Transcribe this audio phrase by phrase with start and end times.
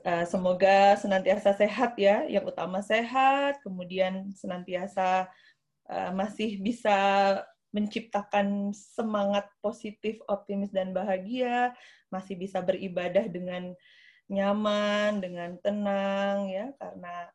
[0.00, 5.28] Uh, semoga senantiasa sehat ya, yang utama sehat, kemudian senantiasa
[5.92, 6.96] uh, masih bisa
[7.68, 11.76] menciptakan semangat positif, optimis dan bahagia,
[12.08, 13.76] masih bisa beribadah dengan
[14.26, 17.28] nyaman, dengan tenang ya, karena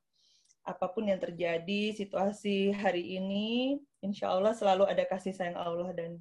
[0.65, 6.17] apa pun yang terjadi situasi hari ini, insya Allah selalu ada kasih sayang Allah dan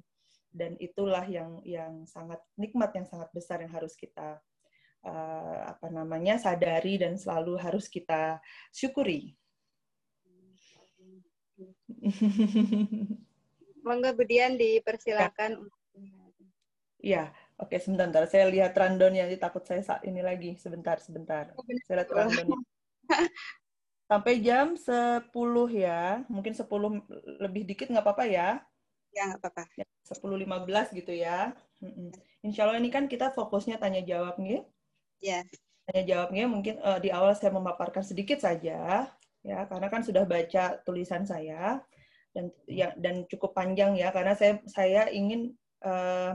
[0.55, 4.39] dan itulah yang yang sangat nikmat yang sangat besar yang harus kita
[5.05, 8.41] uh, apa namanya sadari dan selalu harus kita
[8.73, 9.37] syukuri.
[13.85, 15.69] Monggo Budian dipersilakan.
[17.05, 17.29] Ya,
[17.61, 20.57] oke sebentar, Saya lihat randonnya, takut saya saat ini lagi.
[20.57, 21.53] Sebentar, sebentar.
[21.53, 22.57] Oh, saya lihat randonnya.
[24.09, 25.29] Sampai jam 10
[25.69, 26.25] ya.
[26.25, 26.65] Mungkin 10
[27.45, 28.57] lebih dikit nggak apa-apa ya?
[29.13, 29.63] Ya, nggak apa-apa.
[29.77, 31.53] Ya, 10.15 gitu ya.
[32.41, 34.65] Insya Allah ini kan kita fokusnya tanya jawab nih.
[35.23, 35.43] Ya.
[35.85, 39.05] Tanya jawabnya mungkin uh, di awal saya memaparkan sedikit saja
[39.45, 41.77] ya karena kan sudah baca tulisan saya
[42.33, 45.53] dan ya dan cukup panjang ya karena saya saya ingin
[45.85, 46.33] uh,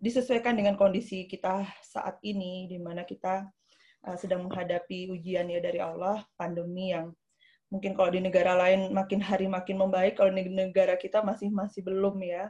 [0.00, 3.44] disesuaikan dengan kondisi kita saat ini di mana kita
[4.08, 7.12] uh, sedang menghadapi ujian ya dari Allah pandemi yang
[7.68, 11.84] mungkin kalau di negara lain makin hari makin membaik kalau di negara kita masih masih
[11.84, 12.48] belum ya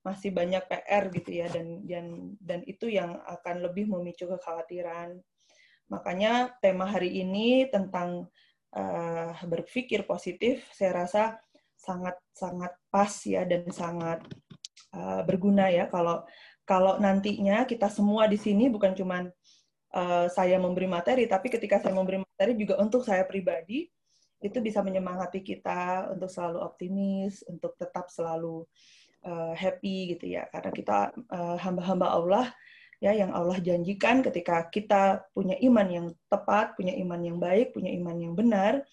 [0.00, 2.06] masih banyak PR gitu ya dan dan
[2.40, 5.20] dan itu yang akan lebih memicu kekhawatiran.
[5.92, 8.30] Makanya tema hari ini tentang
[8.72, 11.22] uh, berpikir positif saya rasa
[11.76, 14.20] sangat sangat pas ya dan sangat
[14.96, 16.24] uh, berguna ya kalau
[16.64, 19.28] kalau nantinya kita semua di sini bukan cuman
[19.96, 23.88] uh, saya memberi materi tapi ketika saya memberi materi juga untuk saya pribadi
[24.40, 28.64] itu bisa menyemangati kita untuk selalu optimis, untuk tetap selalu
[29.54, 32.46] happy gitu ya karena kita uh, hamba-hamba Allah
[33.00, 37.92] ya yang Allah janjikan ketika kita punya iman yang tepat, punya iman yang baik, punya
[37.96, 38.84] iman yang benar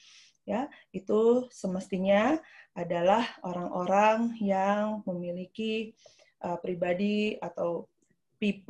[0.47, 2.39] ya itu semestinya
[2.71, 5.91] adalah orang-orang yang memiliki
[6.39, 7.91] uh, pribadi atau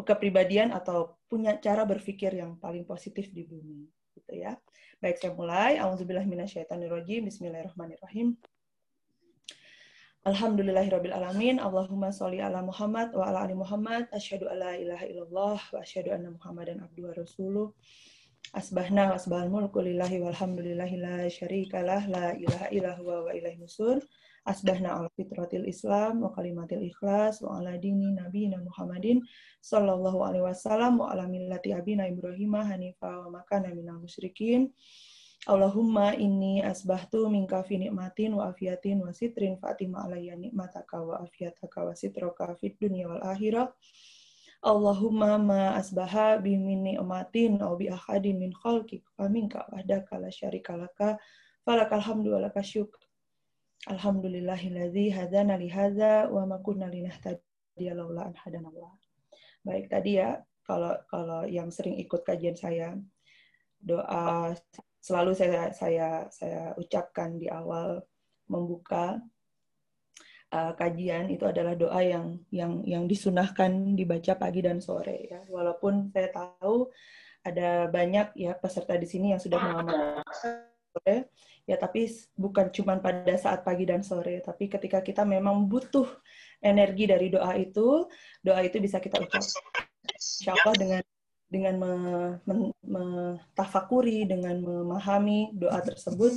[0.02, 4.56] kepribadian atau punya cara berpikir yang paling positif di bumi gitu ya.
[4.98, 5.78] Baik saya mulai.
[5.78, 7.28] Auzubillahi minasyaitonirrajim.
[7.28, 8.34] Bismillahirrahmanirrahim.
[10.26, 11.60] Alhamdulillahirabbil alamin.
[11.62, 14.10] Allahumma sholli ala Muhammad wa ala ali Muhammad.
[14.10, 17.68] Asyhadu alla ilaha illallah wa asyhadu anna Muhammadan abduhu wa rasuluh.
[18.58, 24.02] Asbahna wa asbahal mulku lillahi walhamdulillahi la syarikalah la ilaha illa huwa wa ilaihi nusur.
[24.48, 29.20] Asbahna ala fitratil Islam wa kalimatil ikhlas wa ala dini nabiyina Muhammadin
[29.60, 34.72] sallallahu alaihi wasallam wa ala millati abina Ibrahim hanifa wa makana minal musyrikin.
[35.48, 41.88] Allahumma inni asbahtu minka fi nikmatin wa afiatin wa sitrin fatima alayya nikmataka wa afiataka
[41.88, 43.72] wa sitroka fid dunya wal akhirah.
[44.60, 50.28] Allahumma ma asbaha bi min ni'matin aw bi ahadin min khalqik wa minka wahdaka la
[50.28, 51.16] syarika laka
[51.64, 53.00] falakal hamdu wa lakal syukr.
[53.88, 55.72] Alhamdulillahilladzi hadana li
[56.28, 58.92] wa ma kunna linahtadiya laula an hadanallah.
[59.64, 63.00] Baik tadi ya kalau kalau yang sering ikut kajian saya
[63.80, 64.52] doa
[65.08, 68.04] selalu saya saya saya ucapkan di awal
[68.52, 69.24] membuka
[70.52, 75.40] uh, kajian itu adalah doa yang yang yang disunahkan dibaca pagi dan sore ya.
[75.48, 76.92] Walaupun saya tahu
[77.48, 81.32] ada banyak ya peserta di sini yang sudah mengamalkan sore
[81.64, 86.08] ya tapi bukan cuma pada saat pagi dan sore tapi ketika kita memang butuh
[86.64, 88.08] energi dari doa itu
[88.44, 89.88] doa itu bisa kita ucapkan.
[90.12, 91.04] Insya Allah dengan
[91.48, 91.80] dengan
[92.84, 96.36] mentafakuri, dengan memahami doa tersebut,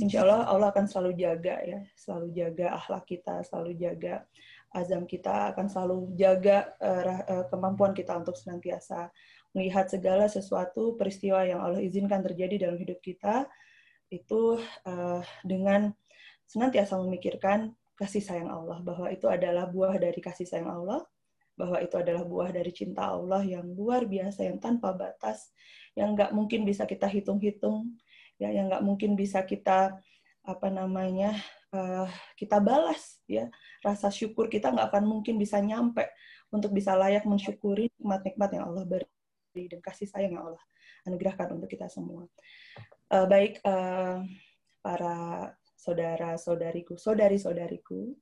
[0.00, 4.24] insya Allah Allah akan selalu jaga ya, selalu jaga akhlak kita, selalu jaga
[4.72, 9.12] azam kita, akan selalu jaga uh, kemampuan kita untuk senantiasa
[9.56, 13.48] melihat segala sesuatu peristiwa yang Allah izinkan terjadi dalam hidup kita
[14.08, 15.92] itu uh, dengan
[16.48, 21.04] senantiasa memikirkan kasih sayang Allah bahwa itu adalah buah dari kasih sayang Allah
[21.58, 25.50] bahwa itu adalah buah dari cinta Allah yang luar biasa, yang tanpa batas,
[25.98, 27.98] yang nggak mungkin bisa kita hitung-hitung,
[28.38, 29.98] ya, yang nggak mungkin bisa kita
[30.46, 31.34] apa namanya
[31.74, 32.06] uh,
[32.38, 33.50] kita balas, ya
[33.82, 36.06] rasa syukur kita nggak akan mungkin bisa nyampe
[36.54, 40.64] untuk bisa layak mensyukuri nikmat-nikmat yang Allah beri dan kasih sayang yang Allah
[41.04, 42.24] anugerahkan untuk kita semua.
[43.10, 44.22] Uh, baik uh,
[44.80, 48.12] para saudara-saudariku, saudari-saudariku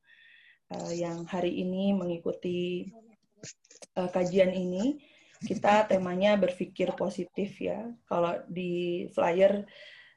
[0.75, 2.91] uh, yang hari ini mengikuti
[3.99, 5.01] uh, kajian ini
[5.45, 7.93] kita temanya berpikir positif ya.
[8.09, 9.69] Kalau di flyer,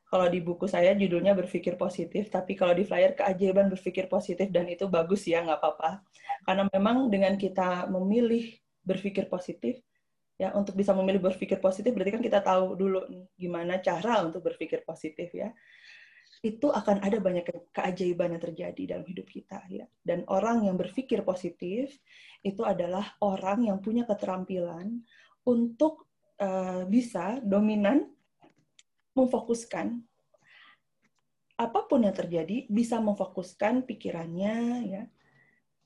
[0.07, 4.66] kalau di buku saya judulnya berpikir positif, tapi kalau di flyer keajaiban berpikir positif dan
[4.71, 6.01] itu bagus ya, nggak apa-apa.
[6.48, 9.83] Karena memang dengan kita memilih berpikir positif,
[10.39, 14.39] Ya, untuk bisa memilih berpikir positif berarti kan kita tahu dulu nih gimana cara untuk
[14.48, 15.51] berpikir positif ya.
[16.39, 19.86] Itu akan ada banyak keajaiban yang terjadi dalam hidup kita ya.
[20.00, 21.91] Dan orang yang berpikir positif
[22.41, 25.03] itu adalah orang yang punya keterampilan
[25.44, 26.07] untuk
[26.39, 28.07] uh, bisa dominan
[29.13, 30.00] memfokuskan
[31.59, 34.56] apa pun yang terjadi bisa memfokuskan pikirannya
[34.88, 35.03] ya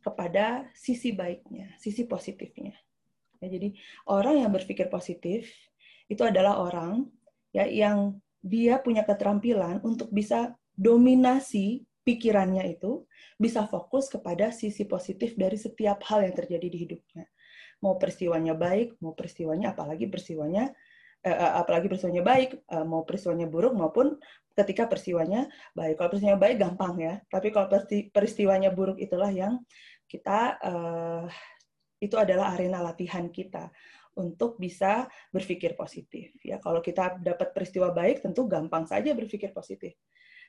[0.05, 2.77] kepada sisi baiknya, sisi positifnya.
[3.41, 3.73] Ya, jadi
[4.05, 5.49] orang yang berpikir positif
[6.11, 7.09] itu adalah orang
[7.55, 13.07] ya yang dia punya keterampilan untuk bisa dominasi pikirannya itu
[13.39, 17.25] bisa fokus kepada sisi positif dari setiap hal yang terjadi di hidupnya.
[17.79, 20.75] Mau peristiwanya baik, mau peristiwanya apalagi peristiwanya
[21.23, 24.19] eh, eh apalagi peristiwanya baik, eh, mau peristiwanya buruk maupun
[24.51, 25.95] ketika peristiwanya baik.
[25.95, 27.71] Kalau peristiwanya baik gampang ya, tapi kalau
[28.11, 29.63] peristiwanya buruk itulah yang
[30.11, 31.25] kita eh,
[32.03, 33.71] itu adalah arena latihan kita
[34.17, 36.33] untuk bisa berpikir positif.
[36.45, 39.97] Ya, kalau kita dapat peristiwa baik, tentu gampang saja berpikir positif.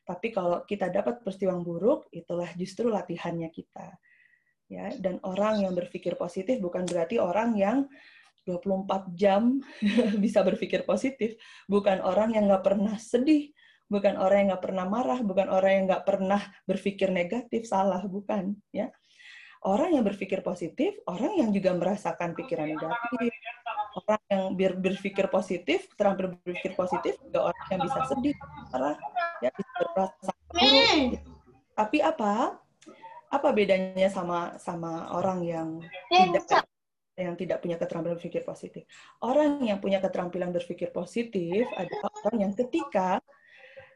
[0.05, 3.97] Tapi kalau kita dapat peristiwa yang buruk, itulah justru latihannya kita.
[4.69, 7.85] Ya, dan orang yang berpikir positif bukan berarti orang yang
[8.45, 9.61] 24 jam
[10.25, 11.37] bisa berpikir positif.
[11.69, 13.53] Bukan orang yang nggak pernah sedih,
[13.89, 18.57] bukan orang yang nggak pernah marah, bukan orang yang nggak pernah berpikir negatif, salah, bukan.
[18.73, 18.93] Ya,
[19.65, 23.33] orang yang berpikir positif, orang yang juga merasakan pikiran negatif,
[23.97, 28.37] orang yang ber berpikir positif, terampil berpikir positif, juga orang yang bisa sedih,
[28.71, 28.97] marah,
[29.41, 31.21] ya bisa berasa buruk.
[31.75, 32.61] Tapi apa?
[33.33, 35.69] Apa bedanya sama sama orang yang
[36.13, 36.63] tidak
[37.19, 38.83] yang tidak punya keterampilan berpikir positif?
[39.19, 43.19] Orang yang punya keterampilan berpikir positif adalah orang yang ketika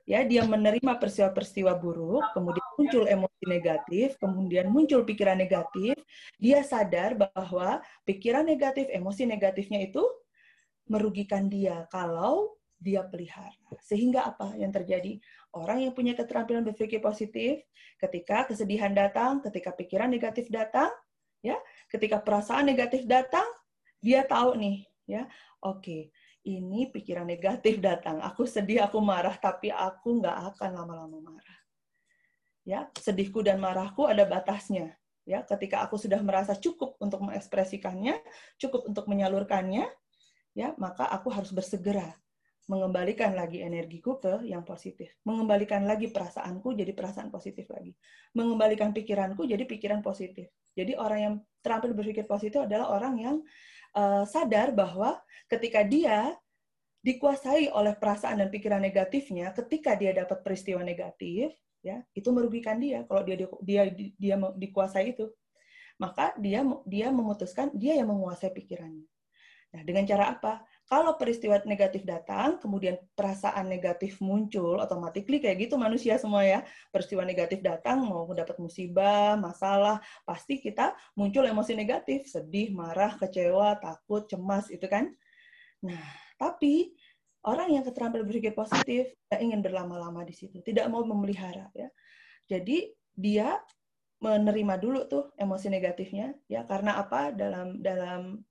[0.09, 5.93] ya dia menerima peristiwa-peristiwa buruk, kemudian muncul emosi negatif, kemudian muncul pikiran negatif,
[6.41, 10.01] dia sadar bahwa pikiran negatif, emosi negatifnya itu
[10.89, 13.53] merugikan dia kalau dia pelihara.
[13.85, 15.21] Sehingga apa yang terjadi?
[15.53, 17.61] Orang yang punya keterampilan berpikir positif,
[18.01, 20.89] ketika kesedihan datang, ketika pikiran negatif datang,
[21.45, 21.61] ya,
[21.93, 23.45] ketika perasaan negatif datang,
[24.01, 25.29] dia tahu nih, ya,
[25.61, 26.03] oke, okay,
[26.49, 28.25] ini pikiran negatif datang.
[28.25, 31.59] Aku sedih, aku marah, tapi aku nggak akan lama-lama marah.
[32.65, 34.97] Ya, sedihku dan marahku ada batasnya.
[35.29, 38.17] Ya, ketika aku sudah merasa cukup untuk mengekspresikannya,
[38.57, 39.93] cukup untuk menyalurkannya,
[40.57, 42.17] ya, maka aku harus bersegera
[42.69, 47.97] mengembalikan lagi energiku ke yang positif, mengembalikan lagi perasaanku jadi perasaan positif lagi,
[48.37, 50.53] mengembalikan pikiranku jadi pikiran positif.
[50.77, 51.35] Jadi orang yang
[51.65, 53.37] terampil berpikir positif adalah orang yang
[53.95, 56.35] uh, sadar bahwa ketika dia
[57.01, 63.07] dikuasai oleh perasaan dan pikiran negatifnya, ketika dia dapat peristiwa negatif, ya itu merugikan dia
[63.07, 63.83] kalau dia dia dia,
[64.19, 65.31] dia dikuasai itu,
[65.97, 69.07] maka dia dia memutuskan dia yang menguasai pikirannya.
[69.69, 70.65] Nah, dengan cara apa?
[70.89, 76.65] Kalau peristiwa negatif datang, kemudian perasaan negatif muncul, otomatis kayak gitu manusia semua ya.
[76.89, 83.77] Peristiwa negatif datang, mau dapat musibah, masalah, pasti kita muncul emosi negatif, sedih, marah, kecewa,
[83.77, 85.13] takut, cemas, itu kan.
[85.85, 86.09] Nah,
[86.41, 86.97] tapi
[87.45, 91.93] orang yang keterampilan berpikir positif tidak ingin berlama-lama di situ, tidak mau memelihara ya.
[92.49, 93.61] Jadi dia
[94.19, 98.43] menerima dulu tuh emosi negatifnya ya karena apa dalam dalam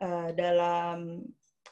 [0.00, 1.20] Eh, dalam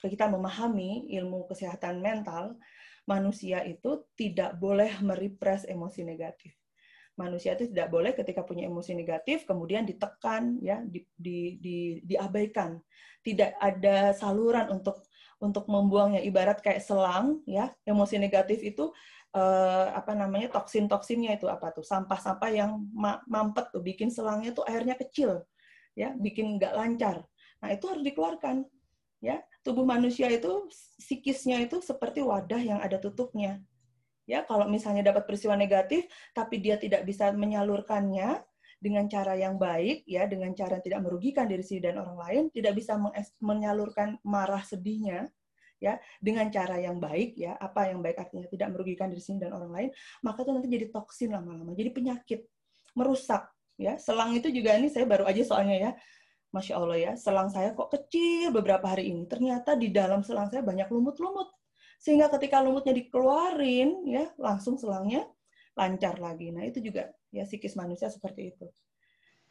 [0.04, 2.60] kita memahami ilmu kesehatan mental,
[3.08, 6.52] manusia itu tidak boleh merepress emosi negatif.
[7.16, 12.76] Manusia itu tidak boleh ketika punya emosi negatif kemudian ditekan ya di, di, di, diabaikan.
[13.24, 15.02] Tidak ada saluran untuk
[15.40, 18.92] untuk membuangnya ibarat kayak selang ya emosi negatif itu
[19.32, 22.76] eh, apa namanya toksin toksinnya itu apa tuh sampah-sampah yang
[23.24, 25.42] mampet tuh bikin selangnya tuh airnya kecil
[25.96, 27.16] ya bikin nggak lancar
[27.62, 28.66] Nah, itu harus dikeluarkan.
[29.18, 33.58] Ya, tubuh manusia itu psikisnya itu seperti wadah yang ada tutupnya.
[34.30, 38.38] Ya, kalau misalnya dapat peristiwa negatif tapi dia tidak bisa menyalurkannya
[38.78, 42.42] dengan cara yang baik ya, dengan cara yang tidak merugikan diri sendiri dan orang lain,
[42.54, 42.94] tidak bisa
[43.42, 45.26] menyalurkan marah sedihnya
[45.78, 49.58] ya dengan cara yang baik ya, apa yang baik artinya tidak merugikan diri sendiri dan
[49.58, 49.90] orang lain,
[50.22, 52.40] maka itu nanti jadi toksin lama-lama, jadi penyakit,
[52.94, 53.98] merusak ya.
[53.98, 55.90] Selang itu juga ini saya baru aja soalnya ya
[56.48, 59.28] Masya Allah ya, selang saya kok kecil beberapa hari ini.
[59.28, 61.52] Ternyata di dalam selang saya banyak lumut-lumut.
[62.00, 65.28] Sehingga ketika lumutnya dikeluarin, ya langsung selangnya
[65.76, 66.48] lancar lagi.
[66.54, 68.66] Nah itu juga ya psikis manusia seperti itu.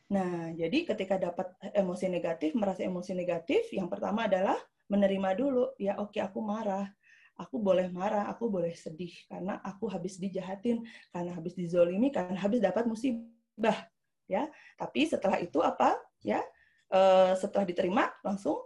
[0.09, 4.57] Nah jadi ketika dapat emosi negatif, merasa emosi negatif, yang pertama adalah
[4.89, 5.75] menerima dulu.
[5.77, 6.89] Ya oke aku marah,
[7.37, 10.81] aku boleh marah, aku boleh sedih karena aku habis dijahatin,
[11.13, 13.85] karena habis dizolimi, karena habis dapat musibah.
[14.27, 15.95] Ya, tapi setelah itu apa?
[16.19, 16.43] Ya,
[16.87, 18.63] Eh, setelah diterima langsung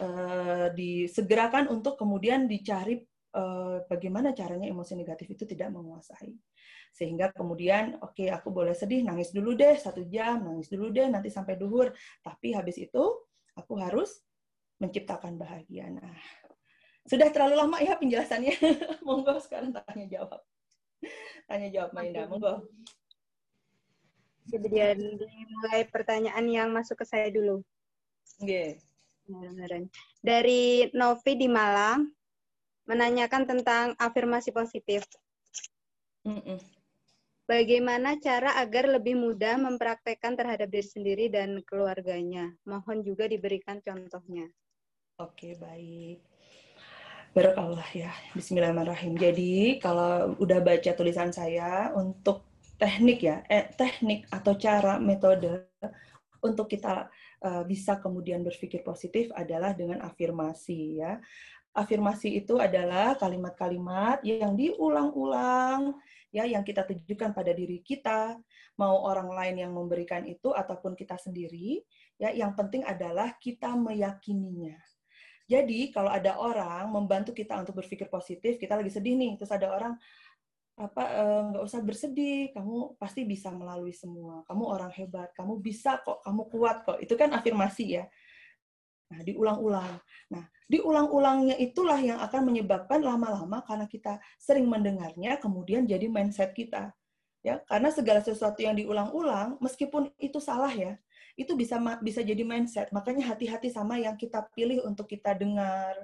[0.00, 3.04] uh, disegerakan untuk kemudian dicari
[3.36, 6.32] uh, bagaimana caranya emosi negatif itu tidak menguasai.
[6.88, 11.04] Sehingga kemudian, oke okay, aku boleh sedih, nangis dulu deh satu jam, nangis dulu deh
[11.04, 11.92] nanti sampai duhur.
[12.24, 13.04] Tapi habis itu
[13.52, 14.24] aku harus
[14.80, 15.92] menciptakan bahagia.
[15.92, 16.16] Nah,
[17.04, 18.56] sudah terlalu lama ya penjelasannya.
[19.06, 20.40] Monggo sekarang tanya jawab.
[21.44, 22.64] Tanya jawab Mainda, monggo.
[24.48, 27.60] Kemudian dimulai pertanyaan yang masuk ke saya dulu.
[28.40, 28.80] Yeah.
[30.24, 32.08] Dari Novi di Malang
[32.88, 35.04] menanyakan tentang afirmasi positif.
[36.24, 36.58] Mm -mm.
[37.48, 42.52] Bagaimana cara agar lebih mudah mempraktekkan terhadap diri sendiri dan keluarganya?
[42.68, 44.48] Mohon juga diberikan contohnya.
[45.16, 46.20] Oke, baik.
[47.32, 48.12] Barakallah ya.
[48.36, 49.16] Bismillahirrahmanirrahim.
[49.16, 52.47] Jadi, kalau udah baca tulisan saya untuk
[52.78, 55.66] teknik ya, eh, teknik atau cara metode
[56.38, 57.10] untuk kita
[57.42, 61.18] uh, bisa kemudian berpikir positif adalah dengan afirmasi ya.
[61.74, 65.94] Afirmasi itu adalah kalimat-kalimat yang diulang-ulang
[66.28, 68.36] ya yang kita tujukan pada diri kita,
[68.76, 71.80] mau orang lain yang memberikan itu ataupun kita sendiri,
[72.20, 74.76] ya yang penting adalah kita meyakininya.
[75.48, 79.72] Jadi kalau ada orang membantu kita untuk berpikir positif, kita lagi sedih nih, terus ada
[79.72, 79.96] orang
[80.78, 84.46] apa eh, nggak usah bersedih kamu pasti bisa melalui semua.
[84.46, 86.98] Kamu orang hebat kamu bisa kok kamu kuat kok.
[87.02, 88.04] Itu kan afirmasi ya.
[89.10, 89.98] Nah diulang-ulang.
[90.30, 96.94] Nah diulang-ulangnya itulah yang akan menyebabkan lama-lama karena kita sering mendengarnya kemudian jadi mindset kita.
[97.42, 100.94] Ya karena segala sesuatu yang diulang-ulang meskipun itu salah ya
[101.38, 102.90] itu bisa bisa jadi mindset.
[102.94, 105.94] Makanya hati-hati sama yang kita pilih untuk kita dengar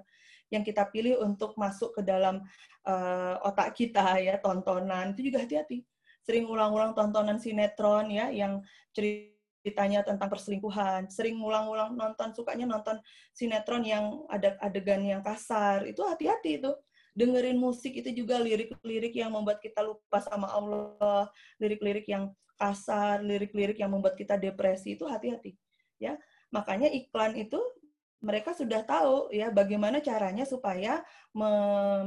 [0.54, 2.40] yang kita pilih untuk masuk ke dalam
[2.86, 5.12] uh, otak kita ya tontonan.
[5.12, 5.82] Itu juga hati-hati.
[6.24, 8.62] Sering ulang-ulang tontonan sinetron ya yang
[8.94, 11.10] ceritanya tentang perselingkuhan.
[11.10, 12.96] Sering ulang-ulang nonton sukanya nonton
[13.34, 15.84] sinetron yang ada adegan yang kasar.
[15.84, 16.72] Itu hati-hati itu.
[17.14, 21.30] Dengerin musik itu juga lirik-lirik yang membuat kita lupa sama Allah.
[21.58, 24.94] Lirik-lirik yang kasar lirik-lirik yang membuat kita depresi.
[24.94, 25.58] Itu hati-hati
[25.98, 26.18] ya.
[26.54, 27.58] Makanya iklan itu
[28.24, 31.04] mereka sudah tahu ya bagaimana caranya supaya
[31.36, 31.50] me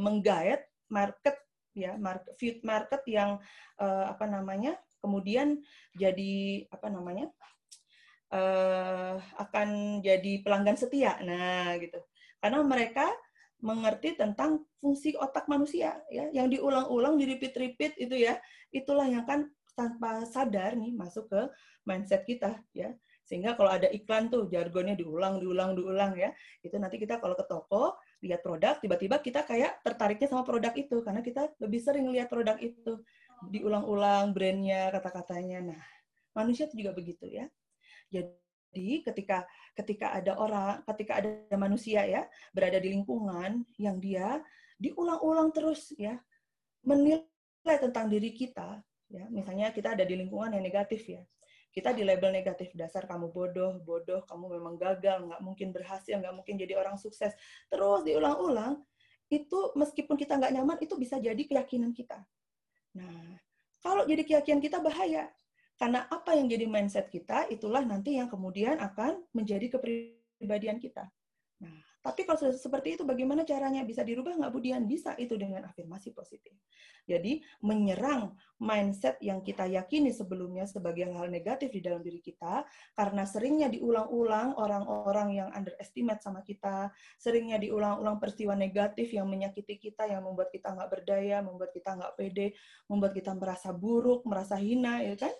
[0.01, 1.37] menggait market
[1.77, 3.37] ya market feed market yang
[3.77, 5.61] uh, apa namanya kemudian
[5.93, 7.29] jadi apa namanya
[8.33, 11.15] uh, akan jadi pelanggan setia.
[11.21, 12.01] Nah gitu.
[12.41, 13.07] Karena mereka
[13.57, 18.41] mengerti tentang fungsi otak manusia ya yang diulang-ulang di repeat-repeat itu ya.
[18.73, 19.47] Itulah yang kan
[19.77, 21.41] tanpa sadar nih masuk ke
[21.85, 22.97] mindset kita ya
[23.27, 26.31] sehingga kalau ada iklan tuh jargonnya diulang, diulang, diulang ya.
[26.63, 31.03] Itu nanti kita kalau ke toko lihat produk, tiba-tiba kita kayak tertariknya sama produk itu
[31.03, 33.03] karena kita lebih sering lihat produk itu
[33.51, 35.75] diulang-ulang brandnya, kata-katanya.
[35.75, 35.83] Nah,
[36.31, 37.51] manusia itu juga begitu ya.
[38.07, 39.43] Jadi ketika
[39.75, 41.29] ketika ada orang, ketika ada
[41.59, 42.23] manusia ya
[42.55, 44.39] berada di lingkungan yang dia
[44.79, 46.15] diulang-ulang terus ya
[46.87, 51.23] menilai tentang diri kita ya misalnya kita ada di lingkungan yang negatif ya
[51.77, 56.33] kita di label negatif dasar kamu bodoh, bodoh, kamu memang gagal, nggak mungkin berhasil, nggak
[56.33, 57.37] mungkin jadi orang sukses.
[57.69, 58.81] Terus diulang-ulang,
[59.29, 62.25] itu meskipun kita nggak nyaman, itu bisa jadi keyakinan kita.
[62.97, 63.37] Nah,
[63.85, 65.29] kalau jadi keyakinan kita bahaya.
[65.77, 71.05] Karena apa yang jadi mindset kita, itulah nanti yang kemudian akan menjadi kepribadian kita.
[71.61, 74.87] Nah, tapi kalau sudah seperti itu, bagaimana caranya bisa dirubah nggak Budian?
[74.87, 76.55] Bisa itu dengan afirmasi positif.
[77.03, 78.31] Jadi menyerang
[78.63, 82.63] mindset yang kita yakini sebelumnya sebagai hal negatif di dalam diri kita,
[82.95, 90.07] karena seringnya diulang-ulang orang-orang yang underestimate sama kita, seringnya diulang-ulang peristiwa negatif yang menyakiti kita,
[90.07, 92.55] yang membuat kita nggak berdaya, membuat kita nggak pede,
[92.87, 95.35] membuat kita merasa buruk, merasa hina, ya kan?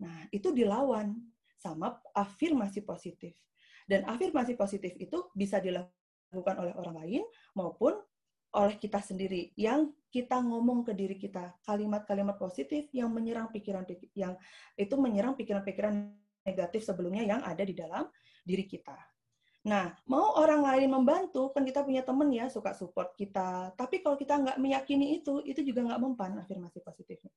[0.00, 1.20] Nah, itu dilawan
[1.60, 3.36] sama afirmasi positif.
[3.88, 7.22] Dan afirmasi positif itu bisa dilakukan oleh orang lain
[7.56, 7.98] maupun
[8.52, 14.36] oleh kita sendiri yang kita ngomong ke diri kita kalimat-kalimat positif yang menyerang pikiran yang
[14.76, 16.12] itu menyerang pikiran-pikiran
[16.44, 18.04] negatif sebelumnya yang ada di dalam
[18.44, 18.92] diri kita.
[19.62, 23.70] Nah, mau orang lain membantu, kan kita punya temen ya, suka support kita.
[23.78, 27.30] Tapi kalau kita nggak meyakini itu, itu juga nggak mempan afirmasi positifnya.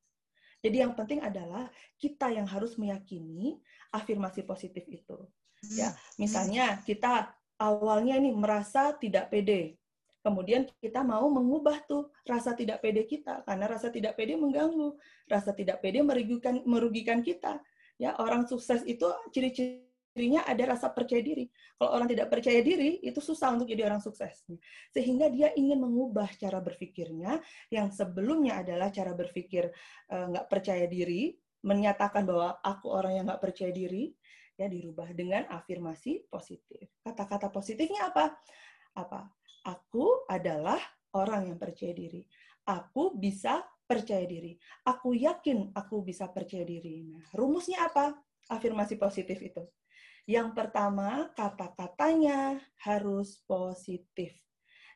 [0.66, 1.70] Jadi yang penting adalah
[2.02, 3.62] kita yang harus meyakini
[3.94, 5.30] afirmasi positif itu.
[5.74, 5.98] Ya, hmm.
[6.22, 9.80] misalnya kita awalnya ini merasa tidak pede.
[10.26, 14.98] Kemudian kita mau mengubah tuh rasa tidak pede kita karena rasa tidak pede mengganggu,
[15.30, 17.62] rasa tidak pede merugikan merugikan kita.
[18.02, 21.46] Ya, orang sukses itu ciri-cirinya ada rasa percaya diri.
[21.78, 24.42] Kalau orang tidak percaya diri, itu susah untuk jadi orang sukses.
[24.90, 29.70] Sehingga dia ingin mengubah cara berpikirnya yang sebelumnya adalah cara berpikir
[30.10, 34.14] eh, nggak percaya diri, menyatakan bahwa aku orang yang nggak percaya diri,
[34.56, 36.88] Ya, dirubah dengan afirmasi positif.
[37.04, 38.40] Kata-kata positifnya apa?
[38.96, 39.28] Apa?
[39.68, 40.80] Aku adalah
[41.12, 42.24] orang yang percaya diri.
[42.64, 44.56] Aku bisa percaya diri.
[44.88, 47.04] Aku yakin aku bisa percaya diri.
[47.04, 48.16] Nah, rumusnya apa?
[48.48, 49.62] Afirmasi positif itu.
[50.26, 54.34] Yang pertama, kata-katanya harus positif.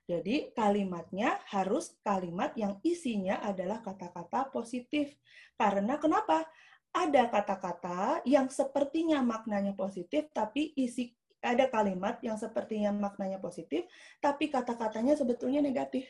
[0.09, 5.13] Jadi kalimatnya harus kalimat yang isinya adalah kata-kata positif.
[5.53, 6.49] Karena kenapa?
[6.89, 13.88] Ada kata-kata yang sepertinya maknanya positif, tapi isi ada kalimat yang sepertinya maknanya positif,
[14.19, 16.10] tapi kata-katanya sebetulnya negatif.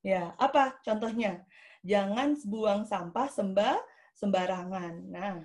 [0.00, 1.44] Ya, apa contohnya?
[1.84, 3.76] Jangan buang sampah sembah
[4.16, 4.94] sembarangan.
[5.10, 5.42] Nah,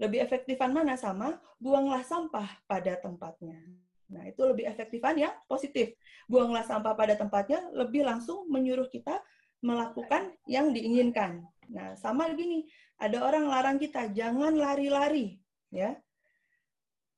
[0.00, 3.60] lebih efektifan mana sama buanglah sampah pada tempatnya.
[4.06, 5.94] Nah, itu lebih efektifan ya positif.
[6.30, 9.18] Buanglah sampah pada tempatnya lebih langsung menyuruh kita
[9.64, 11.42] melakukan yang diinginkan.
[11.66, 15.36] Nah, sama gini, ada orang larang kita jangan lari-lari,
[15.68, 15.96] ya.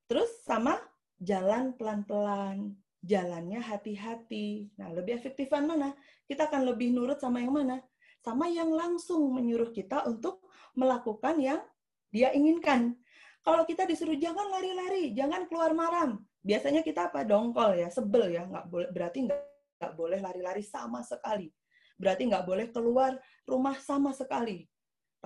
[0.09, 0.79] Terus sama
[1.21, 4.73] jalan pelan-pelan, jalannya hati-hati.
[4.81, 5.95] Nah, lebih efektifan mana?
[6.25, 7.79] Kita akan lebih nurut sama yang mana?
[8.25, 10.43] Sama yang langsung menyuruh kita untuk
[10.75, 11.61] melakukan yang
[12.11, 12.97] dia inginkan.
[13.45, 18.47] Kalau kita disuruh jangan lari-lari, jangan keluar malam, biasanya kita apa dongkol ya sebel ya
[18.47, 19.41] nggak boleh berarti nggak
[19.79, 21.51] nggak boleh lari-lari sama sekali
[21.99, 23.13] berarti nggak boleh keluar
[23.45, 24.65] rumah sama sekali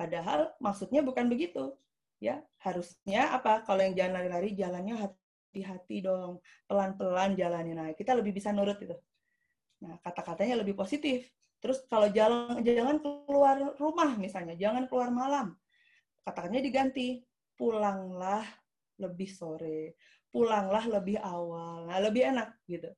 [0.03, 1.79] padahal maksudnya bukan begitu.
[2.19, 3.63] Ya harusnya apa?
[3.63, 6.43] Kalau yang jalan lari-lari jalannya hati-hati dong.
[6.67, 8.99] Pelan-pelan jalannya nah kita lebih bisa nurut itu
[9.83, 11.27] nah kata-katanya lebih positif.
[11.59, 15.59] Terus kalau jalan jangan keluar rumah misalnya jangan keluar malam.
[16.23, 17.23] Kata-katanya diganti.
[17.53, 18.43] Pulanglah
[18.99, 19.99] lebih sore.
[20.31, 21.87] Pulanglah lebih awal.
[21.87, 22.91] Nah, lebih enak gitu.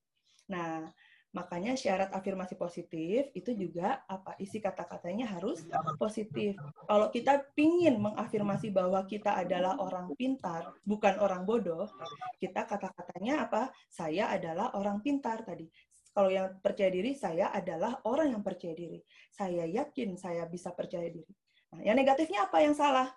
[0.48, 0.88] Nah,
[1.34, 5.66] makanya syarat afirmasi positif itu juga apa isi kata-katanya harus
[5.98, 6.54] positif.
[6.86, 11.90] Kalau kita pingin mengafirmasi bahwa kita adalah orang pintar, bukan orang bodoh,
[12.38, 13.74] kita kata-katanya apa?
[13.90, 15.66] Saya adalah orang pintar tadi.
[16.14, 19.02] Kalau yang percaya diri, saya adalah orang yang percaya diri.
[19.34, 21.34] Saya yakin saya bisa percaya diri.
[21.74, 23.10] Nah, yang negatifnya apa yang salah?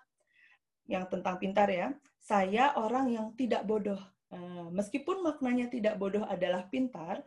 [0.90, 1.94] Yang tentang pintar ya
[2.28, 3.98] saya orang yang tidak bodoh.
[4.28, 7.24] Eh, meskipun maknanya tidak bodoh adalah pintar,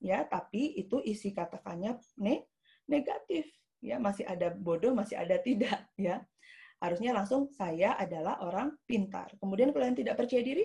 [0.00, 2.46] ya, tapi itu isi katakannya ne
[2.86, 3.50] negatif,
[3.82, 6.22] ya, masih ada bodoh, masih ada tidak, ya.
[6.76, 9.32] Harusnya langsung saya adalah orang pintar.
[9.40, 10.64] Kemudian kalau yang tidak percaya diri,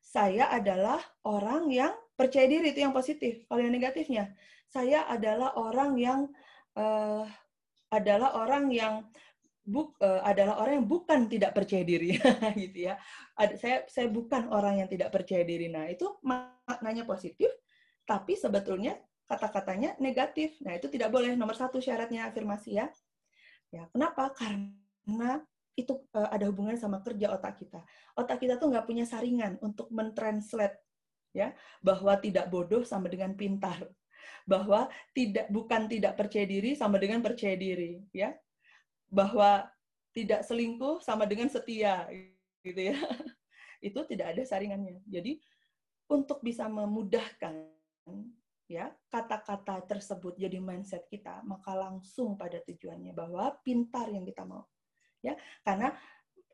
[0.00, 3.44] saya adalah orang yang percaya diri itu yang positif.
[3.44, 4.32] Kalau yang negatifnya,
[4.72, 6.20] saya adalah orang yang
[6.80, 7.28] uh,
[7.92, 9.04] adalah orang yang
[9.68, 12.16] buk, uh, adalah orang yang bukan tidak percaya diri
[12.64, 12.96] gitu ya.
[13.60, 15.68] Saya saya bukan orang yang tidak percaya diri.
[15.68, 17.52] Nah, itu maknanya positif,
[18.08, 18.96] tapi sebetulnya
[19.28, 20.56] kata-katanya negatif.
[20.64, 21.36] Nah, itu tidak boleh.
[21.36, 22.88] Nomor satu syaratnya afirmasi ya.
[23.68, 24.32] Ya, kenapa?
[24.32, 25.44] Karena
[25.76, 27.84] itu uh, ada hubungan sama kerja otak kita.
[28.16, 30.80] Otak kita tuh nggak punya saringan untuk mentranslate
[31.36, 31.52] ya
[31.84, 33.84] bahwa tidak bodoh sama dengan pintar
[34.48, 38.32] bahwa tidak bukan tidak percaya diri sama dengan percaya diri ya
[39.12, 39.68] bahwa
[40.16, 42.08] tidak selingkuh sama dengan setia
[42.64, 42.96] gitu ya.
[43.92, 45.04] Itu tidak ada saringannya.
[45.06, 45.38] Jadi
[46.10, 47.77] untuk bisa memudahkan
[48.68, 54.68] ya kata-kata tersebut jadi mindset kita, maka langsung pada tujuannya bahwa pintar yang kita mau.
[55.18, 55.34] Ya,
[55.66, 55.96] karena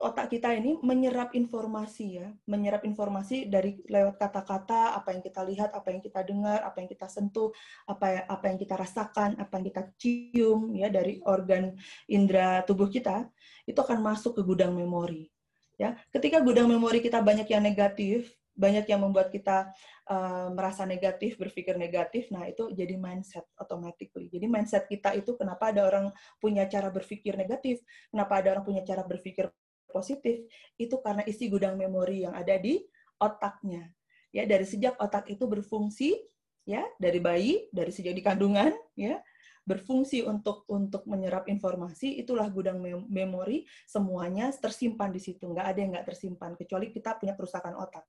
[0.00, 5.70] otak kita ini menyerap informasi ya, menyerap informasi dari lewat kata-kata, apa yang kita lihat,
[5.74, 7.50] apa yang kita dengar, apa yang kita sentuh,
[7.86, 11.74] apa yang, apa yang kita rasakan, apa yang kita cium ya dari organ
[12.10, 13.26] indera tubuh kita,
[13.66, 15.30] itu akan masuk ke gudang memori.
[15.74, 19.74] Ya, ketika gudang memori kita banyak yang negatif, banyak yang membuat kita
[20.06, 24.30] uh, merasa negatif, berpikir negatif, nah itu jadi mindset automatically.
[24.30, 27.82] Jadi mindset kita itu kenapa ada orang punya cara berpikir negatif,
[28.14, 29.50] kenapa ada orang punya cara berpikir
[29.90, 30.46] positif
[30.78, 32.78] itu karena isi gudang memori yang ada di
[33.18, 33.90] otaknya.
[34.34, 36.18] Ya, dari sejak otak itu berfungsi
[36.66, 39.22] ya, dari bayi, dari sejak di kandungan ya,
[39.64, 45.90] berfungsi untuk untuk menyerap informasi itulah gudang memori semuanya tersimpan di situ nggak ada yang
[45.96, 48.04] nggak tersimpan kecuali kita punya kerusakan otak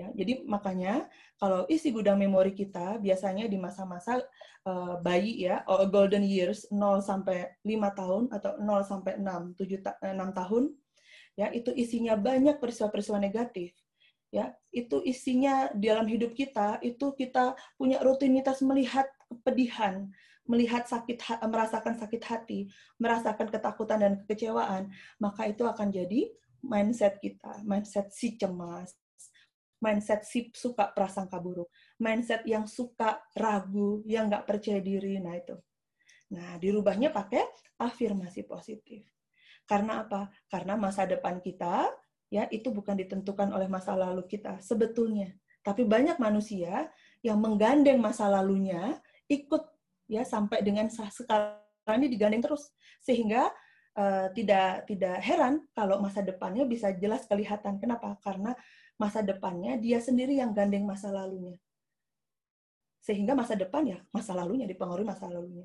[0.00, 1.04] ya jadi makanya
[1.36, 4.24] kalau isi gudang memori kita biasanya di masa-masa
[4.64, 9.84] uh, bayi ya or golden years 0 sampai 5 tahun atau 0 sampai 6 7
[9.84, 10.64] ta 6 tahun
[11.38, 13.72] ya itu isinya banyak peristiwa-peristiwa negatif.
[14.30, 20.06] Ya itu isinya dalam hidup kita itu kita punya rutinitas melihat kepedihan
[20.46, 21.18] melihat sakit
[21.50, 26.30] merasakan sakit hati merasakan ketakutan dan kekecewaan maka itu akan jadi
[26.62, 28.94] mindset kita mindset si cemas
[29.80, 31.68] mindset si suka prasangka buruk
[32.00, 35.56] mindset yang suka ragu yang nggak percaya diri nah itu
[36.30, 37.42] nah dirubahnya pakai
[37.80, 39.08] afirmasi positif
[39.70, 40.26] karena apa?
[40.50, 41.86] Karena masa depan kita
[42.26, 45.30] ya itu bukan ditentukan oleh masa lalu kita sebetulnya.
[45.62, 46.90] Tapi banyak manusia
[47.22, 48.98] yang menggandeng masa lalunya
[49.30, 49.62] ikut
[50.10, 53.46] ya sampai dengan sekarang ini digandeng terus sehingga
[53.94, 57.78] uh, tidak tidak heran kalau masa depannya bisa jelas kelihatan.
[57.78, 58.18] Kenapa?
[58.18, 58.50] Karena
[59.00, 61.56] masa depannya dia sendiri yang gandeng masa lalunya.
[63.00, 65.64] Sehingga masa depan ya masa lalunya dipengaruhi masa lalunya.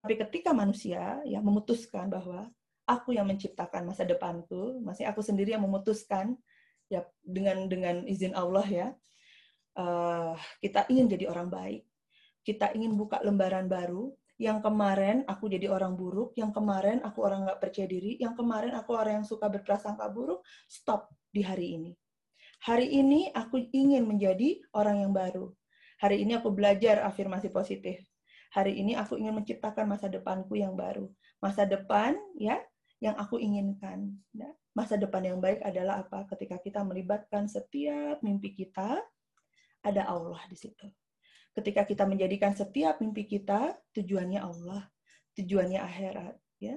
[0.00, 2.48] Tapi ketika manusia ya memutuskan bahwa
[2.88, 6.40] aku yang menciptakan masa depanku, masih aku sendiri yang memutuskan
[6.88, 8.88] ya dengan dengan izin Allah ya.
[9.76, 11.84] Uh, kita ingin jadi orang baik.
[12.40, 14.16] Kita ingin buka lembaran baru.
[14.40, 18.72] Yang kemarin aku jadi orang buruk, yang kemarin aku orang nggak percaya diri, yang kemarin
[18.72, 21.92] aku orang yang suka berprasangka buruk, stop di hari ini.
[22.60, 25.48] Hari ini aku ingin menjadi orang yang baru.
[25.96, 28.04] Hari ini aku belajar afirmasi positif.
[28.52, 31.08] Hari ini aku ingin menciptakan masa depanku yang baru.
[31.40, 32.60] Masa depan ya
[33.00, 34.12] yang aku inginkan.
[34.36, 34.52] Ya.
[34.76, 36.28] Masa depan yang baik adalah apa?
[36.28, 39.00] Ketika kita melibatkan setiap mimpi kita,
[39.80, 40.84] ada Allah di situ.
[41.56, 44.84] Ketika kita menjadikan setiap mimpi kita tujuannya Allah,
[45.32, 46.76] tujuannya akhirat, ya.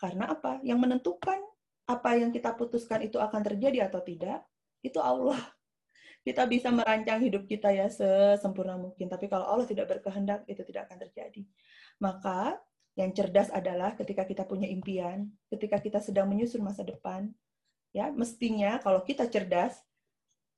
[0.00, 0.64] Karena apa?
[0.64, 1.38] Yang menentukan
[1.86, 4.42] apa yang kita putuskan itu akan terjadi atau tidak,
[4.82, 5.38] itu Allah.
[6.22, 10.86] Kita bisa merancang hidup kita ya sesempurna mungkin, tapi kalau Allah tidak berkehendak, itu tidak
[10.86, 11.42] akan terjadi.
[11.98, 12.62] Maka
[12.94, 17.26] yang cerdas adalah ketika kita punya impian, ketika kita sedang menyusun masa depan,
[17.90, 19.82] ya mestinya kalau kita cerdas,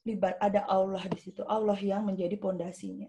[0.04, 3.08] libat ada Allah di situ, Allah yang menjadi pondasinya.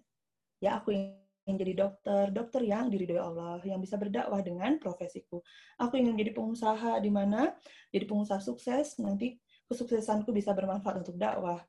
[0.64, 5.44] Ya aku ingin jadi dokter, dokter yang diridhoi Allah, yang bisa berdakwah dengan profesiku.
[5.76, 7.52] Aku ingin menjadi pengusaha di mana
[7.92, 11.62] jadi pengusaha sukses, nanti kesuksesanku bisa bermanfaat untuk dakwah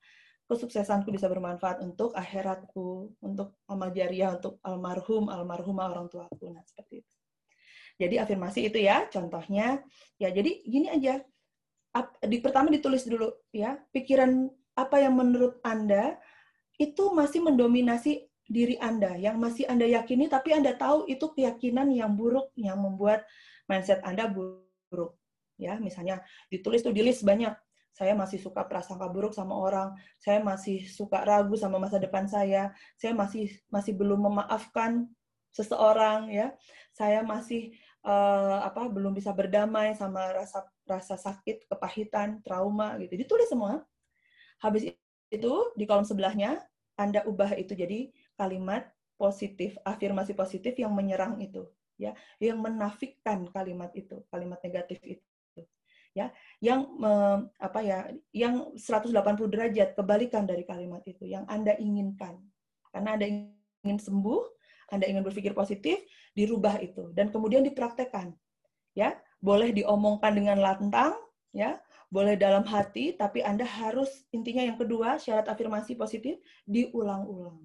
[0.46, 6.54] kesuksesanku bisa bermanfaat untuk akhiratku, untuk amal untuk almarhum, almarhumah orang tuaku.
[6.54, 7.14] Nah, seperti itu.
[7.96, 9.82] Jadi afirmasi itu ya contohnya.
[10.22, 11.18] Ya jadi gini aja.
[12.22, 16.20] Di pertama ditulis dulu ya, pikiran apa yang menurut Anda
[16.76, 22.14] itu masih mendominasi diri Anda, yang masih Anda yakini tapi Anda tahu itu keyakinan yang
[22.14, 23.26] buruk yang membuat
[23.66, 25.18] mindset Anda buruk.
[25.56, 26.20] Ya, misalnya
[26.52, 27.65] ditulis tuh di list banyak.
[27.96, 32.76] Saya masih suka prasangka buruk sama orang, saya masih suka ragu sama masa depan saya,
[33.00, 35.08] saya masih masih belum memaafkan
[35.56, 36.52] seseorang ya.
[36.92, 37.72] Saya masih
[38.04, 43.16] uh, apa belum bisa berdamai sama rasa rasa sakit, kepahitan, trauma gitu.
[43.16, 43.80] Ditulis semua.
[44.60, 44.92] Habis
[45.32, 46.60] itu di kolom sebelahnya
[47.00, 51.64] Anda ubah itu jadi kalimat positif, afirmasi positif yang menyerang itu,
[51.96, 55.25] ya, yang menafikan kalimat itu, kalimat negatif itu.
[56.16, 56.32] Ya,
[56.64, 59.12] yang me, apa ya, yang 180
[59.52, 62.40] derajat kebalikan dari kalimat itu yang Anda inginkan.
[62.88, 63.28] Karena Anda
[63.84, 64.42] ingin sembuh,
[64.96, 66.00] Anda ingin berpikir positif,
[66.32, 68.32] dirubah itu dan kemudian dipraktekkan.
[68.96, 71.20] Ya, boleh diomongkan dengan lantang,
[71.52, 71.76] ya,
[72.08, 77.60] boleh dalam hati, tapi Anda harus intinya yang kedua syarat afirmasi positif diulang-ulang.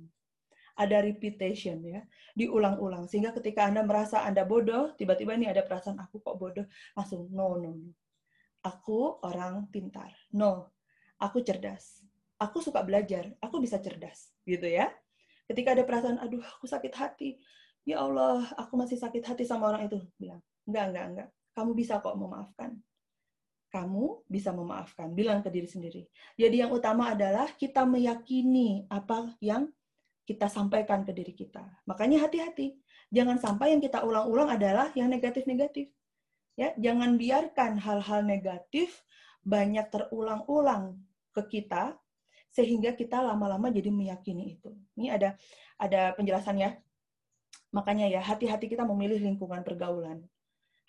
[0.75, 2.03] Ada repetition ya,
[2.35, 6.67] diulang-ulang sehingga ketika Anda merasa Anda bodoh, tiba-tiba ini ada perasaan aku kok bodoh,
[6.99, 8.00] langsung no no no.
[8.61, 10.13] Aku orang pintar.
[10.33, 10.69] No.
[11.21, 12.01] Aku cerdas.
[12.41, 14.89] Aku suka belajar, aku bisa cerdas, gitu ya.
[15.45, 17.37] Ketika ada perasaan aduh aku sakit hati,
[17.85, 20.01] ya Allah, aku masih sakit hati sama orang itu.
[20.17, 21.29] Bilang, enggak, enggak, enggak.
[21.53, 22.81] Kamu bisa kok memaafkan.
[23.69, 25.13] Kamu bisa memaafkan.
[25.13, 26.01] Bilang ke diri sendiri.
[26.33, 29.69] Jadi yang utama adalah kita meyakini apa yang
[30.25, 31.61] kita sampaikan ke diri kita.
[31.85, 32.73] Makanya hati-hati.
[33.13, 35.93] Jangan sampai yang kita ulang-ulang adalah yang negatif-negatif.
[36.61, 39.01] Ya, jangan biarkan hal-hal negatif
[39.41, 41.01] banyak terulang-ulang
[41.33, 41.97] ke kita
[42.53, 44.69] sehingga kita lama-lama jadi meyakini itu.
[44.93, 45.29] Ini ada
[45.81, 46.77] ada penjelasannya
[47.71, 50.27] Makanya ya, hati-hati kita memilih lingkungan pergaulan.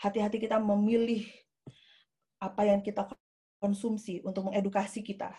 [0.03, 1.31] Hati-hati kita memilih
[2.43, 3.07] apa yang kita
[3.63, 5.31] konsumsi untuk mengedukasi kita.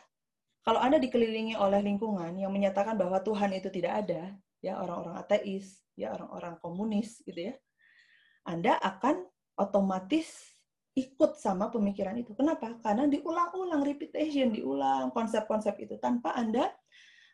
[0.63, 4.31] Kalau Anda dikelilingi oleh lingkungan yang menyatakan bahwa Tuhan itu tidak ada,
[4.63, 7.53] ya orang-orang ateis, ya orang-orang komunis gitu ya.
[8.47, 10.53] Anda akan otomatis
[10.93, 12.37] ikut sama pemikiran itu.
[12.37, 12.77] Kenapa?
[12.81, 16.69] Karena diulang-ulang repetition, diulang konsep-konsep itu tanpa Anda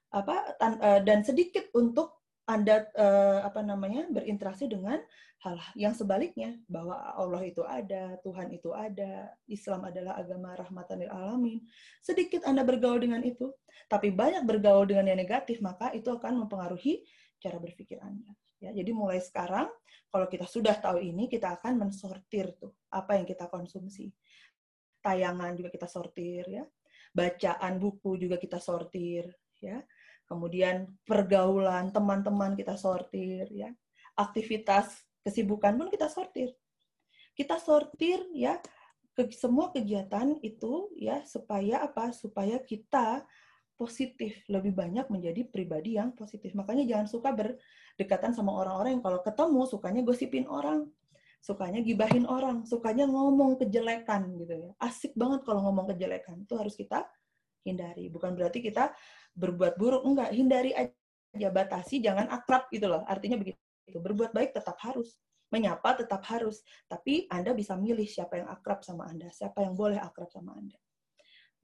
[0.10, 4.98] apa eh, dan sedikit untuk anda uh, apa namanya berinteraksi dengan
[5.46, 11.14] hal yang sebaliknya bahwa Allah itu ada, Tuhan itu ada, Islam adalah agama rahmatan lil
[11.14, 11.62] alamin.
[12.02, 13.54] Sedikit Anda bergaul dengan itu,
[13.86, 17.06] tapi banyak bergaul dengan yang negatif, maka itu akan mempengaruhi
[17.38, 18.34] cara berpikir Anda.
[18.60, 19.72] Ya, jadi mulai sekarang
[20.12, 24.12] kalau kita sudah tahu ini, kita akan mensortir tuh apa yang kita konsumsi.
[25.00, 26.64] Tayangan juga kita sortir ya.
[27.16, 29.26] Bacaan buku juga kita sortir
[29.60, 29.84] ya
[30.30, 33.74] kemudian pergaulan teman-teman kita sortir ya
[34.16, 36.54] aktivitas kesibukan pun kita sortir
[37.34, 38.62] kita sortir ya
[39.16, 42.16] ke, semua kegiatan itu ya supaya apa?
[42.16, 43.24] Supaya kita
[43.80, 46.52] positif, lebih banyak menjadi pribadi yang positif.
[46.52, 47.32] Makanya jangan suka
[48.00, 50.88] berdekatan sama orang-orang yang kalau ketemu sukanya gosipin orang,
[51.44, 54.72] sukanya gibahin orang, sukanya ngomong kejelekan gitu ya.
[54.80, 56.48] Asik banget kalau ngomong kejelekan.
[56.48, 57.04] Itu harus kita
[57.68, 58.08] hindari.
[58.08, 58.96] Bukan berarti kita
[59.36, 63.04] berbuat buruk, enggak, hindari aja batasi, jangan akrab gitu loh.
[63.04, 63.60] Artinya begitu.
[63.92, 65.20] Berbuat baik tetap harus,
[65.52, 70.00] menyapa tetap harus, tapi Anda bisa milih siapa yang akrab sama Anda, siapa yang boleh
[70.00, 70.80] akrab sama Anda.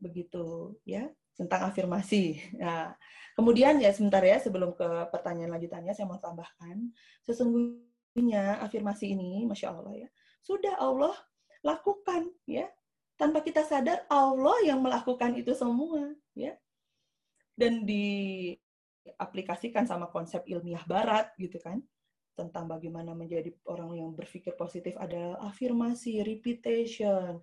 [0.04, 2.40] Begitu ya tentang afirmasi.
[2.58, 2.96] Nah,
[3.36, 6.90] kemudian ya sebentar ya sebelum ke pertanyaan lanjutannya saya mau tambahkan.
[7.28, 10.10] Sesungguhnya afirmasi ini, masya Allah ya,
[10.42, 11.14] sudah Allah
[11.62, 12.66] lakukan ya.
[13.16, 16.52] Tanpa kita sadar Allah yang melakukan itu semua ya.
[17.56, 21.80] Dan diaplikasikan sama konsep ilmiah Barat gitu kan
[22.36, 27.40] tentang bagaimana menjadi orang yang berpikir positif adalah afirmasi, repetition,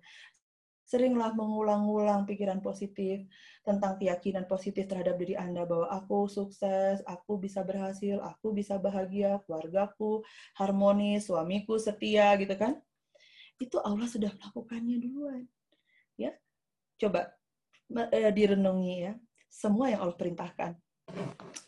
[0.83, 3.23] Seringlah mengulang-ulang pikiran positif
[3.63, 9.39] tentang keyakinan positif terhadap diri Anda bahwa aku sukses, aku bisa berhasil, aku bisa bahagia,
[9.47, 10.21] keluargaku
[10.59, 12.77] harmonis, suamiku setia gitu kan.
[13.55, 15.47] Itu Allah sudah melakukannya duluan.
[16.19, 16.35] Ya.
[16.99, 17.31] Coba
[18.11, 19.13] eh, direnungi ya.
[19.47, 20.71] Semua yang Allah perintahkan.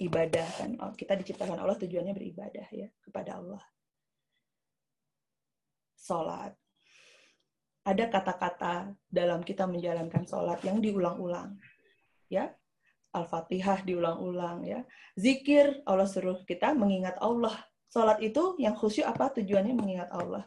[0.01, 0.69] Ibadah kan.
[0.83, 3.63] Oh, kita diciptakan Allah tujuannya beribadah ya kepada Allah.
[5.95, 6.53] Salat,
[7.85, 11.53] ada kata-kata dalam kita menjalankan sholat yang diulang-ulang.
[12.25, 12.49] Ya,
[13.13, 14.81] Al-Fatihah diulang-ulang ya.
[15.13, 17.53] Zikir Allah suruh kita mengingat Allah.
[17.93, 20.43] Sholat itu yang khusyuk apa tujuannya mengingat Allah.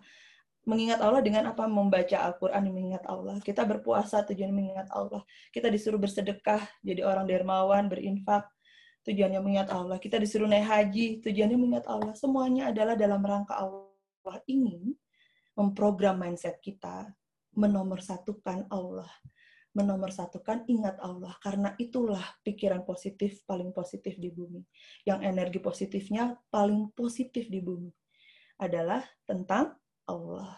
[0.68, 1.64] Mengingat Allah dengan apa?
[1.64, 3.40] Membaca Al-Quran mengingat Allah.
[3.40, 5.24] Kita berpuasa tujuannya mengingat Allah.
[5.48, 8.44] Kita disuruh bersedekah, jadi orang dermawan, berinfak,
[9.08, 9.96] tujuannya mengingat Allah.
[9.96, 12.12] Kita disuruh naik haji, tujuannya mengingat Allah.
[12.12, 14.92] Semuanya adalah dalam rangka Allah ingin
[15.56, 17.08] memprogram mindset kita
[17.58, 19.10] menomorsatukan Allah.
[19.74, 21.34] Menomorsatukan ingat Allah.
[21.42, 24.62] Karena itulah pikiran positif paling positif di bumi.
[25.02, 27.90] Yang energi positifnya paling positif di bumi.
[28.62, 29.74] Adalah tentang
[30.06, 30.54] Allah.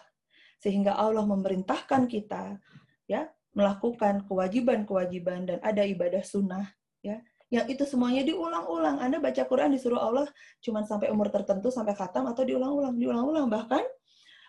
[0.61, 2.61] Sehingga Allah memerintahkan kita
[3.09, 3.25] ya
[3.57, 6.71] melakukan kewajiban-kewajiban dan ada ibadah sunnah
[7.03, 7.19] ya
[7.51, 9.03] yang itu semuanya diulang-ulang.
[9.03, 10.31] Anda baca Quran disuruh Allah
[10.63, 13.83] cuma sampai umur tertentu sampai khatam atau diulang-ulang, diulang-ulang bahkan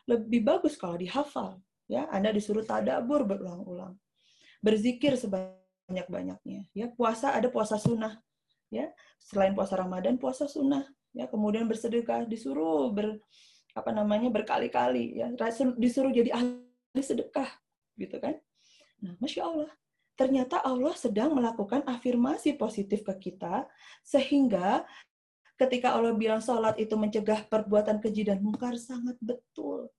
[0.06, 1.58] lebih bagus kalau dihafal
[1.92, 4.00] ya Anda disuruh tadabur berulang-ulang.
[4.64, 6.72] Berzikir sebanyak-banyaknya.
[6.72, 8.16] Ya puasa ada puasa sunnah.
[8.72, 10.88] Ya selain puasa Ramadan puasa sunnah.
[11.12, 13.20] Ya kemudian bersedekah disuruh ber
[13.76, 15.20] apa namanya berkali-kali.
[15.20, 15.28] Ya
[15.76, 17.52] disuruh jadi ahli sedekah
[18.00, 18.40] gitu kan?
[19.04, 19.72] Nah masya Allah.
[20.16, 23.68] Ternyata Allah sedang melakukan afirmasi positif ke kita
[24.06, 24.86] sehingga
[25.60, 29.90] ketika Allah bilang sholat itu mencegah perbuatan keji dan mungkar sangat betul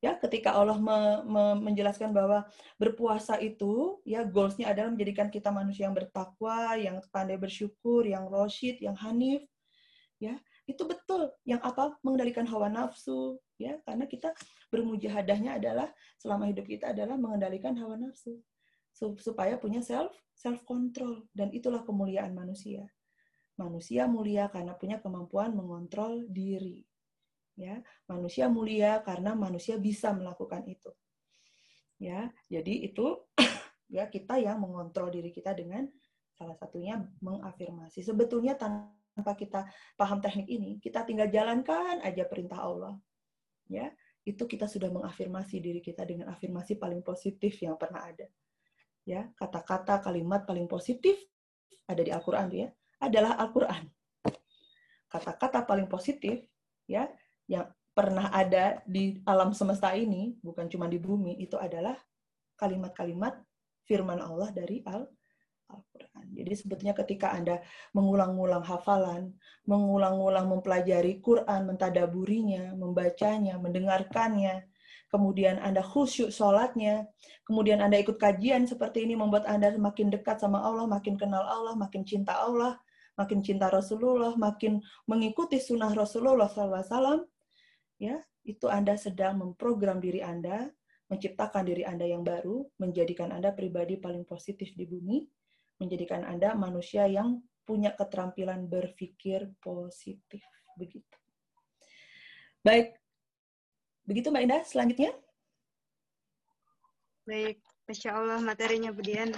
[0.00, 2.48] ya ketika Allah me, me, menjelaskan bahwa
[2.80, 8.80] berpuasa itu ya goalsnya adalah menjadikan kita manusia yang bertakwa, yang pandai bersyukur, yang roshid,
[8.80, 9.44] yang hanif,
[10.16, 10.40] ya.
[10.64, 11.28] Itu betul.
[11.44, 12.00] Yang apa?
[12.00, 13.76] Mengendalikan hawa nafsu, ya.
[13.84, 14.32] Karena kita
[14.72, 18.40] bermujahadahnya adalah selama hidup kita adalah mengendalikan hawa nafsu.
[18.96, 22.88] Supaya punya self self control dan itulah kemuliaan manusia.
[23.60, 26.89] Manusia mulia karena punya kemampuan mengontrol diri
[27.58, 30.90] ya manusia mulia karena manusia bisa melakukan itu.
[32.00, 33.20] Ya jadi itu
[33.96, 35.86] ya kita yang mengontrol diri kita dengan
[36.34, 38.00] salah satunya mengafirmasi.
[38.00, 42.96] Sebetulnya tanpa kita paham teknik ini kita tinggal jalankan aja perintah Allah.
[43.68, 43.92] Ya
[44.24, 48.28] itu kita sudah mengafirmasi diri kita dengan afirmasi paling positif yang pernah ada.
[49.04, 51.16] Ya kata-kata kalimat paling positif
[51.88, 52.68] ada di Al-Qur'an ya
[53.00, 53.84] adalah Al-Qur'an.
[55.10, 56.46] Kata-kata paling positif
[56.86, 57.10] ya
[57.50, 61.98] yang pernah ada di alam semesta ini, bukan cuma di bumi, itu adalah
[62.54, 63.34] kalimat-kalimat
[63.82, 65.02] firman Allah dari Al
[65.70, 66.26] Al-Quran.
[66.34, 67.62] Jadi sebetulnya ketika Anda
[67.94, 69.34] mengulang-ulang hafalan,
[69.70, 74.66] mengulang-ulang mempelajari Quran, mentadaburinya, membacanya, mendengarkannya,
[75.10, 77.06] kemudian Anda khusyuk sholatnya,
[77.46, 81.74] kemudian Anda ikut kajian seperti ini membuat Anda semakin dekat sama Allah, makin kenal Allah,
[81.78, 82.78] makin cinta Allah,
[83.14, 87.26] makin cinta Rasulullah, makin mengikuti sunnah Rasulullah SAW,
[88.00, 88.16] ya
[88.48, 90.72] itu Anda sedang memprogram diri Anda,
[91.12, 95.28] menciptakan diri Anda yang baru, menjadikan Anda pribadi paling positif di bumi,
[95.76, 100.42] menjadikan Anda manusia yang punya keterampilan berpikir positif.
[100.80, 101.16] Begitu.
[102.64, 102.96] Baik.
[104.08, 105.12] Begitu Mbak Indah, selanjutnya.
[107.28, 109.30] Baik, Masya Allah materinya Budian.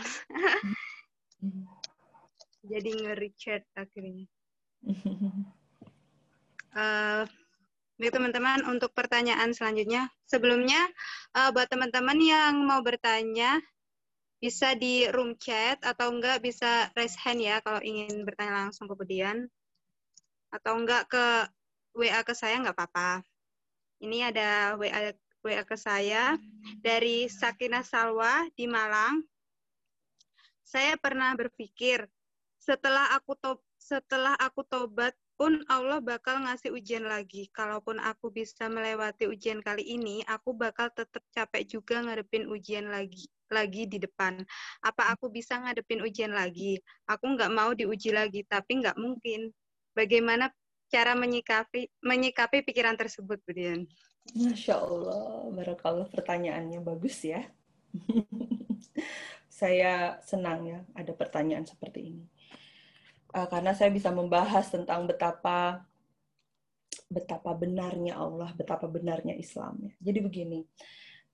[2.70, 4.31] Jadi nge-rechat akhirnya.
[6.72, 7.27] Uh,
[8.00, 10.81] Baik teman-teman, untuk pertanyaan selanjutnya, sebelumnya
[11.37, 13.61] uh, buat teman-teman yang mau bertanya,
[14.42, 18.94] bisa di room chat atau enggak bisa raise hand ya kalau ingin bertanya langsung ke
[18.98, 19.46] Budian.
[20.50, 21.26] Atau enggak ke
[21.94, 23.22] WA ke saya enggak apa-apa.
[24.02, 25.14] Ini ada WA
[25.46, 26.35] WA ke saya
[26.83, 29.22] dari Sakina Salwa di Malang.
[30.66, 32.07] Saya pernah berpikir
[32.59, 37.50] setelah aku to setelah aku tobat pun Allah bakal ngasih ujian lagi.
[37.50, 43.26] Kalaupun aku bisa melewati ujian kali ini, aku bakal tetap capek juga ngadepin ujian lagi
[43.50, 44.38] lagi di depan.
[44.87, 46.78] Apa aku bisa ngadepin ujian lagi?
[47.11, 49.50] Aku nggak mau diuji lagi, tapi nggak mungkin.
[49.98, 50.46] Bagaimana
[50.87, 53.83] cara menyikapi menyikapi pikiran tersebut, Budian?
[54.38, 57.42] Masya Allah, barakallah pertanyaannya bagus ya.
[59.50, 62.32] Saya senang ya ada pertanyaan seperti ini
[63.33, 65.85] uh, karena saya bisa membahas tentang betapa
[67.12, 69.92] betapa benarnya Allah, betapa benarnya Islam.
[70.01, 70.61] Jadi begini,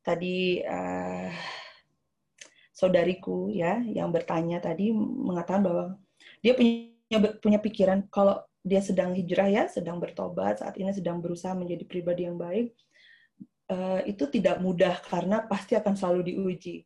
[0.03, 1.31] tadi uh,
[2.75, 5.85] saudariku ya yang bertanya tadi mengatakan bahwa
[6.43, 11.55] dia punya punya pikiran kalau dia sedang hijrah ya, sedang bertobat, saat ini sedang berusaha
[11.55, 12.75] menjadi pribadi yang baik,
[13.71, 16.85] uh, itu tidak mudah karena pasti akan selalu diuji.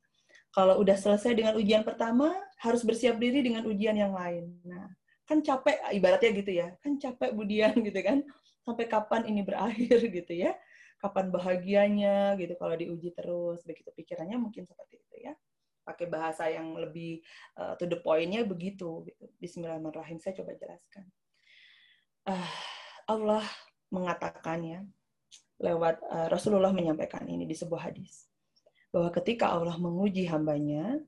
[0.52, 2.28] Kalau udah selesai dengan ujian pertama,
[2.60, 4.52] harus bersiap diri dengan ujian yang lain.
[4.62, 4.92] Nah,
[5.28, 8.26] kan capek ibaratnya gitu ya kan capek budian gitu kan
[8.62, 10.54] sampai kapan ini berakhir gitu ya
[11.02, 15.34] kapan bahagianya gitu kalau diuji terus begitu pikirannya mungkin seperti itu ya.
[15.82, 17.26] Pakai bahasa yang lebih
[17.58, 21.10] uh, to the pointnya begitu gitu Bismillahirrahmanirrahim saya coba jelaskan.
[22.22, 22.54] Uh,
[23.10, 23.42] Allah
[23.90, 24.80] mengatakan ya
[25.58, 28.30] lewat uh, Rasulullah menyampaikan ini di sebuah hadis
[28.94, 31.02] bahwa ketika Allah menguji hambanya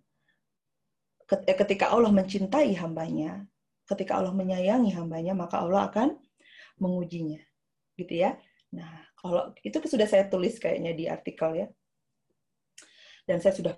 [1.30, 3.46] ketika Allah mencintai hambanya
[3.84, 6.16] ketika Allah menyayangi hambanya, maka Allah akan
[6.80, 7.40] mengujinya.
[7.94, 8.36] Gitu ya.
[8.74, 11.66] Nah, kalau itu sudah saya tulis kayaknya di artikel ya.
[13.24, 13.74] Dan saya sudah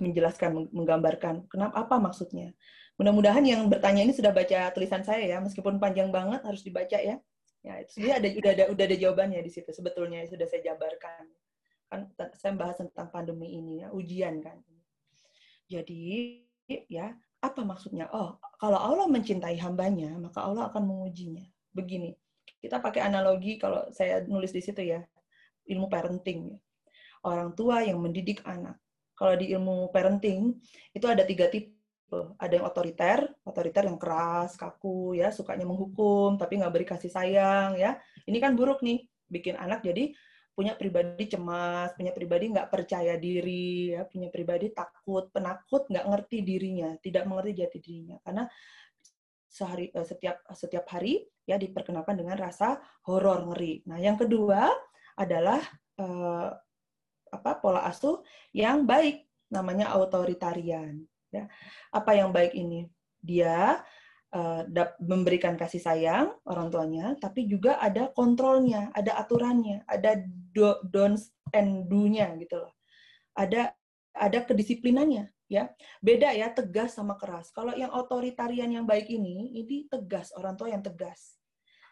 [0.00, 2.52] menjelaskan, menggambarkan kenapa apa maksudnya.
[3.00, 7.16] Mudah-mudahan yang bertanya ini sudah baca tulisan saya ya, meskipun panjang banget harus dibaca ya.
[7.60, 11.24] Ya, itu sebenarnya ada udah ada udah ada jawabannya di situ sebetulnya sudah saya jabarkan.
[11.88, 12.00] Kan
[12.36, 14.60] saya bahas tentang pandemi ini ya, ujian kan.
[15.68, 16.40] Jadi
[16.88, 18.06] ya, apa maksudnya?
[18.12, 21.44] Oh, kalau Allah mencintai hambanya, maka Allah akan mengujinya.
[21.72, 22.12] Begini,
[22.60, 25.00] kita pakai analogi kalau saya nulis di situ ya,
[25.68, 26.52] ilmu parenting.
[26.52, 26.58] Ya.
[27.24, 28.76] Orang tua yang mendidik anak.
[29.16, 30.56] Kalau di ilmu parenting,
[30.92, 31.76] itu ada tiga tipe.
[32.36, 37.76] Ada yang otoriter, otoriter yang keras, kaku, ya, sukanya menghukum, tapi nggak beri kasih sayang,
[37.76, 38.00] ya.
[38.24, 40.12] Ini kan buruk nih, bikin anak jadi
[40.60, 46.44] punya pribadi cemas, punya pribadi nggak percaya diri, ya, punya pribadi takut, penakut, nggak ngerti
[46.44, 48.44] dirinya, tidak mengerti jati dirinya, karena
[49.48, 52.76] sehari eh, setiap setiap hari ya diperkenalkan dengan rasa
[53.08, 53.88] horor ngeri.
[53.88, 54.68] Nah, yang kedua
[55.16, 55.64] adalah
[55.96, 56.50] eh,
[57.32, 58.20] apa pola asuh
[58.52, 61.08] yang baik, namanya autoritarian.
[61.32, 61.48] Ya.
[61.88, 62.84] Apa yang baik ini?
[63.16, 63.80] Dia
[64.34, 64.62] uh,
[65.02, 70.22] memberikan kasih sayang orang tuanya, tapi juga ada kontrolnya, ada aturannya, ada
[70.54, 72.72] do, don'ts and do-nya gitu loh.
[73.34, 73.74] Ada
[74.14, 75.70] ada kedisiplinannya ya.
[76.02, 77.50] Beda ya tegas sama keras.
[77.50, 81.38] Kalau yang otoritarian yang baik ini ini tegas, orang tua yang tegas.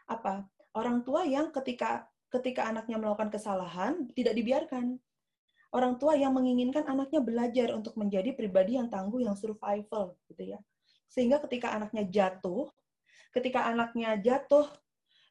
[0.06, 0.46] Apa?
[0.74, 4.98] Orang tua yang ketika ketika anaknya melakukan kesalahan tidak dibiarkan.
[5.68, 10.60] Orang tua yang menginginkan anaknya belajar untuk menjadi pribadi yang tangguh, yang survival gitu ya
[11.08, 12.68] sehingga ketika anaknya jatuh,
[13.32, 14.68] ketika anaknya jatuh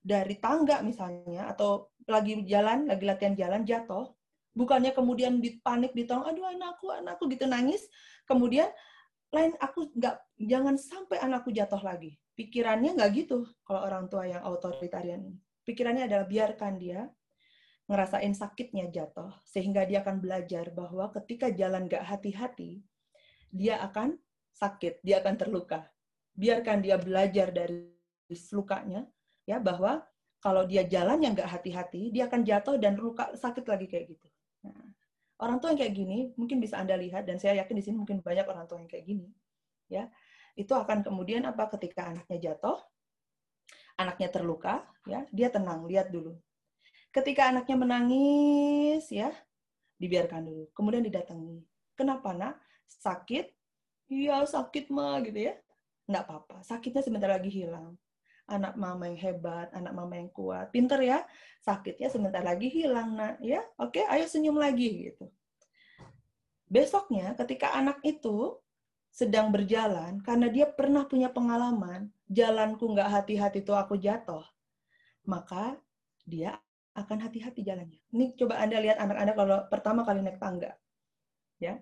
[0.02, 4.12] dari tangga misalnya, atau lagi jalan, lagi latihan jalan, jatuh,
[4.58, 7.86] bukannya kemudian dipanik, ditolong, aduh anakku, anakku gitu nangis,
[8.26, 8.68] kemudian
[9.30, 12.16] lain aku nggak jangan sampai anakku jatuh lagi.
[12.38, 15.36] Pikirannya nggak gitu kalau orang tua yang otoritarian.
[15.68, 17.10] Pikirannya adalah biarkan dia
[17.88, 22.84] ngerasain sakitnya jatuh sehingga dia akan belajar bahwa ketika jalan nggak hati-hati
[23.48, 24.20] dia akan
[24.58, 25.86] sakit, dia akan terluka.
[26.34, 27.94] Biarkan dia belajar dari
[28.54, 29.06] lukanya,
[29.46, 30.04] ya bahwa
[30.42, 34.28] kalau dia jalan yang nggak hati-hati, dia akan jatuh dan luka sakit lagi kayak gitu.
[34.66, 34.94] Nah,
[35.42, 38.22] orang tua yang kayak gini mungkin bisa anda lihat dan saya yakin di sini mungkin
[38.22, 39.30] banyak orang tua yang kayak gini,
[39.90, 40.10] ya
[40.58, 42.78] itu akan kemudian apa ketika anaknya jatuh,
[43.98, 46.38] anaknya terluka, ya dia tenang, lihat dulu.
[47.14, 49.34] Ketika anaknya menangis, ya
[49.98, 51.66] dibiarkan dulu, kemudian didatangi.
[51.98, 52.62] Kenapa nak?
[52.86, 53.57] Sakit,
[54.08, 55.54] iya sakit mah gitu ya
[56.08, 57.96] nggak apa-apa sakitnya sebentar lagi hilang
[58.48, 61.24] anak mama yang hebat anak mama yang kuat pinter ya
[61.60, 65.28] sakitnya sebentar lagi hilang nak ya oke ayo senyum lagi gitu
[66.72, 68.56] besoknya ketika anak itu
[69.12, 74.44] sedang berjalan karena dia pernah punya pengalaman jalanku nggak hati-hati tuh aku jatuh
[75.28, 75.76] maka
[76.24, 76.56] dia
[76.98, 78.02] akan hati-hati jalannya.
[78.10, 80.74] Ini coba Anda lihat anak Anda kalau pertama kali naik tangga.
[81.62, 81.78] Ya.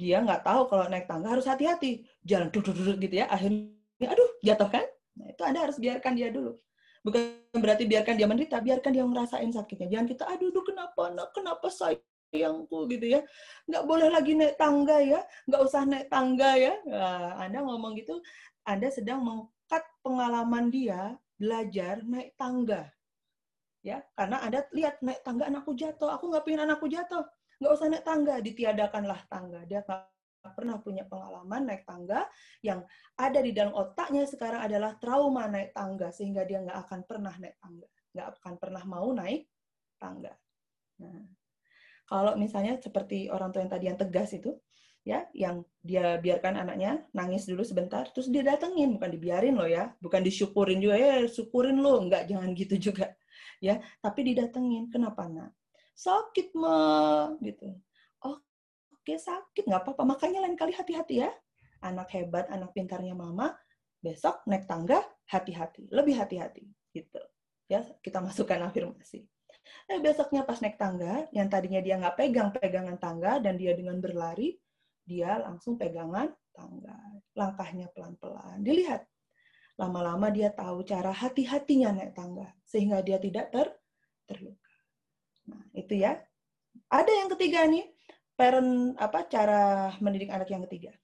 [0.00, 2.08] Dia nggak tahu kalau naik tangga harus hati-hati.
[2.24, 3.28] Jalan duduk-duduk gitu ya.
[3.28, 4.86] Akhirnya, aduh, jatuh kan?
[5.20, 6.56] Nah, itu Anda harus biarkan dia dulu.
[7.04, 7.20] Bukan
[7.60, 9.88] berarti biarkan dia menderita, biarkan dia ngerasain sakitnya.
[9.92, 13.20] Jangan kita, aduh, aduh kenapa, nak, kenapa sayangku gitu ya.
[13.68, 16.74] Nggak boleh lagi naik tangga ya, nggak usah naik tangga ya.
[16.88, 18.24] Nah, Anda ngomong gitu,
[18.64, 22.88] Anda sedang mengkat pengalaman dia belajar naik tangga
[23.80, 27.24] ya karena ada lihat naik tangga anakku jatuh aku nggak pengen anakku jatuh
[27.60, 29.60] nggak usah naik tangga ditiadakanlah tangga.
[29.68, 32.24] Dia nggak pernah punya pengalaman naik tangga
[32.64, 32.80] yang
[33.20, 37.60] ada di dalam otaknya sekarang adalah trauma naik tangga sehingga dia nggak akan pernah naik
[37.60, 39.46] tangga nggak akan pernah mau naik
[40.00, 40.32] tangga.
[41.02, 41.28] Nah
[42.10, 44.50] kalau misalnya seperti orang tua yang tadi yang tegas itu
[45.06, 48.98] ya yang dia biarkan anaknya nangis dulu sebentar terus dia datengin.
[48.98, 53.14] Bukan dibiarin loh ya bukan disyukurin juga ya syukurin lo nggak jangan gitu juga
[53.62, 53.78] ya.
[54.02, 54.90] Tapi didatengin.
[54.90, 55.54] Kenapa nak
[56.00, 57.76] sakit mah gitu.
[58.24, 58.40] Oh,
[58.96, 61.30] oke sakit nggak apa-apa makanya lain kali hati-hati ya.
[61.84, 63.52] Anak hebat anak pintarnya mama
[64.00, 66.64] besok naik tangga hati-hati lebih hati-hati
[66.96, 67.20] gitu.
[67.68, 69.28] Ya kita masukkan afirmasi.
[69.86, 74.00] Eh besoknya pas naik tangga yang tadinya dia nggak pegang pegangan tangga dan dia dengan
[74.00, 74.56] berlari
[75.04, 76.96] dia langsung pegangan tangga.
[77.36, 79.04] Langkahnya pelan-pelan dilihat.
[79.80, 83.68] Lama-lama dia tahu cara hati-hatinya naik tangga sehingga dia tidak ter
[84.28, 84.59] terluka.
[85.50, 86.16] Nah, itu ya.
[86.86, 87.86] Ada yang ketiga nih,
[88.38, 90.94] parent apa cara mendidik anak yang ketiga.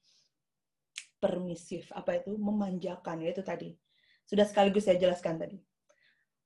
[1.18, 2.38] Permisif, apa itu?
[2.38, 3.74] Memanjakan, ya itu tadi.
[4.26, 5.58] Sudah sekaligus saya jelaskan tadi.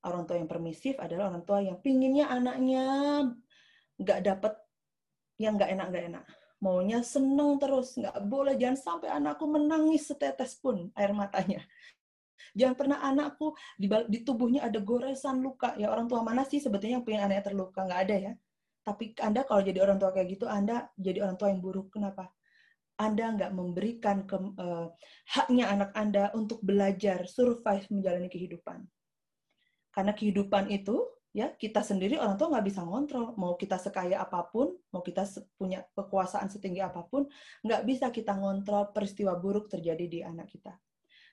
[0.00, 2.84] Orang tua yang permisif adalah orang tua yang pinginnya anaknya
[4.00, 4.56] nggak dapat
[5.36, 6.24] yang nggak enak nggak enak
[6.60, 11.64] maunya seneng terus nggak boleh jangan sampai anakku menangis setetes pun air matanya
[12.56, 15.74] Jangan pernah anakku di, di tubuhnya ada goresan luka.
[15.78, 17.86] Ya orang tua mana sih sebetulnya yang pengen anaknya terluka?
[17.86, 18.32] Nggak ada ya.
[18.80, 21.94] Tapi Anda kalau jadi orang tua kayak gitu, Anda jadi orang tua yang buruk.
[21.94, 22.32] Kenapa?
[23.00, 24.92] Anda nggak memberikan ke, uh,
[25.30, 28.84] haknya anak Anda untuk belajar, survive menjalani kehidupan.
[29.94, 31.00] Karena kehidupan itu,
[31.32, 33.36] ya kita sendiri orang tua nggak bisa ngontrol.
[33.40, 35.24] Mau kita sekaya apa pun, mau kita
[35.56, 37.24] punya kekuasaan setinggi apa pun,
[37.64, 40.76] nggak bisa kita ngontrol peristiwa buruk terjadi di anak kita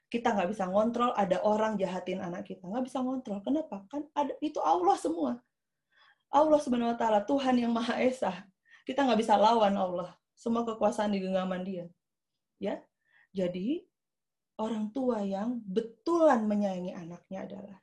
[0.07, 2.63] kita nggak bisa ngontrol ada orang jahatin anak kita.
[2.63, 3.43] Nggak bisa ngontrol.
[3.43, 3.83] Kenapa?
[3.91, 5.31] Kan ada itu Allah semua.
[6.31, 8.47] Allah subhanahu wa taala Tuhan yang maha esa.
[8.87, 10.15] Kita nggak bisa lawan Allah.
[10.35, 11.85] Semua kekuasaan di genggaman dia.
[12.59, 12.79] Ya?
[13.35, 13.83] Jadi
[14.57, 17.77] orang tua yang betulan menyayangi anaknya adalah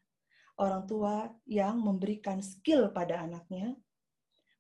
[0.59, 1.15] orang tua
[1.45, 3.77] yang memberikan skill pada anaknya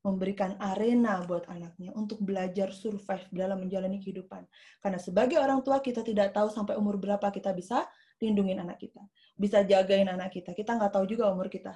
[0.05, 4.45] memberikan arena buat anaknya untuk belajar survive dalam menjalani kehidupan.
[4.85, 7.89] Karena sebagai orang tua kita tidak tahu sampai umur berapa kita bisa
[8.21, 9.01] lindungin anak kita.
[9.33, 10.53] Bisa jagain anak kita.
[10.53, 11.73] Kita nggak tahu juga umur kita.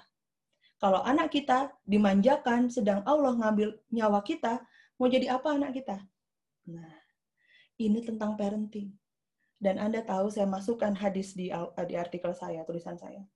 [0.78, 4.62] Kalau anak kita dimanjakan, sedang Allah ngambil nyawa kita,
[5.00, 5.96] mau jadi apa anak kita?
[6.70, 6.94] Nah,
[7.80, 8.92] ini tentang parenting.
[9.58, 11.50] Dan Anda tahu saya masukkan hadis di,
[11.88, 13.26] di artikel saya, tulisan saya.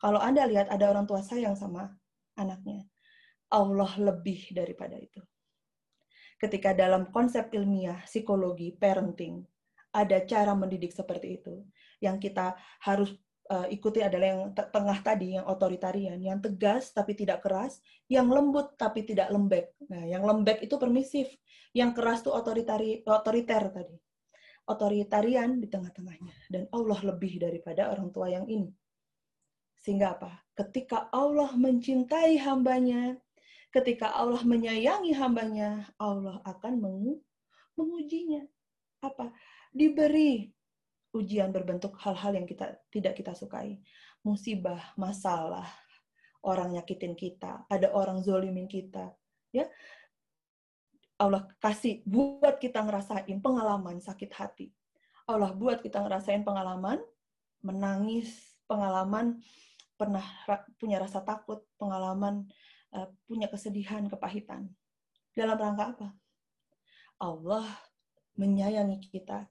[0.00, 1.92] Kalau Anda lihat ada orang tua sayang sama
[2.40, 2.88] anaknya,
[3.48, 5.20] Allah lebih daripada itu.
[6.38, 9.42] Ketika dalam konsep ilmiah psikologi parenting
[9.90, 11.66] ada cara mendidik seperti itu,
[11.98, 13.10] yang kita harus
[13.50, 18.76] uh, ikuti adalah yang tengah tadi, yang otoritarian, yang tegas tapi tidak keras, yang lembut
[18.78, 19.74] tapi tidak lembek.
[19.90, 21.26] Nah, yang lembek itu permisif,
[21.74, 23.96] yang keras itu otoritari, otoriter tadi.
[24.68, 26.36] Otoritarian di tengah-tengahnya.
[26.52, 28.68] Dan Allah lebih daripada orang tua yang ini.
[29.80, 30.44] Sehingga apa?
[30.52, 33.16] Ketika Allah mencintai hambanya,
[33.74, 37.20] ketika Allah menyayangi hambanya, Allah akan mengu
[37.78, 38.42] mengujinya.
[39.04, 39.30] Apa?
[39.70, 40.50] Diberi
[41.14, 43.78] ujian berbentuk hal-hal yang kita tidak kita sukai.
[44.26, 45.66] Musibah, masalah,
[46.42, 49.14] orang nyakitin kita, ada orang zolimin kita.
[49.48, 49.64] ya
[51.18, 54.70] Allah kasih buat kita ngerasain pengalaman sakit hati.
[55.26, 57.02] Allah buat kita ngerasain pengalaman
[57.60, 59.42] menangis, pengalaman
[59.98, 60.22] pernah
[60.78, 62.46] punya rasa takut, pengalaman
[62.88, 64.72] Eh, punya kesedihan, kepahitan.
[65.36, 66.08] Dalam rangka apa?
[67.20, 67.66] Allah
[68.40, 69.44] menyayangi kita,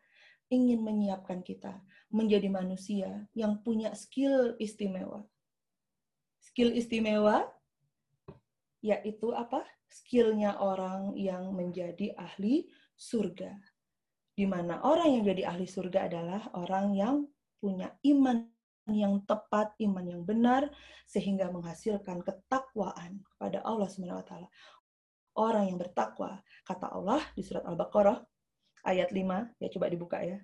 [0.49, 5.27] ingin menyiapkan kita menjadi manusia yang punya skill istimewa.
[6.41, 7.45] Skill istimewa
[8.81, 9.61] yaitu apa?
[9.87, 12.67] Skillnya orang yang menjadi ahli
[12.97, 13.53] surga.
[14.33, 17.15] Di mana orang yang jadi ahli surga adalah orang yang
[17.61, 18.49] punya iman
[18.91, 20.71] yang tepat, iman yang benar,
[21.03, 24.33] sehingga menghasilkan ketakwaan kepada Allah SWT.
[25.37, 28.23] Orang yang bertakwa, kata Allah di surat Al-Baqarah,
[28.87, 30.39] ayat 5, ya coba dibuka ya.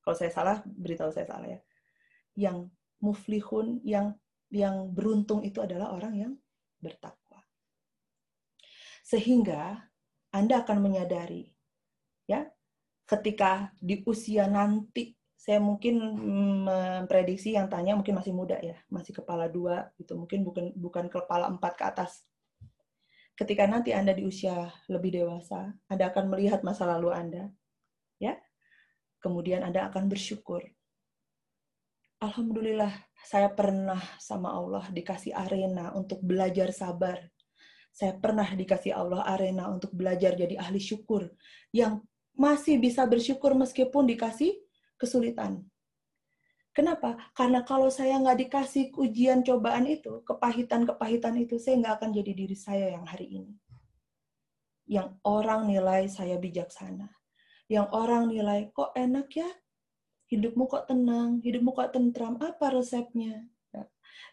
[0.00, 1.60] Kalau saya salah, beritahu saya salah ya.
[2.36, 4.16] Yang muflihun, yang
[4.50, 6.32] yang beruntung itu adalah orang yang
[6.82, 7.38] bertakwa.
[9.06, 9.78] Sehingga
[10.34, 11.54] Anda akan menyadari
[12.26, 12.46] ya,
[13.06, 15.96] ketika di usia nanti saya mungkin
[16.68, 21.48] memprediksi yang tanya mungkin masih muda ya, masih kepala dua gitu, mungkin bukan bukan kepala
[21.48, 22.28] empat ke atas.
[23.32, 27.48] Ketika nanti Anda di usia lebih dewasa, Anda akan melihat masa lalu Anda,
[28.20, 28.36] ya.
[29.24, 30.60] Kemudian Anda akan bersyukur.
[32.20, 32.92] Alhamdulillah,
[33.24, 37.16] saya pernah sama Allah dikasih arena untuk belajar sabar.
[37.88, 41.32] Saya pernah dikasih Allah arena untuk belajar jadi ahli syukur
[41.72, 42.04] yang
[42.36, 44.52] masih bisa bersyukur meskipun dikasih
[45.00, 45.64] kesulitan.
[46.70, 47.18] Kenapa?
[47.34, 52.56] Karena kalau saya nggak dikasih ujian cobaan itu, kepahitan-kepahitan itu, saya nggak akan jadi diri
[52.56, 53.54] saya yang hari ini.
[54.86, 57.10] Yang orang nilai saya bijaksana.
[57.66, 59.50] Yang orang nilai, kok enak ya?
[60.30, 63.50] Hidupmu kok tenang, hidupmu kok tentram, apa resepnya?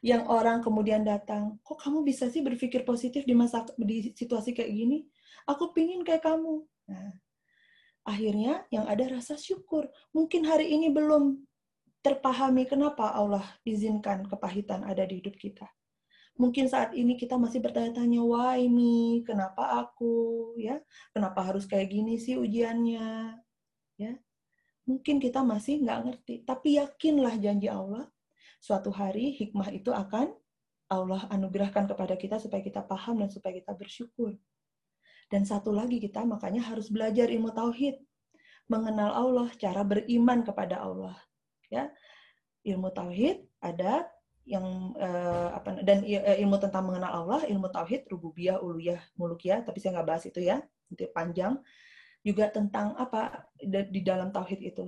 [0.05, 4.69] Yang orang kemudian datang, kok kamu bisa sih berpikir positif di masa di situasi kayak
[4.69, 5.09] gini?
[5.49, 6.61] Aku pingin kayak kamu.
[6.89, 7.17] Nah,
[8.07, 9.91] akhirnya yang ada rasa syukur.
[10.15, 11.43] Mungkin hari ini belum
[11.99, 15.67] terpahami kenapa Allah izinkan kepahitan ada di hidup kita.
[16.39, 19.25] Mungkin saat ini kita masih bertanya-tanya, why me?
[19.27, 20.53] Kenapa aku?
[20.55, 20.79] Ya,
[21.11, 23.35] kenapa harus kayak gini sih ujiannya?
[23.97, 24.13] Ya,
[24.85, 26.35] mungkin kita masih nggak ngerti.
[26.45, 28.05] Tapi yakinlah janji Allah,
[28.61, 30.31] suatu hari hikmah itu akan
[30.87, 34.37] Allah anugerahkan kepada kita supaya kita paham dan supaya kita bersyukur.
[35.27, 37.99] Dan satu lagi kita makanya harus belajar ilmu tauhid,
[38.71, 41.15] mengenal Allah, cara beriman kepada Allah.
[41.67, 41.91] Ya,
[42.63, 44.07] ilmu tauhid ada
[44.47, 49.83] yang uh, apa dan eh, ilmu tentang mengenal Allah, ilmu tauhid, rububiyah, uluhiyah, mulukiyah, tapi
[49.83, 51.59] saya nggak bahas itu ya, itu panjang.
[52.23, 54.87] Juga tentang apa di dalam tauhid itu.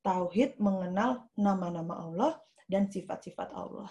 [0.00, 2.32] Tauhid mengenal nama-nama Allah
[2.68, 3.88] dan sifat-sifat Allah.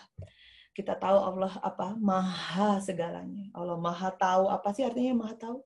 [0.74, 1.94] Kita tahu Allah apa?
[2.00, 3.46] Maha segalanya.
[3.54, 4.50] Allah maha tahu.
[4.50, 5.58] Apa sih artinya maha tahu?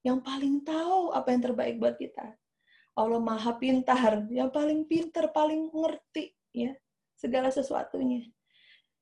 [0.00, 2.36] Yang paling tahu apa yang terbaik buat kita.
[2.96, 6.74] Allah Maha Pintar, yang paling pintar, paling ngerti ya
[7.16, 8.26] segala sesuatunya.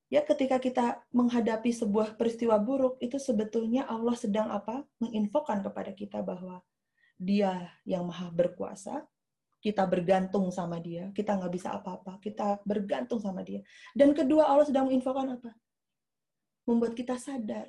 [0.09, 4.85] Ya ketika kita menghadapi sebuah peristiwa buruk itu sebetulnya Allah sedang apa?
[5.03, 6.65] menginfokan kepada kita bahwa
[7.19, 9.05] Dia yang Maha berkuasa,
[9.61, 13.61] kita bergantung sama Dia, kita nggak bisa apa-apa, kita bergantung sama Dia.
[13.93, 15.53] Dan kedua Allah sedang menginfokan apa?
[16.65, 17.69] Membuat kita sadar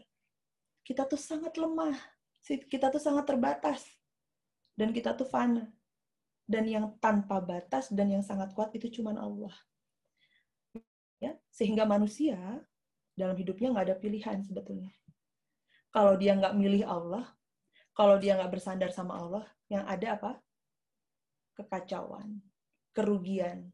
[0.89, 1.93] kita tuh sangat lemah,
[2.45, 3.83] kita tuh sangat terbatas.
[4.73, 5.67] Dan kita tuh fana.
[6.49, 9.53] Dan yang tanpa batas dan yang sangat kuat itu cuma Allah.
[11.19, 12.39] Ya sehingga manusia
[13.13, 14.89] dalam hidupnya nggak ada pilihan sebetulnya.
[15.91, 17.27] Kalau dia nggak milih Allah
[17.93, 20.31] kalau dia nggak bersandar sama Allah yang ada apa?
[21.59, 22.39] Kekacauan
[22.95, 23.69] kerugian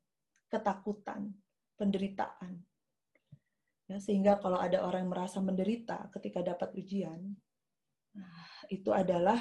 [0.50, 1.34] ketakutan
[1.80, 2.62] penderitaan.
[3.86, 7.38] Ya sehingga kalau ada orang yang merasa menderita ketika dapat ujian
[8.70, 9.40] itu adalah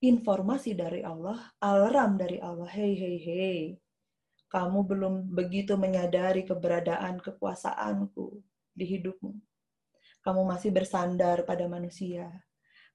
[0.00, 2.68] informasi dari Allah, alarm dari Allah.
[2.68, 3.60] Hei, hei, hei.
[4.50, 8.42] Kamu belum begitu menyadari keberadaan kekuasaanku
[8.74, 9.32] di hidupmu.
[10.20, 12.28] Kamu masih bersandar pada manusia.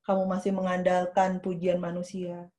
[0.04, 2.52] Kamu masih mengandalkan pujian manusia.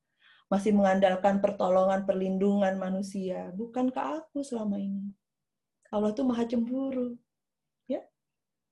[0.47, 3.51] Masih mengandalkan pertolongan, perlindungan manusia.
[3.53, 5.11] Bukankah aku selama ini?
[5.91, 7.15] Allah itu maha cemburu.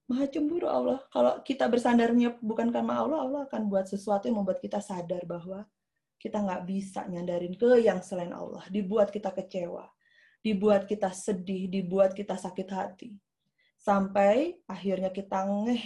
[0.06, 1.02] Maha cemburu Allah.
[1.10, 5.66] Kalau kita bersandarnya bukan karena Allah, Allah akan buat sesuatu yang membuat kita sadar bahwa
[6.22, 8.62] kita nggak bisa nyandarin ke yang selain Allah.
[8.70, 9.90] Dibuat kita kecewa,
[10.46, 13.18] dibuat kita sedih, dibuat kita sakit hati.
[13.82, 15.86] Sampai akhirnya kita ngeh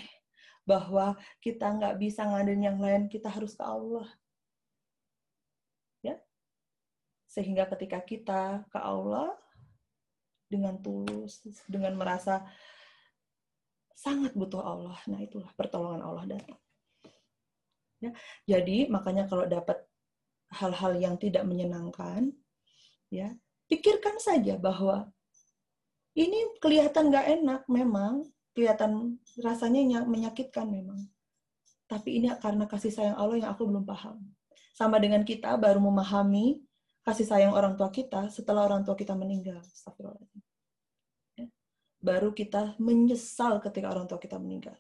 [0.68, 4.08] bahwa kita nggak bisa ngandelin yang lain, kita harus ke Allah.
[6.04, 6.20] Ya,
[7.32, 9.32] Sehingga ketika kita ke Allah,
[10.50, 12.44] dengan tulus, dengan merasa
[14.00, 14.96] sangat butuh Allah.
[15.12, 16.60] Nah, itulah pertolongan Allah datang.
[18.00, 18.16] Ya,
[18.48, 19.84] jadi makanya kalau dapat
[20.56, 22.32] hal-hal yang tidak menyenangkan,
[23.12, 23.36] ya
[23.68, 25.12] pikirkan saja bahwa
[26.16, 28.24] ini kelihatan nggak enak memang,
[28.56, 31.12] kelihatan rasanya menyakitkan memang.
[31.92, 34.24] Tapi ini karena kasih sayang Allah yang aku belum paham.
[34.72, 36.64] Sama dengan kita baru memahami
[37.04, 39.60] kasih sayang orang tua kita setelah orang tua kita meninggal.
[39.60, 40.39] Astagfirullahaladzim
[42.00, 44.76] baru kita menyesal ketika orang tua kita meninggal.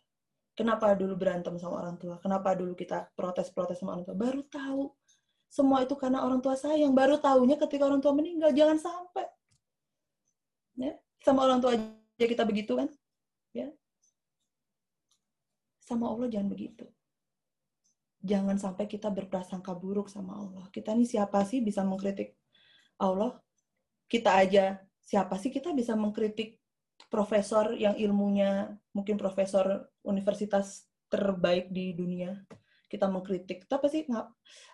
[0.56, 2.20] Kenapa dulu berantem sama orang tua?
[2.20, 4.16] Kenapa dulu kita protes-protes sama orang tua?
[4.16, 4.92] Baru tahu.
[5.48, 6.92] Semua itu karena orang tua sayang.
[6.92, 8.52] Baru tahunya ketika orang tua meninggal.
[8.52, 9.28] Jangan sampai.
[10.76, 12.92] Ya, sama orang tua aja kita begitu kan?
[13.56, 13.72] Ya.
[15.84, 16.88] Sama Allah jangan begitu.
[18.20, 20.68] Jangan sampai kita berprasangka buruk sama Allah.
[20.76, 22.36] Kita ini siapa sih bisa mengkritik
[23.00, 23.40] Allah?
[24.12, 26.59] Kita aja siapa sih kita bisa mengkritik
[27.10, 32.38] profesor yang ilmunya mungkin profesor universitas terbaik di dunia
[32.90, 33.70] kita mengkritik.
[33.70, 34.28] Tapi sih nggak,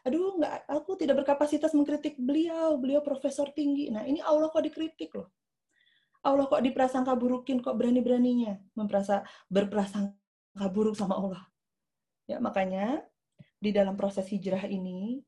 [0.07, 3.91] aduh nggak, aku tidak berkapasitas mengkritik beliau, beliau profesor tinggi.
[3.91, 5.35] Nah ini Allah kok dikritik loh.
[6.25, 9.21] Allah kok diprasangka burukin, kok berani-beraninya memperasa
[9.51, 11.43] berprasangka buruk sama Allah.
[12.25, 13.03] Ya makanya
[13.59, 15.21] di dalam proses hijrah ini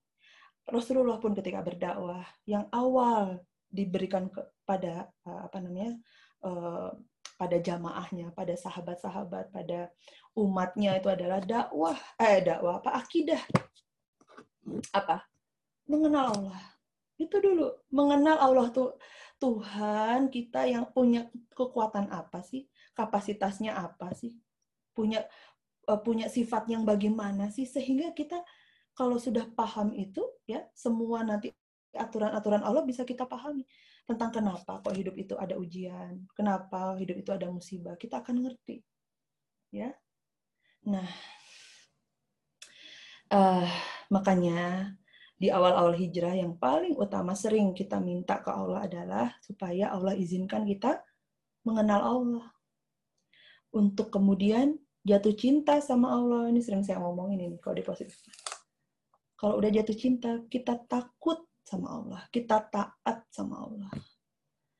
[0.65, 5.95] Rasulullah pun ketika berdakwah yang awal diberikan kepada apa namanya
[6.43, 6.91] eh,
[7.37, 9.93] pada jamaahnya, pada sahabat-sahabat, pada
[10.33, 13.41] umatnya itu adalah dakwah, eh dakwah apa akidah.
[14.91, 15.21] Apa?
[15.85, 16.63] Mengenal Allah.
[17.17, 18.97] Itu dulu, mengenal Allah tuh
[19.37, 22.65] Tuhan kita yang punya kekuatan apa sih?
[22.97, 24.33] Kapasitasnya apa sih?
[24.97, 25.25] Punya
[25.85, 28.41] eh, punya sifat yang bagaimana sih sehingga kita
[28.97, 31.53] kalau sudah paham itu ya semua nanti
[31.93, 33.61] aturan-aturan Allah bisa kita pahami
[34.07, 38.79] tentang kenapa kok hidup itu ada ujian, kenapa hidup itu ada musibah, kita akan ngerti.
[39.69, 39.91] Ya.
[40.87, 41.11] Nah,
[43.35, 43.67] uh,
[44.07, 44.95] makanya
[45.35, 50.63] di awal-awal hijrah yang paling utama sering kita minta ke Allah adalah supaya Allah izinkan
[50.63, 51.03] kita
[51.67, 52.47] mengenal Allah.
[53.75, 56.49] Untuk kemudian jatuh cinta sama Allah.
[56.49, 58.17] Ini sering saya ngomongin ini kalau di positif.
[59.37, 62.21] Kalau udah jatuh cinta, kita takut sama Allah.
[62.31, 63.91] Kita taat sama Allah.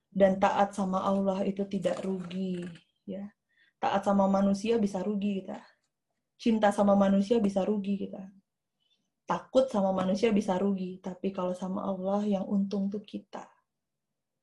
[0.08, 2.64] Dan taat sama Allah itu tidak rugi,
[3.04, 3.28] ya.
[3.78, 5.60] Taat sama manusia bisa rugi kita.
[6.40, 8.24] Cinta sama manusia bisa rugi kita.
[9.28, 13.44] Takut sama manusia bisa rugi, tapi kalau sama Allah yang untung tuh kita.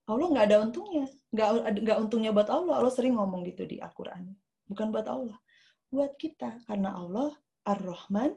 [0.05, 2.85] Allah nggak ada untungnya, nggak nggak untungnya buat Allah.
[2.85, 4.37] Allah sering ngomong gitu di Al-Quran.
[4.69, 5.41] Bukan buat Allah,
[5.89, 6.69] buat kita.
[6.69, 7.33] Karena Allah
[7.65, 8.37] Ar-Rahman,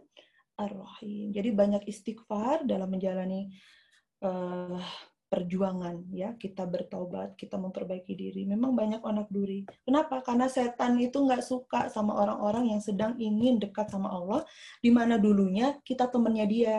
[0.56, 1.36] Ar-Rahim.
[1.36, 3.52] Jadi banyak istighfar dalam menjalani
[4.24, 4.82] uh,
[5.28, 6.34] perjuangan ya.
[6.40, 8.48] Kita bertobat kita memperbaiki diri.
[8.48, 9.68] Memang banyak anak duri.
[9.84, 10.24] Kenapa?
[10.24, 14.48] Karena setan itu nggak suka sama orang-orang yang sedang ingin dekat sama Allah
[14.80, 16.76] di mana dulunya kita temennya dia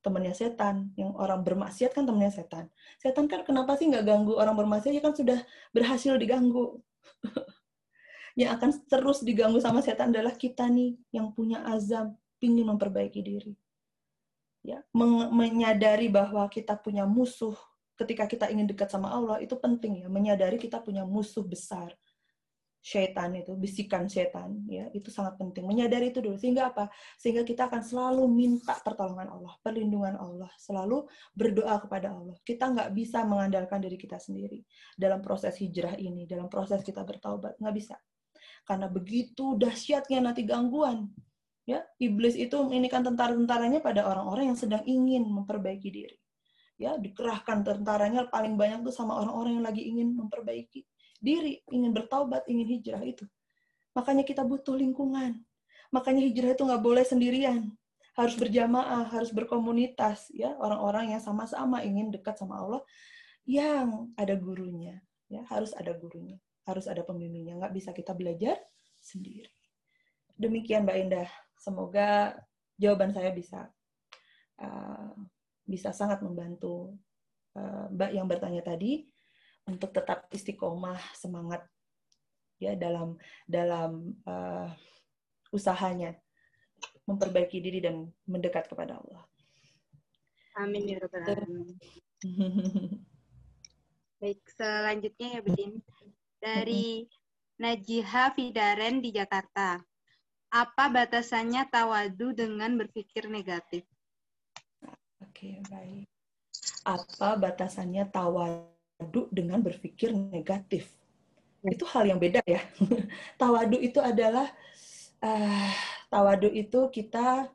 [0.00, 0.94] temennya setan.
[0.94, 2.70] Yang orang bermaksiat kan temennya setan.
[3.02, 4.94] Setan kan kenapa sih nggak ganggu orang bermaksiat?
[4.94, 5.42] Ya kan sudah
[5.74, 6.78] berhasil diganggu.
[8.38, 13.58] Yang akan terus diganggu sama setan adalah kita nih yang punya azam ingin memperbaiki diri
[14.62, 14.82] ya
[15.30, 17.54] menyadari bahwa kita punya musuh
[17.98, 21.90] ketika kita ingin dekat sama Allah itu penting ya menyadari kita punya musuh besar.
[22.78, 25.66] Syaitan itu bisikan syaitan ya itu sangat penting.
[25.66, 26.86] Menyadari itu dulu sehingga apa?
[27.18, 31.04] Sehingga kita akan selalu minta pertolongan Allah perlindungan Allah selalu
[31.34, 32.38] berdoa kepada Allah.
[32.46, 34.62] Kita nggak bisa mengandalkan diri kita sendiri
[34.94, 37.58] dalam proses hijrah ini dalam proses kita bertaubat.
[37.58, 37.96] Nggak bisa.
[38.62, 41.10] Karena begitu dahsyatnya nanti gangguan
[41.68, 46.16] ya iblis itu ini kan tentara-tentaranya pada orang-orang yang sedang ingin memperbaiki diri.
[46.80, 50.88] Ya dikerahkan tentaranya paling banyak tuh sama orang-orang yang lagi ingin memperbaiki
[51.20, 53.28] diri ingin bertaubat ingin hijrah itu.
[53.92, 55.44] Makanya kita butuh lingkungan.
[55.92, 57.68] Makanya hijrah itu nggak boleh sendirian.
[58.16, 60.56] Harus berjamaah harus berkomunitas ya.
[60.56, 62.82] Orang-orang yang sama-sama ingin dekat sama Allah
[63.44, 65.44] yang ada gurunya ya.
[65.44, 68.60] Harus ada gurunya harus ada pembimbingnya nggak bisa kita belajar
[69.00, 69.48] sendiri.
[70.36, 72.38] Demikian Mbak Indah Semoga
[72.78, 73.68] jawaban saya bisa
[74.62, 75.12] uh,
[75.66, 76.96] bisa sangat membantu
[77.58, 79.04] uh, Mbak yang bertanya tadi
[79.68, 81.66] untuk tetap istiqomah semangat
[82.56, 84.70] ya dalam dalam uh,
[85.52, 86.16] usahanya
[87.04, 89.22] memperbaiki diri dan mendekat kepada Allah.
[90.58, 91.78] Amin ya rabbal alamin.
[94.18, 95.78] Baik, selanjutnya ya Bedin.
[96.42, 97.06] Dari
[97.62, 99.78] Najiha Fidaren di Jakarta.
[100.48, 103.84] Apa batasannya tawadu dengan berpikir negatif?
[105.20, 106.08] Oke, baik.
[106.88, 110.88] Apa batasannya tawadu dengan berpikir negatif?
[111.60, 111.76] Ya.
[111.76, 112.64] Itu hal yang beda ya.
[113.40, 114.48] tawadu itu adalah
[115.20, 115.70] uh,
[116.08, 117.52] tawadu itu kita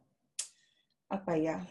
[1.10, 1.66] apa ya?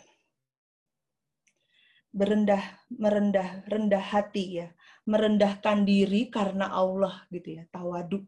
[2.12, 2.60] berendah
[2.92, 4.68] merendah rendah hati ya
[5.08, 8.20] merendahkan diri karena Allah gitu ya tawadu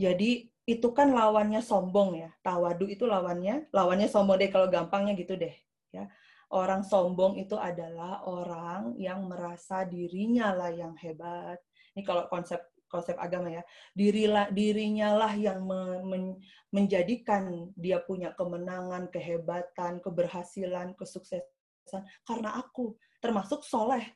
[0.00, 2.30] jadi itu kan lawannya sombong ya.
[2.46, 5.50] Tawadu itu lawannya, lawannya sombong deh kalau gampangnya gitu deh.
[5.90, 6.06] Ya.
[6.50, 11.58] Orang sombong itu adalah orang yang merasa dirinya lah yang hebat.
[11.98, 13.62] Ini kalau konsep konsep agama ya.
[13.94, 16.38] Dirilah dirinya lah yang men,
[16.70, 24.06] menjadikan dia punya kemenangan, kehebatan, keberhasilan, kesuksesan karena aku, termasuk soleh.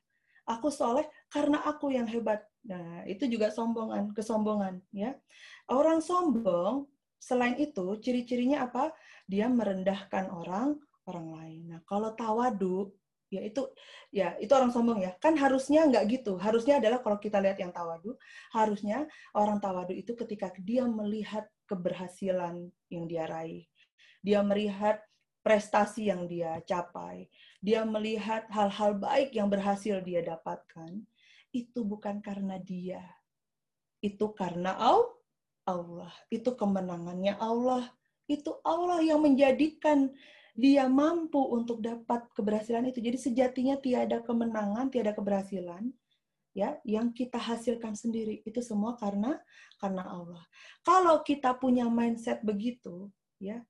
[0.45, 2.47] Aku soleh karena aku yang hebat.
[2.63, 5.19] Nah, itu juga sombongan, kesombongan ya.
[5.67, 6.87] Orang sombong,
[7.19, 8.95] selain itu, ciri-cirinya apa?
[9.27, 10.79] Dia merendahkan orang,
[11.11, 11.63] orang lain.
[11.75, 12.95] Nah, kalau tawadu,
[13.35, 13.67] ya itu
[14.15, 17.75] ya itu orang sombong ya kan harusnya nggak gitu harusnya adalah kalau kita lihat yang
[17.75, 18.15] tawadu
[18.55, 23.67] harusnya orang tawadu itu ketika dia melihat keberhasilan yang dia raih
[24.23, 25.03] dia melihat
[25.43, 27.27] prestasi yang dia capai
[27.59, 31.03] dia melihat hal-hal baik yang berhasil dia dapatkan
[31.55, 33.01] itu bukan karena dia
[34.03, 34.75] itu karena
[35.65, 37.89] Allah itu kemenangannya Allah
[38.29, 40.13] itu Allah yang menjadikan
[40.55, 43.03] dia mampu untuk dapat keberhasilan itu.
[43.03, 45.91] Jadi sejatinya tiada kemenangan, tiada keberhasilan
[46.55, 48.41] ya yang kita hasilkan sendiri.
[48.47, 49.43] Itu semua karena
[49.83, 50.43] karena Allah.
[50.87, 53.11] Kalau kita punya mindset begitu,
[53.43, 53.67] ya,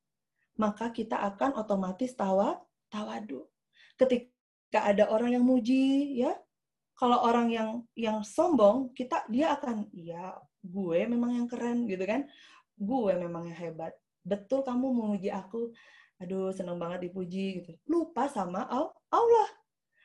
[0.60, 2.60] maka kita akan otomatis tawa
[2.92, 3.48] tawadu.
[3.96, 6.36] Ketika ada orang yang muji, ya,
[6.94, 12.26] kalau orang yang yang sombong, kita dia akan ya gue memang yang keren gitu kan.
[12.78, 13.92] Gue memang yang hebat.
[14.24, 15.74] Betul kamu memuji aku,
[16.22, 17.76] aduh seneng banget dipuji gitu.
[17.90, 18.64] Lupa sama
[19.10, 19.48] Allah.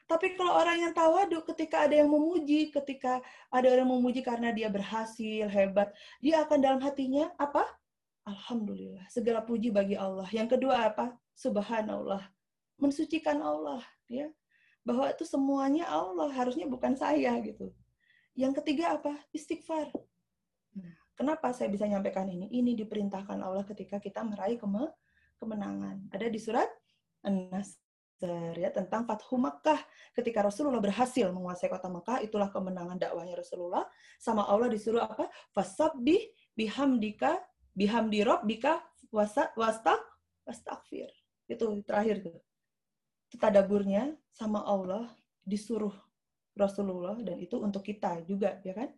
[0.09, 3.21] Tapi kalau orang yang tawadu ketika ada yang memuji, ketika
[3.53, 7.61] ada orang yang memuji karena dia berhasil, hebat, dia akan dalam hatinya apa?
[8.25, 10.25] Alhamdulillah, segala puji bagi Allah.
[10.33, 11.13] Yang kedua apa?
[11.37, 12.25] Subhanallah.
[12.81, 14.33] Mensucikan Allah, ya.
[14.89, 17.69] Bahwa itu semuanya Allah, harusnya bukan saya gitu.
[18.33, 19.13] Yang ketiga apa?
[19.29, 19.93] Istighfar.
[20.73, 22.49] Nah, kenapa saya bisa nyampaikan ini?
[22.49, 24.89] Ini diperintahkan Allah ketika kita meraih kema
[25.37, 26.09] kemenangan.
[26.09, 26.67] Ada di surat
[27.21, 29.79] An-Nasr ya tentang Fathu Makkah
[30.11, 33.87] ketika Rasulullah berhasil menguasai kota Makkah itulah kemenangan dakwahnya Rasulullah
[34.19, 35.31] sama Allah disuruh apa?
[35.55, 36.19] Fasabbih
[36.57, 37.39] bihamdika
[37.71, 38.83] bihamdi rabbika
[39.13, 40.01] wasa wastaq
[40.43, 41.07] wastaghfir.
[41.47, 42.37] Itu terakhir tuh.
[43.37, 45.05] Tadaburnya sama Allah
[45.45, 45.93] disuruh
[46.57, 48.89] Rasulullah dan itu untuk kita juga ya kan?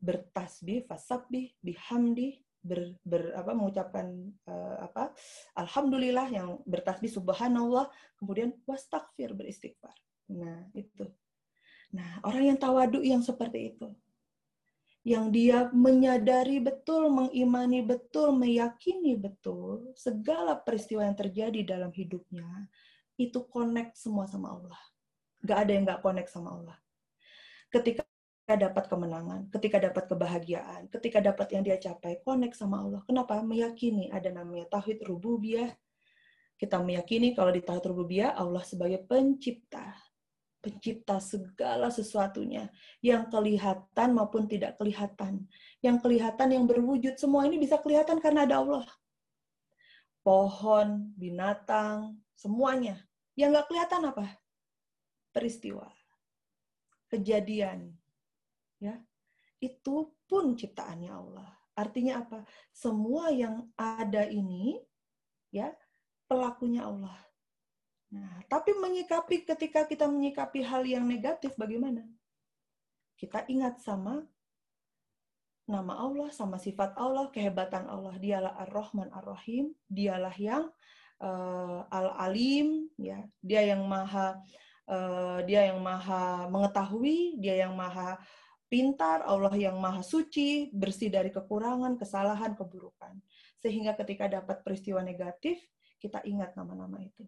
[0.00, 4.06] Bertasbih, fasabbih, bihamdi, ber, ber apa mengucapkan
[4.48, 5.12] uh, apa
[5.56, 7.88] alhamdulillah yang bertasbih subhanallah
[8.20, 9.96] kemudian wastakfir beristighfar.
[10.30, 11.08] Nah, itu.
[11.90, 13.88] Nah, orang yang tawadu yang seperti itu
[15.00, 22.68] yang dia menyadari betul, mengimani betul, meyakini betul segala peristiwa yang terjadi dalam hidupnya
[23.20, 24.80] itu connect semua sama Allah.
[25.44, 26.76] Gak ada yang gak connect sama Allah.
[27.68, 28.02] Ketika
[28.56, 33.04] dapat kemenangan, ketika dapat kebahagiaan, ketika dapat yang dia capai, connect sama Allah.
[33.04, 33.44] Kenapa?
[33.44, 35.70] Meyakini ada namanya tauhid rububiyah.
[36.56, 39.94] Kita meyakini kalau di tauhid rububiyah Allah sebagai pencipta,
[40.60, 42.68] pencipta segala sesuatunya
[43.00, 45.48] yang kelihatan maupun tidak kelihatan.
[45.80, 48.86] Yang kelihatan yang berwujud semua ini bisa kelihatan karena ada Allah.
[50.20, 53.00] Pohon, binatang, semuanya.
[53.38, 54.26] Yang nggak kelihatan apa?
[55.30, 55.86] Peristiwa,
[57.06, 57.94] kejadian,
[58.82, 58.98] ya
[59.60, 61.50] itu pun ciptaannya Allah.
[61.76, 62.42] Artinya apa?
[62.72, 64.80] Semua yang ada ini
[65.52, 65.70] ya
[66.26, 67.14] pelakunya Allah.
[68.10, 72.02] Nah, tapi menyikapi ketika kita menyikapi hal yang negatif bagaimana?
[73.14, 74.26] Kita ingat sama
[75.70, 78.18] nama Allah, sama sifat Allah, kehebatan Allah.
[78.18, 80.66] Dialah Ar-Rahman Ar-Rahim, dialah yang
[81.20, 83.22] uh, Al-Alim, ya.
[83.40, 84.40] Dia yang maha
[84.90, 88.18] uh, dia yang maha mengetahui, dia yang maha
[88.70, 93.18] pintar, Allah yang maha suci, bersih dari kekurangan, kesalahan, keburukan.
[93.58, 95.58] Sehingga ketika dapat peristiwa negatif,
[96.00, 97.26] kita ingat nama-nama itu.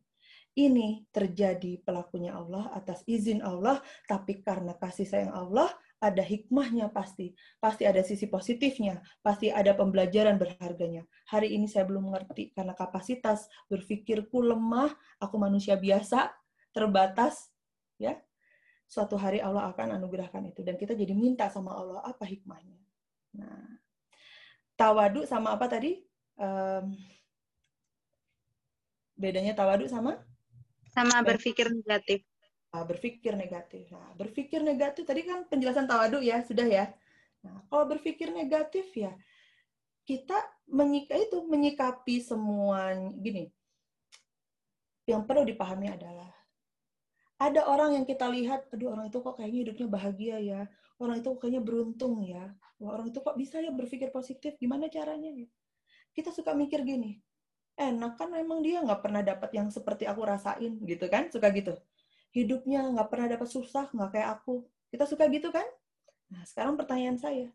[0.53, 5.73] Ini terjadi pelakunya Allah atas izin Allah, tapi karena kasih sayang Allah,
[6.03, 7.31] ada hikmahnya pasti.
[7.63, 11.07] Pasti ada sisi positifnya, pasti ada pembelajaran berharganya.
[11.31, 14.91] Hari ini saya belum mengerti karena kapasitas berpikirku lemah,
[15.23, 16.35] aku manusia biasa,
[16.75, 17.55] terbatas,
[18.03, 18.19] ya
[18.93, 22.77] suatu hari Allah akan anugerahkan itu dan kita jadi minta sama Allah apa hikmahnya.
[23.41, 23.81] Nah,
[24.77, 26.05] tawadu sama apa tadi?
[26.37, 26.93] Um,
[29.17, 30.21] bedanya tawadu sama?
[30.93, 32.21] Sama berpikir negatif.
[32.73, 33.93] Nah, berpikir negatif.
[33.93, 36.89] Nah, berpikir negatif tadi kan penjelasan tawadu ya, sudah ya.
[37.45, 39.13] Nah, kalau berpikir negatif ya
[40.03, 40.35] kita
[40.67, 43.51] menyikapi itu menyikapi semua gini.
[45.07, 46.31] Yang perlu dipahami adalah
[47.43, 50.61] ada orang yang kita lihat, aduh orang itu kok kayaknya hidupnya bahagia ya,
[51.03, 55.27] orang itu kayaknya beruntung ya, Wah, orang itu kok bisa ya berpikir positif, gimana caranya
[55.27, 55.51] ya?
[56.15, 57.19] Kita suka mikir gini,
[57.75, 61.75] enak kan memang dia nggak pernah dapat yang seperti aku rasain gitu kan, suka gitu.
[62.33, 64.65] Hidupnya nggak pernah dapat susah, nggak kayak aku.
[64.89, 65.65] Kita suka gitu kan?
[66.33, 67.49] Nah sekarang pertanyaan saya,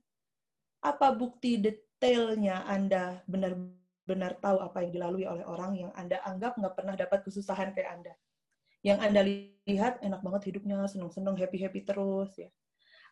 [0.85, 6.75] apa bukti detailnya Anda benar-benar tahu apa yang dilalui oleh orang yang Anda anggap nggak
[6.77, 8.13] pernah dapat kesusahan kayak Anda?
[8.85, 9.25] yang Anda
[9.67, 12.49] lihat enak banget hidupnya, senang-senang, happy-happy terus ya.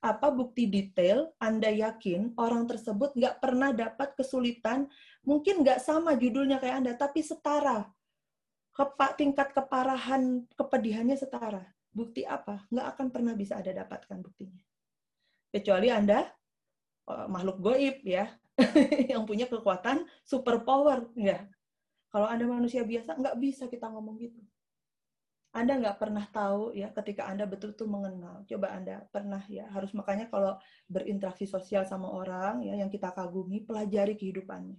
[0.03, 4.85] Apa bukti detail Anda yakin orang tersebut nggak pernah dapat kesulitan,
[5.25, 7.89] mungkin nggak sama judulnya kayak Anda, tapi setara.
[8.75, 11.63] Kepak tingkat keparahan kepedihannya setara.
[11.95, 12.67] Bukti apa?
[12.67, 14.59] Nggak akan pernah bisa ada dapatkan buktinya.
[15.47, 16.27] Kecuali Anda
[17.07, 18.27] uh, makhluk goib ya,
[19.11, 21.47] yang punya kekuatan super power ya.
[22.11, 24.43] Kalau Anda manusia biasa, nggak bisa kita ngomong gitu.
[25.55, 28.43] Anda nggak pernah tahu ya ketika Anda betul-betul mengenal.
[28.43, 30.59] Coba Anda pernah ya, harus makanya kalau
[30.91, 34.75] berinteraksi sosial sama orang ya yang kita kagumi, pelajari kehidupannya.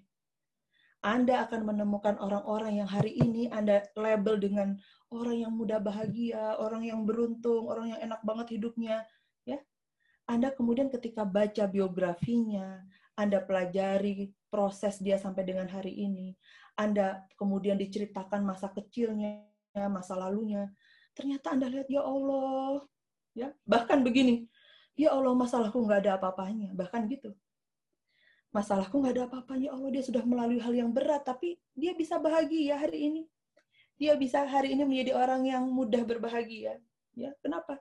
[1.06, 4.74] Anda akan menemukan orang-orang yang hari ini Anda label dengan
[5.14, 9.06] orang yang mudah bahagia, orang yang beruntung, orang yang enak banget hidupnya,
[9.46, 9.62] ya.
[10.26, 12.82] Anda kemudian ketika baca biografinya,
[13.14, 16.34] Anda pelajari proses dia sampai dengan hari ini,
[16.74, 19.46] Anda kemudian diceritakan masa kecilnya,
[19.86, 20.74] masa lalunya,
[21.14, 22.82] ternyata Anda lihat, ya Allah,
[23.30, 24.50] ya bahkan begini,
[24.98, 27.30] ya Allah masalahku nggak ada apa-apanya, bahkan gitu.
[28.54, 32.80] Masalahku nggak ada apa-apanya, Allah dia sudah melalui hal yang berat, tapi dia bisa bahagia
[32.80, 33.22] hari ini.
[33.96, 36.80] Dia bisa hari ini menjadi orang yang mudah berbahagia.
[37.16, 37.80] Ya, kenapa?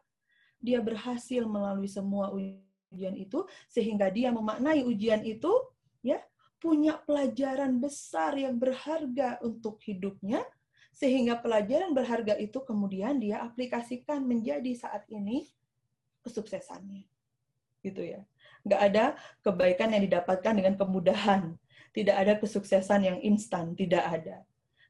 [0.60, 5.52] Dia berhasil melalui semua ujian itu sehingga dia memaknai ujian itu
[6.00, 6.24] ya
[6.64, 10.42] punya pelajaran besar yang berharga untuk hidupnya
[10.96, 15.44] sehingga pelajaran berharga itu kemudian dia aplikasikan menjadi saat ini
[16.24, 17.04] kesuksesannya
[17.84, 18.24] gitu ya
[18.66, 19.06] nggak ada
[19.46, 21.54] kebaikan yang didapatkan dengan kemudahan
[21.94, 24.42] tidak ada kesuksesan yang instan tidak ada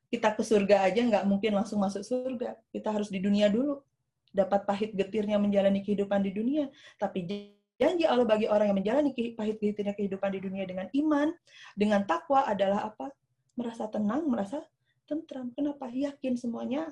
[0.08, 3.84] kita ke surga aja nggak mungkin langsung masuk surga kita harus di dunia dulu
[4.32, 9.60] dapat pahit getirnya menjalani kehidupan di dunia tapi janji Allah bagi orang yang menjalani pahit
[9.60, 11.36] getirnya kehidupan di dunia dengan iman
[11.76, 13.12] dengan takwa adalah apa
[13.56, 14.64] merasa tenang merasa
[15.08, 15.54] tentram.
[15.54, 15.88] Kenapa?
[15.90, 16.92] Yakin semuanya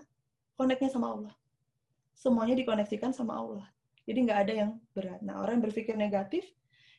[0.56, 1.34] koneknya sama Allah.
[2.14, 3.68] Semuanya dikoneksikan sama Allah.
[4.06, 5.20] Jadi nggak ada yang berat.
[5.26, 6.46] Nah, orang yang berpikir negatif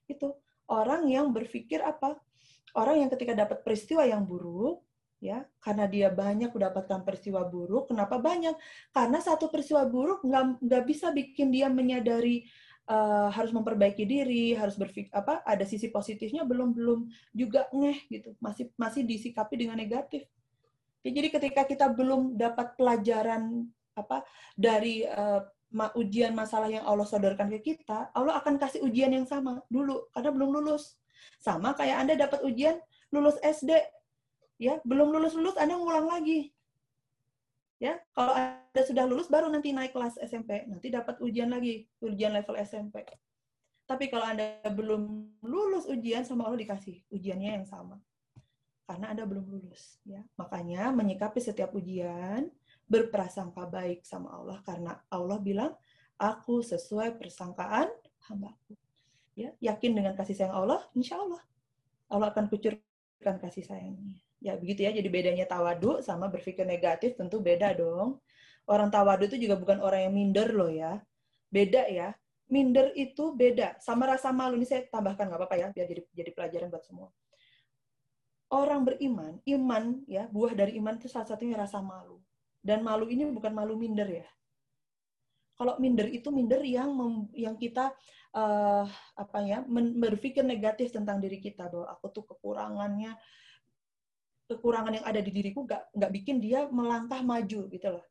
[0.09, 0.33] itu
[0.69, 2.19] orang yang berpikir apa?
[2.75, 4.83] Orang yang ketika dapat peristiwa yang buruk,
[5.23, 7.89] ya, karena dia banyak mendapatkan peristiwa buruk.
[7.95, 8.59] Kenapa banyak?
[8.91, 12.45] Karena satu peristiwa buruk nggak nggak bisa bikin dia menyadari
[12.91, 15.41] uh, harus memperbaiki diri, harus berpikir apa?
[15.47, 20.27] Ada sisi positifnya belum belum juga ngeh gitu, masih masih disikapi dengan negatif.
[21.05, 24.27] Ya, jadi ketika kita belum dapat pelajaran apa
[24.59, 25.47] dari uh,
[25.99, 30.31] ujian masalah yang Allah sodorkan ke kita, Allah akan kasih ujian yang sama dulu karena
[30.31, 30.95] belum lulus.
[31.43, 32.79] Sama kayak Anda dapat ujian
[33.11, 33.75] lulus SD,
[34.63, 36.55] ya belum lulus lulus Anda ngulang lagi.
[37.83, 42.33] Ya, kalau Anda sudah lulus baru nanti naik kelas SMP, nanti dapat ujian lagi, ujian
[42.33, 43.03] level SMP.
[43.85, 45.03] Tapi kalau Anda belum
[45.45, 48.01] lulus ujian sama Allah dikasih ujiannya yang sama
[48.85, 50.21] karena Anda belum lulus ya.
[50.37, 52.49] Makanya menyikapi setiap ujian
[52.87, 55.73] berprasangka baik sama Allah karena Allah bilang
[56.21, 57.89] aku sesuai persangkaan
[58.31, 58.77] hambaku.
[59.35, 61.43] Ya, yakin dengan kasih sayang Allah, insya Allah
[62.07, 64.23] Allah akan kucurkan kasih sayangnya.
[64.39, 64.95] Ya begitu ya.
[64.95, 68.23] Jadi bedanya tawadu sama berpikir negatif tentu beda dong.
[68.69, 71.03] Orang tawadu itu juga bukan orang yang minder loh ya.
[71.51, 72.15] Beda ya.
[72.47, 74.61] Minder itu beda sama rasa malu.
[74.61, 77.09] Ini saya tambahkan nggak apa-apa ya, biar jadi jadi pelajaran buat semua
[78.55, 82.23] orang beriman, iman ya, buah dari iman itu salah satunya rasa malu.
[82.65, 84.29] Dan malu ini bukan malu minder ya.
[85.55, 87.93] Kalau minder itu minder yang mem, yang kita
[88.35, 93.15] uh, apa ya, men, berpikir negatif tentang diri kita bahwa aku tuh kekurangannya
[94.45, 98.05] kekurangan yang ada di diriku gak, nggak bikin dia melangkah maju gitu loh.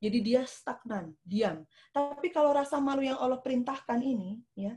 [0.00, 1.64] Jadi dia stagnan, diam.
[1.92, 4.76] Tapi kalau rasa malu yang Allah perintahkan ini, ya,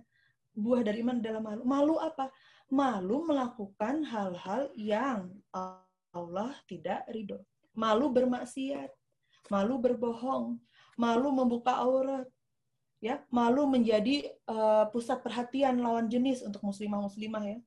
[0.52, 1.62] buah dari iman adalah malu.
[1.64, 2.28] Malu apa?
[2.74, 7.38] malu melakukan hal-hal yang Allah tidak ridho.
[7.78, 8.90] Malu bermaksiat,
[9.52, 10.60] malu berbohong,
[10.96, 12.28] malu membuka aurat,
[13.04, 17.60] ya, malu menjadi uh, pusat perhatian lawan jenis untuk muslimah-muslimah ya.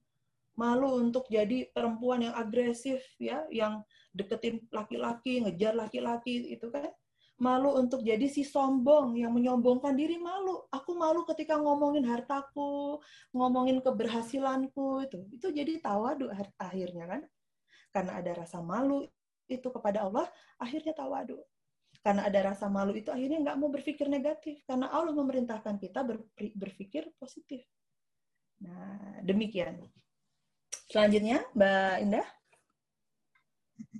[0.56, 3.84] Malu untuk jadi perempuan yang agresif ya, yang
[4.16, 6.88] deketin laki-laki, ngejar laki-laki itu kan
[7.36, 10.64] malu untuk jadi si sombong yang menyombongkan diri malu.
[10.72, 12.96] Aku malu ketika ngomongin hartaku,
[13.36, 15.20] ngomongin keberhasilanku itu.
[15.36, 17.20] Itu jadi tawadu akhirnya kan.
[17.92, 19.04] Karena ada rasa malu
[19.46, 21.36] itu kepada Allah, akhirnya tawadu.
[22.07, 24.62] Karena ada rasa malu itu akhirnya nggak mau berpikir negatif.
[24.62, 26.07] Karena Allah memerintahkan kita
[26.54, 27.66] berpikir positif.
[28.62, 29.82] Nah, demikian.
[30.86, 32.26] Selanjutnya, Mbak Indah.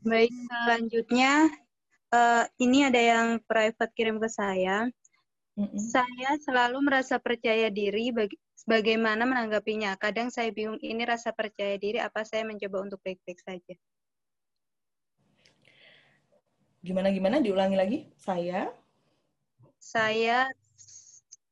[0.07, 1.51] Baik, selanjutnya
[2.15, 4.87] uh, ini ada yang private kirim ke saya.
[5.59, 5.83] Mm-hmm.
[5.83, 8.39] Saya selalu merasa percaya diri bagi,
[8.71, 9.99] bagaimana menanggapinya.
[9.99, 13.75] Kadang saya bingung ini rasa percaya diri apa saya mencoba untuk baik-baik saja.
[16.87, 17.99] Gimana gimana diulangi lagi?
[18.15, 18.71] Saya
[19.83, 20.47] saya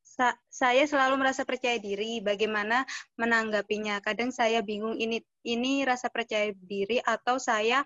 [0.07, 2.87] sa, saya selalu merasa percaya diri bagaimana
[3.19, 3.99] menanggapinya.
[3.99, 7.83] Kadang saya bingung ini ini rasa percaya diri atau saya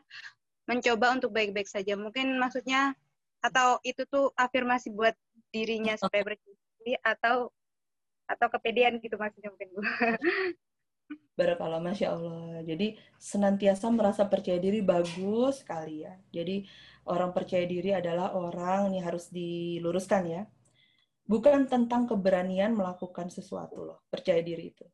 [0.69, 1.97] mencoba untuk baik-baik saja.
[1.97, 2.93] Mungkin maksudnya
[3.41, 5.17] atau itu tuh afirmasi buat
[5.49, 7.49] dirinya supaya percaya atau
[8.29, 9.81] atau kepedean gitu maksudnya mungkin Bu.
[11.39, 12.61] Barakallah, Masya Allah.
[12.67, 16.19] Jadi senantiasa merasa percaya diri bagus sekali ya.
[16.35, 16.67] Jadi
[17.09, 20.43] orang percaya diri adalah orang, ini harus diluruskan ya.
[21.29, 24.87] Bukan tentang keberanian melakukan sesuatu loh, percaya diri itu.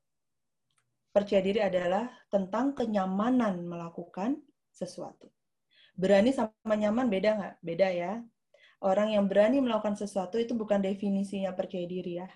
[1.14, 4.42] Percaya diri adalah tentang kenyamanan melakukan
[4.74, 5.30] sesuatu.
[5.94, 7.54] Berani sama nyaman beda nggak?
[7.62, 8.18] Beda ya.
[8.82, 12.26] Orang yang berani melakukan sesuatu itu bukan definisinya percaya diri ya.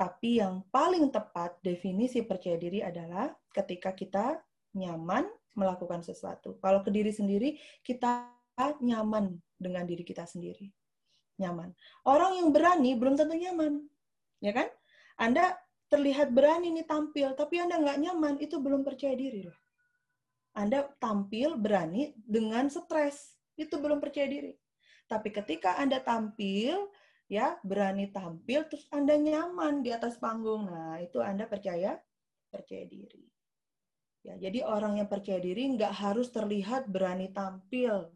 [0.00, 4.40] Tapi yang paling tepat definisi percaya diri adalah ketika kita
[4.72, 6.56] nyaman melakukan sesuatu.
[6.64, 8.39] Kalau ke diri sendiri, kita
[8.80, 10.70] nyaman dengan diri kita sendiri.
[11.40, 11.72] Nyaman.
[12.04, 13.84] Orang yang berani belum tentu nyaman.
[14.40, 14.68] Ya kan?
[15.20, 15.56] Anda
[15.90, 19.58] terlihat berani nih tampil, tapi Anda nggak nyaman, itu belum percaya diri loh.
[20.54, 24.54] Anda tampil berani dengan stres, itu belum percaya diri.
[25.10, 26.88] Tapi ketika Anda tampil,
[27.26, 31.98] ya berani tampil, terus Anda nyaman di atas panggung, nah itu Anda percaya
[32.50, 33.26] percaya diri.
[34.20, 38.12] Ya, jadi orang yang percaya diri nggak harus terlihat berani tampil,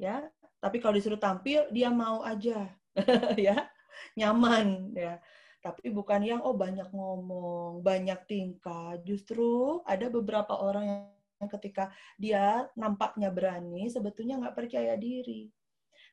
[0.00, 0.24] ya.
[0.62, 2.70] Tapi kalau disuruh tampil, dia mau aja,
[3.38, 3.66] ya,
[4.14, 5.18] nyaman, ya.
[5.62, 8.98] Tapi bukan yang oh banyak ngomong, banyak tingkah.
[9.02, 11.10] Justru ada beberapa orang
[11.42, 15.50] yang ketika dia nampaknya berani, sebetulnya nggak percaya diri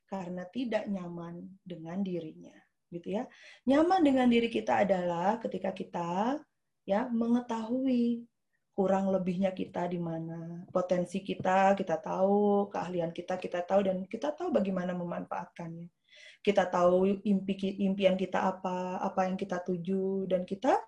[0.09, 2.53] karena tidak nyaman dengan dirinya,
[2.89, 3.23] gitu ya.
[3.69, 6.41] Nyaman dengan diri kita adalah ketika kita
[6.89, 8.25] ya mengetahui
[8.79, 14.31] kurang lebihnya kita di mana, potensi kita kita tahu, keahlian kita kita tahu dan kita
[14.31, 15.91] tahu bagaimana memanfaatkannya.
[16.39, 20.79] Kita tahu impi impian kita apa, apa yang kita tuju dan kita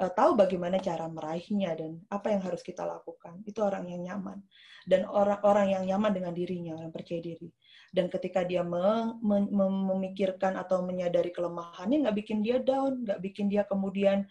[0.00, 3.44] uh, tahu bagaimana cara meraihnya dan apa yang harus kita lakukan.
[3.44, 4.40] Itu orang yang nyaman.
[4.88, 7.52] Dan orang-orang yang nyaman dengan dirinya, orang percaya diri.
[7.92, 13.52] Dan ketika dia mem mem memikirkan atau menyadari kelemahannya, nggak bikin dia down, nggak bikin
[13.52, 14.24] dia kemudian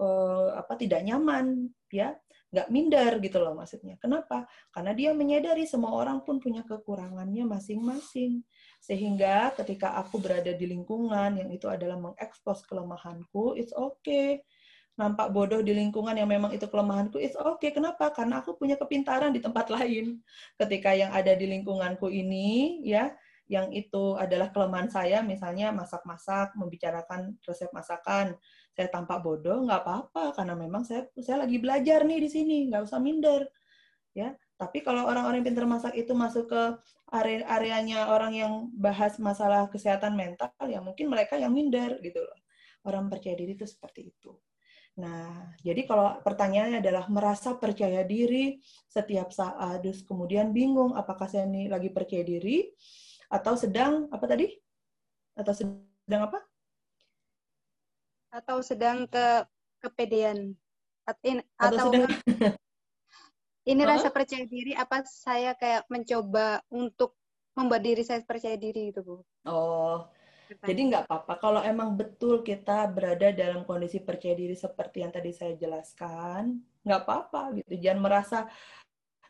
[0.00, 2.16] uh, apa tidak nyaman, ya
[2.50, 3.94] nggak minder gitu loh maksudnya.
[4.02, 4.46] Kenapa?
[4.74, 8.42] Karena dia menyadari semua orang pun punya kekurangannya masing-masing.
[8.82, 14.42] Sehingga ketika aku berada di lingkungan yang itu adalah mengekspos kelemahanku, it's okay
[15.00, 17.72] nampak bodoh di lingkungan yang memang itu kelemahanku, it's okay.
[17.72, 18.12] Kenapa?
[18.12, 20.20] Karena aku punya kepintaran di tempat lain.
[20.60, 23.08] Ketika yang ada di lingkunganku ini, ya,
[23.48, 28.36] yang itu adalah kelemahan saya, misalnya masak-masak, membicarakan resep masakan,
[28.80, 32.88] saya tampak bodoh, nggak apa-apa, karena memang saya saya lagi belajar nih di sini, nggak
[32.88, 33.44] usah minder,
[34.16, 34.32] ya.
[34.56, 36.62] Tapi kalau orang-orang pintar masak itu masuk ke
[37.12, 42.40] area areanya orang yang bahas masalah kesehatan mental, ya mungkin mereka yang minder gitu loh.
[42.88, 44.32] Orang percaya diri itu seperti itu.
[45.00, 51.44] Nah, jadi kalau pertanyaannya adalah merasa percaya diri setiap saat, terus kemudian bingung apakah saya
[51.44, 52.68] ini lagi percaya diri
[53.28, 54.48] atau sedang apa tadi?
[55.36, 56.49] Atau sedang apa?
[58.30, 59.44] Atau sedang ke
[59.82, 60.54] kepedean.
[61.04, 62.06] Atau, atau sedang
[63.70, 67.18] ini rasa percaya diri apa saya kayak mencoba untuk
[67.58, 69.20] membuat diri saya percaya diri itu, Bu?
[69.44, 70.06] Oh,
[70.50, 75.30] jadi nggak apa-apa kalau emang betul kita berada dalam kondisi percaya diri seperti yang tadi
[75.30, 77.70] saya jelaskan, nggak apa-apa gitu.
[77.78, 78.38] Jangan merasa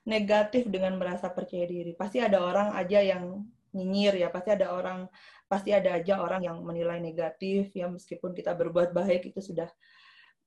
[0.09, 1.92] negatif dengan merasa percaya diri.
[1.92, 3.44] Pasti ada orang aja yang
[3.76, 5.07] nyinyir ya, pasti ada orang
[5.51, 9.66] pasti ada aja orang yang menilai negatif ya meskipun kita berbuat baik itu sudah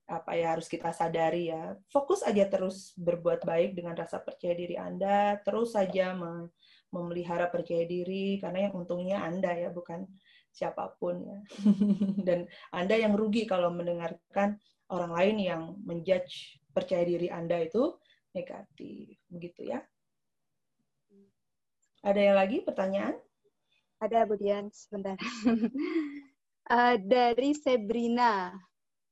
[0.04, 1.76] apa ya harus kita sadari ya.
[1.88, 6.12] Fokus aja terus berbuat baik dengan rasa percaya diri Anda, terus saja
[6.92, 10.04] memelihara percaya diri karena yang untungnya Anda ya bukan
[10.52, 11.38] siapa pun ya.
[12.28, 14.60] Dan Anda yang rugi kalau mendengarkan
[14.92, 17.96] orang lain yang menjudge percaya diri Anda itu
[18.36, 19.16] negatif.
[19.32, 19.80] Begitu ya.
[22.04, 23.16] Ada yang lagi pertanyaan?
[24.04, 24.68] Ada, Bu Dian.
[24.68, 25.16] Sebentar.
[26.68, 28.52] uh, dari Sebrina.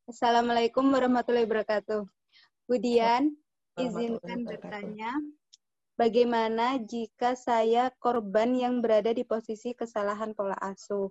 [0.04, 2.04] Assalamualaikum warahmatullahi wabarakatuh.
[2.68, 3.32] Bu Dian,
[3.80, 5.16] izinkan bertanya,
[5.96, 11.08] bagaimana jika saya korban yang berada di posisi kesalahan pola asuh?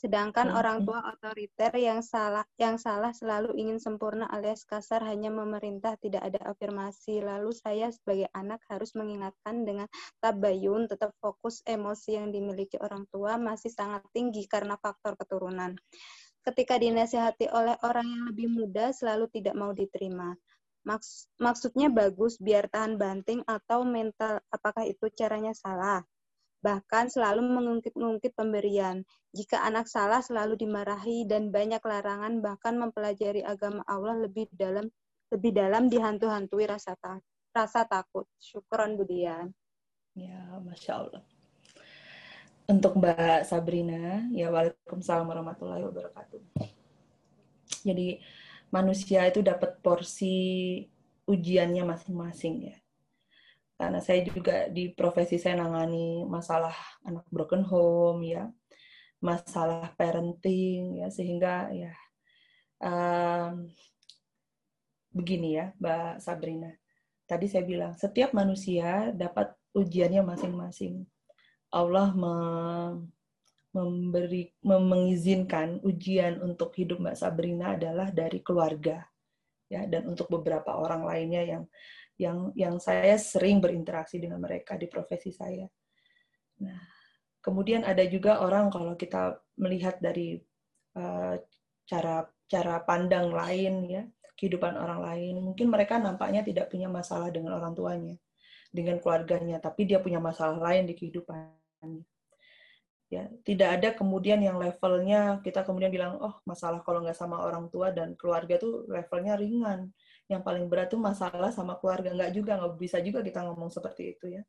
[0.00, 0.56] Sedangkan hmm.
[0.56, 6.24] orang tua otoriter yang salah yang salah selalu ingin sempurna alias kasar hanya memerintah tidak
[6.24, 7.20] ada afirmasi.
[7.20, 9.84] Lalu saya sebagai anak harus mengingatkan dengan
[10.24, 15.76] tabayun tetap fokus emosi yang dimiliki orang tua masih sangat tinggi karena faktor keturunan.
[16.40, 20.32] Ketika dinasihati oleh orang yang lebih muda selalu tidak mau diterima.
[20.80, 26.00] Maks maksudnya bagus biar tahan banting atau mental apakah itu caranya salah?
[26.60, 29.04] Bahkan selalu mengungkit-ungkit pemberian.
[29.32, 34.88] Jika anak salah selalu dimarahi dan banyak larangan bahkan mempelajari agama Allah lebih dalam
[35.32, 37.18] lebih dalam dihantu-hantui rasa ta
[37.50, 38.28] rasa takut.
[38.38, 39.50] Syukron Budian.
[40.14, 41.22] Ya, masya Allah.
[42.70, 46.38] Untuk Mbak Sabrina, ya Waalaikumsalam warahmatullahi wabarakatuh.
[47.82, 48.22] Jadi
[48.70, 50.38] manusia itu dapat porsi
[51.26, 52.79] ujiannya masing-masing ya.
[53.80, 58.44] Karena saya juga di profesi saya nangani masalah anak broken home ya,
[59.24, 61.96] masalah parenting ya, sehingga ya
[62.84, 63.72] um,
[65.16, 66.76] begini ya, Mbak Sabrina.
[67.24, 71.08] Tadi saya bilang setiap manusia dapat ujiannya masing-masing.
[71.72, 72.12] Allah
[73.72, 79.08] memberi mengizinkan ujian untuk hidup Mbak Sabrina adalah dari keluarga
[79.70, 81.62] ya dan untuk beberapa orang lainnya yang
[82.20, 85.64] yang yang saya sering berinteraksi dengan mereka di profesi saya.
[86.60, 86.80] Nah,
[87.40, 90.36] kemudian ada juga orang kalau kita melihat dari
[91.00, 91.40] uh,
[91.88, 94.02] cara cara pandang lain ya
[94.36, 98.16] kehidupan orang lain, mungkin mereka nampaknya tidak punya masalah dengan orang tuanya
[98.70, 102.06] dengan keluarganya, tapi dia punya masalah lain di kehidupannya.
[103.10, 107.66] Ya, tidak ada kemudian yang levelnya kita kemudian bilang, oh masalah kalau nggak sama orang
[107.66, 109.90] tua dan keluarga tuh levelnya ringan.
[110.30, 112.14] Yang paling berat tuh masalah sama keluarga.
[112.14, 114.42] Nggak juga, nggak bisa juga kita ngomong seperti itu ya.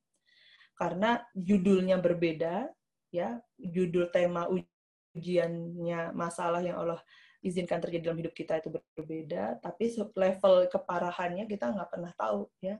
[0.78, 2.70] Karena judulnya berbeda,
[3.10, 7.02] ya judul tema ujiannya masalah yang Allah
[7.42, 12.78] izinkan terjadi dalam hidup kita itu berbeda, tapi level keparahannya kita nggak pernah tahu ya.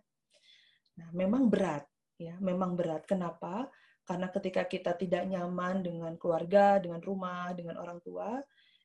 [1.02, 1.90] Nah, memang berat,
[2.22, 3.10] ya, memang berat.
[3.10, 3.66] Kenapa?
[4.06, 8.38] Karena ketika kita tidak nyaman dengan keluarga, dengan rumah, dengan orang tua,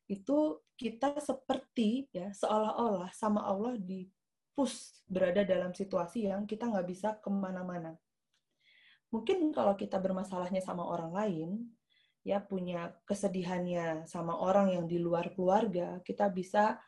[0.07, 4.07] itu kita seperti ya seolah-olah sama Allah di
[4.57, 7.93] push berada dalam situasi yang kita nggak bisa ke mana-mana.
[9.13, 11.51] Mungkin kalau kita bermasalahnya sama orang lain,
[12.27, 16.81] ya punya kesedihannya sama orang yang di luar keluarga, kita bisa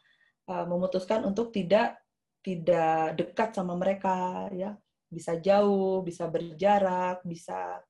[0.50, 2.00] uh, memutuskan untuk tidak
[2.42, 4.74] tidak dekat sama mereka, ya
[5.08, 7.80] bisa jauh, bisa berjarak, bisa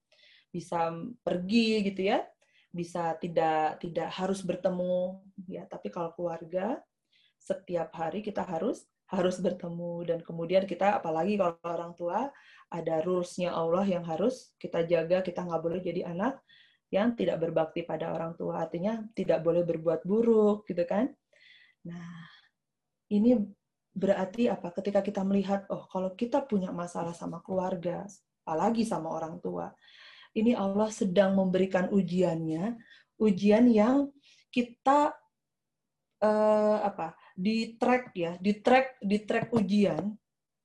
[0.48, 0.90] bisa
[1.22, 2.24] pergi gitu ya,
[2.70, 5.64] bisa tidak tidak harus bertemu ya.
[5.66, 6.78] Tapi kalau keluarga
[7.38, 12.28] setiap hari kita harus harus bertemu dan kemudian kita apalagi kalau orang tua
[12.68, 16.44] ada rulesnya Allah yang harus kita jaga kita nggak boleh jadi anak
[16.92, 21.08] yang tidak berbakti pada orang tua artinya tidak boleh berbuat buruk gitu kan
[21.88, 22.28] nah
[23.08, 23.40] ini
[23.98, 24.70] berarti apa?
[24.70, 28.06] Ketika kita melihat, oh kalau kita punya masalah sama keluarga,
[28.46, 29.74] apalagi sama orang tua,
[30.38, 32.78] ini Allah sedang memberikan ujiannya,
[33.18, 34.08] ujian yang
[34.54, 35.12] kita
[36.22, 37.18] uh, apa?
[37.38, 40.10] di track ya, di track di track ujian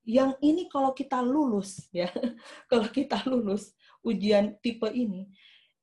[0.03, 2.09] yang ini kalau kita lulus ya,
[2.71, 5.30] kalau kita lulus ujian tipe ini,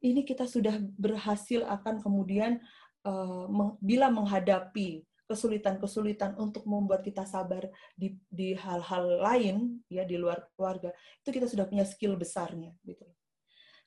[0.03, 2.59] ini kita sudah berhasil akan kemudian
[3.07, 3.47] uh,
[3.81, 10.91] bila menghadapi kesulitan-kesulitan untuk membuat kita sabar di di hal-hal lain ya di luar keluarga
[11.23, 13.07] itu kita sudah punya skill besarnya gitu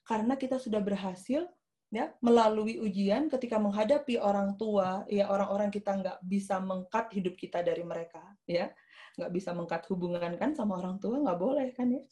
[0.03, 1.47] karena kita sudah berhasil
[1.93, 7.61] ya melalui ujian ketika menghadapi orang tua ya orang-orang kita nggak bisa mengkat hidup kita
[7.61, 8.73] dari mereka ya.
[9.13, 12.03] Nggak bisa mengkat hubungan kan sama orang tua nggak boleh kan ya.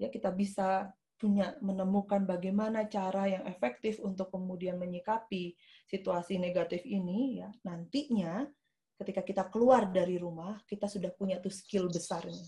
[0.00, 5.56] Ya kita bisa punya menemukan bagaimana cara yang efektif untuk kemudian menyikapi
[5.88, 7.48] situasi negatif ini ya.
[7.68, 8.48] Nantinya
[8.96, 12.40] ketika kita keluar dari rumah kita sudah punya tuh skill besarnya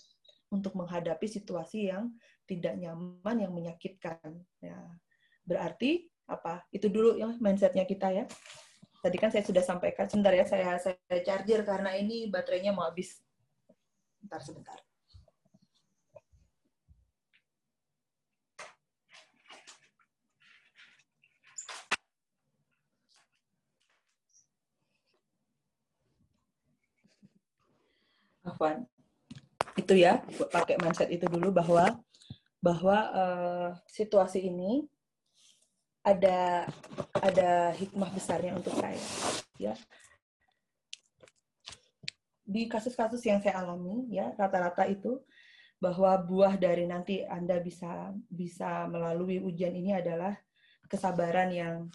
[0.49, 2.12] untuk menghadapi situasi yang
[2.49, 4.18] tidak nyaman yang menyakitkan.
[4.61, 4.78] Ya
[5.44, 6.64] berarti apa?
[6.72, 8.24] Itu dulu ya mindsetnya kita ya.
[8.99, 13.20] Tadi kan saya sudah sampaikan sebentar ya saya saya charger karena ini baterainya mau habis.
[14.18, 14.78] Sebentar sebentar.
[28.48, 28.98] Afwan.
[29.78, 30.18] Itu ya,
[30.50, 32.02] pakai mindset itu dulu bahwa
[32.59, 34.82] bahwa uh, situasi ini
[36.02, 36.66] ada
[37.22, 38.98] ada hikmah besarnya untuk saya,
[39.55, 39.78] ya.
[42.42, 45.22] Di kasus-kasus yang saya alami, ya rata-rata itu
[45.78, 50.34] bahwa buah dari nanti Anda bisa bisa melalui ujian ini adalah
[50.90, 51.86] kesabaran yang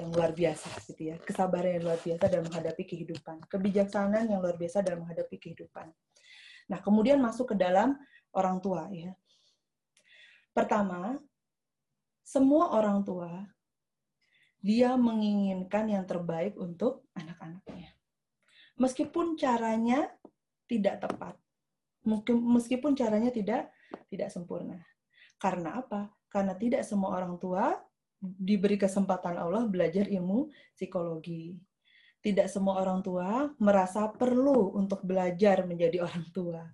[0.00, 1.16] yang luar biasa gitu ya.
[1.20, 3.44] Kesabaran yang luar biasa dalam menghadapi kehidupan.
[3.50, 5.92] Kebijaksanaan yang luar biasa dalam menghadapi kehidupan
[6.70, 7.96] nah kemudian masuk ke dalam
[8.32, 9.12] orang tua ya.
[10.54, 11.18] Pertama
[12.24, 13.30] semua orang tua
[14.64, 17.92] dia menginginkan yang terbaik untuk anak-anaknya.
[18.80, 20.08] Meskipun caranya
[20.64, 21.36] tidak tepat
[22.04, 23.72] mungkin meskipun caranya tidak
[24.12, 24.78] tidak sempurna.
[25.40, 26.12] Karena apa?
[26.28, 27.74] Karena tidak semua orang tua
[28.20, 31.58] diberi kesempatan Allah belajar ilmu psikologi.
[32.24, 36.64] Tidak semua orang tua merasa perlu untuk belajar menjadi orang tua.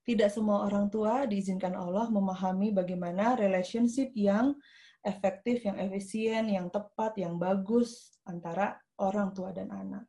[0.00, 4.58] tidak semua orang tua diizinkan Allah memahami bagaimana relationship yang
[5.06, 10.04] efektif, yang efisien, yang tepat, yang bagus antara orang tua dan anak.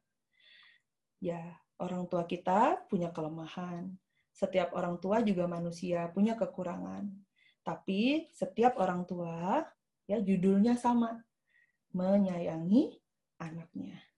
[1.21, 3.93] Ya, orang tua kita punya kelemahan.
[4.33, 7.05] Setiap orang tua juga manusia, punya kekurangan.
[7.61, 9.61] Tapi setiap orang tua
[10.09, 11.21] ya judulnya sama,
[11.93, 12.97] menyayangi
[13.37, 14.10] anaknya.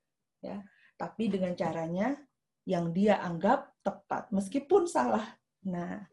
[0.43, 0.59] Ya,
[0.99, 2.19] tapi dengan caranya
[2.67, 5.23] yang dia anggap tepat meskipun salah.
[5.63, 6.03] Nah,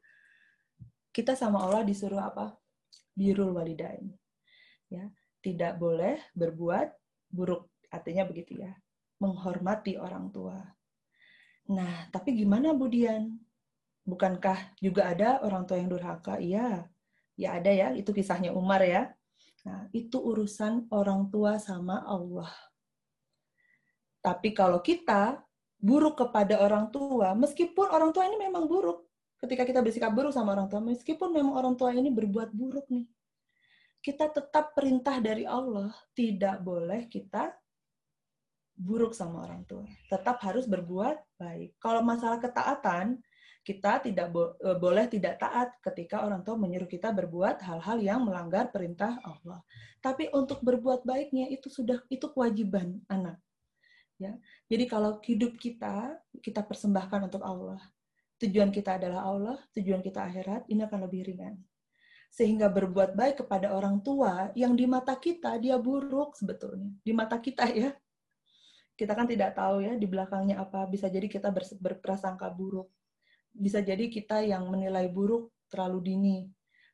[1.11, 2.55] kita sama Allah disuruh apa?
[3.15, 4.15] Birul walidain
[4.91, 5.07] ya.
[5.41, 6.89] Tidak boleh berbuat
[7.33, 8.71] buruk artinya begitu ya
[9.21, 10.59] menghormati orang tua.
[11.71, 13.37] Nah tapi gimana Budian
[14.05, 16.37] bukankah juga ada orang tua yang durhaka?
[16.41, 16.89] Iya
[17.41, 19.13] ya ada ya itu kisahnya Umar ya.
[19.65, 22.51] Nah itu urusan orang tua sama Allah
[24.21, 25.41] tapi kalau kita
[25.81, 29.09] buruk kepada orang tua meskipun orang tua ini memang buruk
[29.41, 33.09] ketika kita bersikap buruk sama orang tua meskipun memang orang tua ini berbuat buruk nih
[34.01, 37.53] kita tetap perintah dari Allah tidak boleh kita
[38.81, 39.85] buruk sama orang tua.
[40.09, 41.77] Tetap harus berbuat baik.
[41.77, 43.21] Kalau masalah ketaatan,
[43.61, 48.25] kita tidak bo eh, boleh tidak taat ketika orang tua menyuruh kita berbuat hal-hal yang
[48.25, 49.61] melanggar perintah Allah.
[50.01, 53.37] Tapi untuk berbuat baiknya itu sudah itu kewajiban anak.
[54.21, 54.37] Ya.
[54.69, 57.81] Jadi kalau hidup kita kita persembahkan untuk Allah.
[58.41, 61.61] Tujuan kita adalah Allah, tujuan kita akhirat, ini akan lebih ringan.
[62.33, 66.93] Sehingga berbuat baik kepada orang tua yang di mata kita dia buruk sebetulnya.
[67.01, 67.97] Di mata kita ya.
[68.97, 70.85] Kita kan tidak tahu ya di belakangnya apa.
[70.85, 71.49] Bisa jadi kita
[71.81, 72.93] berprasangka buruk.
[73.51, 76.37] Bisa jadi kita yang menilai buruk terlalu dini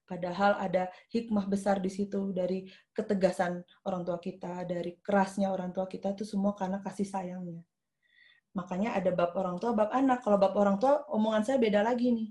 [0.07, 2.65] padahal ada hikmah besar di situ dari
[2.95, 7.61] ketegasan orang tua kita dari kerasnya orang tua kita itu semua karena kasih sayangnya.
[8.57, 10.24] Makanya ada bab orang tua bab anak.
[10.24, 12.28] Kalau bab orang tua omongan saya beda lagi nih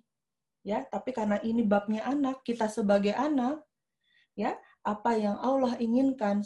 [0.65, 0.80] ya.
[0.89, 3.61] Tapi karena ini babnya anak kita sebagai anak
[4.35, 6.43] ya apa yang Allah inginkan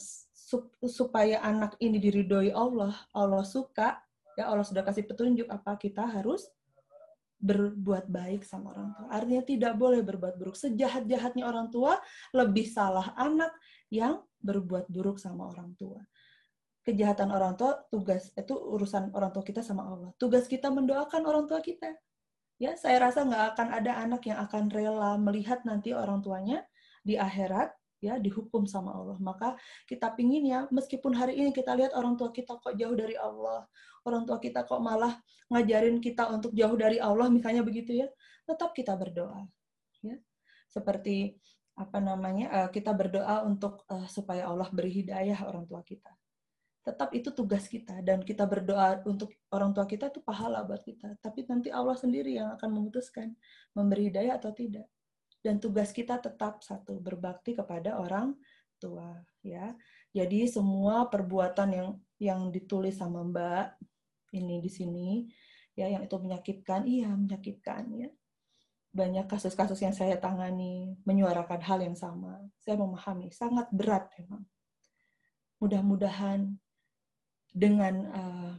[0.85, 3.97] supaya anak ini diridhoi Allah Allah suka
[4.37, 6.47] ya Allah sudah kasih petunjuk apa kita harus
[7.39, 9.07] berbuat baik sama orang tua.
[9.15, 10.59] Artinya tidak boleh berbuat buruk.
[10.59, 11.95] Sejahat jahatnya orang tua
[12.35, 13.55] lebih salah anak
[13.87, 16.03] yang berbuat buruk sama orang tua.
[16.83, 20.11] Kejahatan orang tua tugas itu urusan orang tua kita sama Allah.
[20.19, 21.95] Tugas kita mendoakan orang tua kita.
[22.59, 26.67] Ya saya rasa nggak akan ada anak yang akan rela melihat nanti orang tuanya
[27.07, 27.71] di akhirat
[28.03, 29.15] ya dihukum sama Allah.
[29.19, 29.55] Maka
[29.87, 33.63] kita pingin ya meskipun hari ini kita lihat orang tua kita kok jauh dari Allah
[34.05, 35.17] orang tua kita kok malah
[35.49, 38.07] ngajarin kita untuk jauh dari Allah misalnya begitu ya
[38.45, 39.45] tetap kita berdoa
[40.05, 40.15] ya
[40.69, 41.35] seperti
[41.79, 46.11] apa namanya eh, kita berdoa untuk uh, supaya Allah beri hidayah orang tua kita
[46.89, 51.21] tetap itu tugas kita dan kita berdoa untuk orang tua kita itu pahala buat kita.
[51.21, 53.35] Tapi nanti Allah sendiri yang akan memutuskan
[53.77, 54.89] memberi hidayah atau tidak.
[55.39, 58.35] Dan tugas kita tetap satu, berbakti kepada orang
[58.81, 59.15] tua,
[59.45, 59.71] ya.
[60.11, 61.89] Jadi semua perbuatan yang
[62.19, 63.79] yang ditulis sama Mbak
[64.35, 65.09] ini di sini
[65.73, 68.09] ya yang itu menyakitkan, iya menyakitkan ya.
[68.89, 72.41] Banyak kasus-kasus yang saya tangani menyuarakan hal yang sama.
[72.59, 74.43] Saya memahami, sangat berat memang.
[75.63, 76.59] Mudah-mudahan
[77.53, 78.53] dengan uh,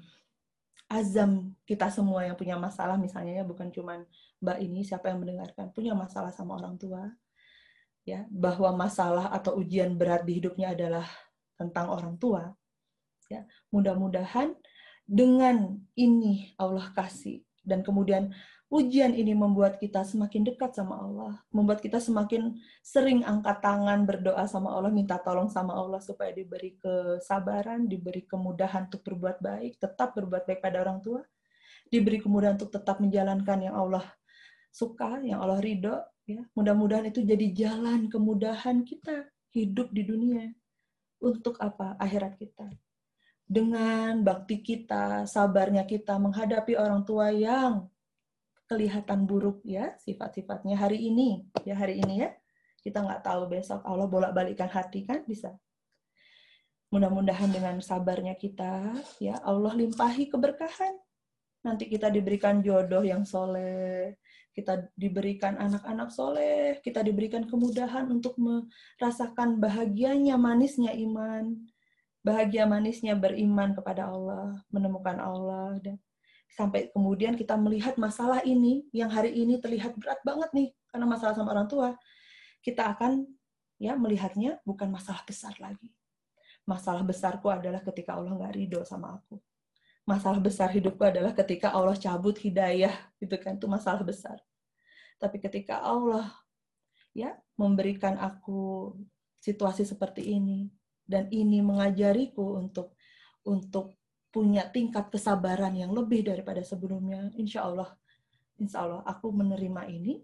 [0.91, 4.03] azam kita semua yang punya masalah misalnya ya bukan cuma
[4.43, 7.07] mbak ini siapa yang mendengarkan punya masalah sama orang tua
[8.03, 11.07] ya bahwa masalah atau ujian berat di hidupnya adalah
[11.55, 12.51] tentang orang tua
[13.31, 14.59] ya mudah-mudahan
[15.07, 18.35] dengan ini Allah kasih dan kemudian
[18.71, 22.55] ujian ini membuat kita semakin dekat sama Allah, membuat kita semakin
[22.87, 28.87] sering angkat tangan berdoa sama Allah, minta tolong sama Allah supaya diberi kesabaran, diberi kemudahan
[28.87, 31.21] untuk berbuat baik, tetap berbuat baik pada orang tua,
[31.91, 34.07] diberi kemudahan untuk tetap menjalankan yang Allah
[34.71, 35.99] suka, yang Allah ridho.
[36.31, 36.47] Ya.
[36.55, 40.47] Mudah-mudahan itu jadi jalan kemudahan kita hidup di dunia.
[41.21, 41.99] Untuk apa?
[42.01, 42.71] Akhirat kita.
[43.51, 47.91] Dengan bakti kita, sabarnya kita menghadapi orang tua yang
[48.71, 51.43] kelihatan buruk ya sifat-sifatnya hari ini.
[51.67, 52.31] Ya hari ini ya.
[52.79, 53.83] Kita nggak tahu besok.
[53.83, 55.51] Allah bolak-balikkan hati kan bisa.
[56.95, 60.95] Mudah-mudahan dengan sabarnya kita ya Allah limpahi keberkahan.
[61.67, 64.15] Nanti kita diberikan jodoh yang soleh
[64.51, 71.55] kita diberikan anak-anak soleh kita diberikan kemudahan untuk merasakan bahagianya manisnya iman
[72.21, 75.97] bahagia manisnya beriman kepada Allah menemukan Allah dan
[76.51, 81.35] sampai kemudian kita melihat masalah ini yang hari ini terlihat berat banget nih karena masalah
[81.39, 81.95] sama orang tua,
[82.61, 83.25] kita akan
[83.79, 85.95] ya melihatnya bukan masalah besar lagi.
[86.67, 89.39] Masalah besarku adalah ketika Allah nggak ridho sama aku.
[90.05, 92.93] Masalah besar hidupku adalah ketika Allah cabut hidayah,
[93.23, 94.37] itu kan itu masalah besar.
[95.23, 96.27] Tapi ketika Allah
[97.15, 98.93] ya memberikan aku
[99.39, 100.69] situasi seperti ini
[101.11, 102.95] dan ini mengajariku untuk
[103.43, 103.99] untuk
[104.31, 107.91] punya tingkat kesabaran yang lebih daripada sebelumnya, insya Allah,
[108.63, 110.23] insya Allah aku menerima ini,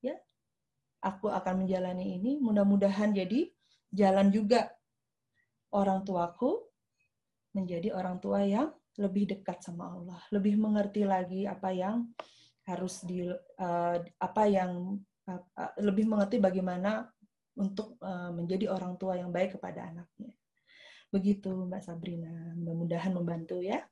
[0.00, 0.16] ya,
[1.04, 2.40] aku akan menjalani ini.
[2.40, 3.52] Mudah-mudahan jadi
[3.92, 4.72] jalan juga
[5.76, 6.64] orang tuaku
[7.52, 12.08] menjadi orang tua yang lebih dekat sama Allah, lebih mengerti lagi apa yang
[12.64, 14.96] harus di uh, apa yang
[15.28, 17.04] uh, lebih mengerti bagaimana
[17.56, 20.32] untuk uh, menjadi orang tua yang baik kepada anaknya.
[21.12, 23.84] Begitu Mbak Sabrina, mudah-mudahan membantu ya.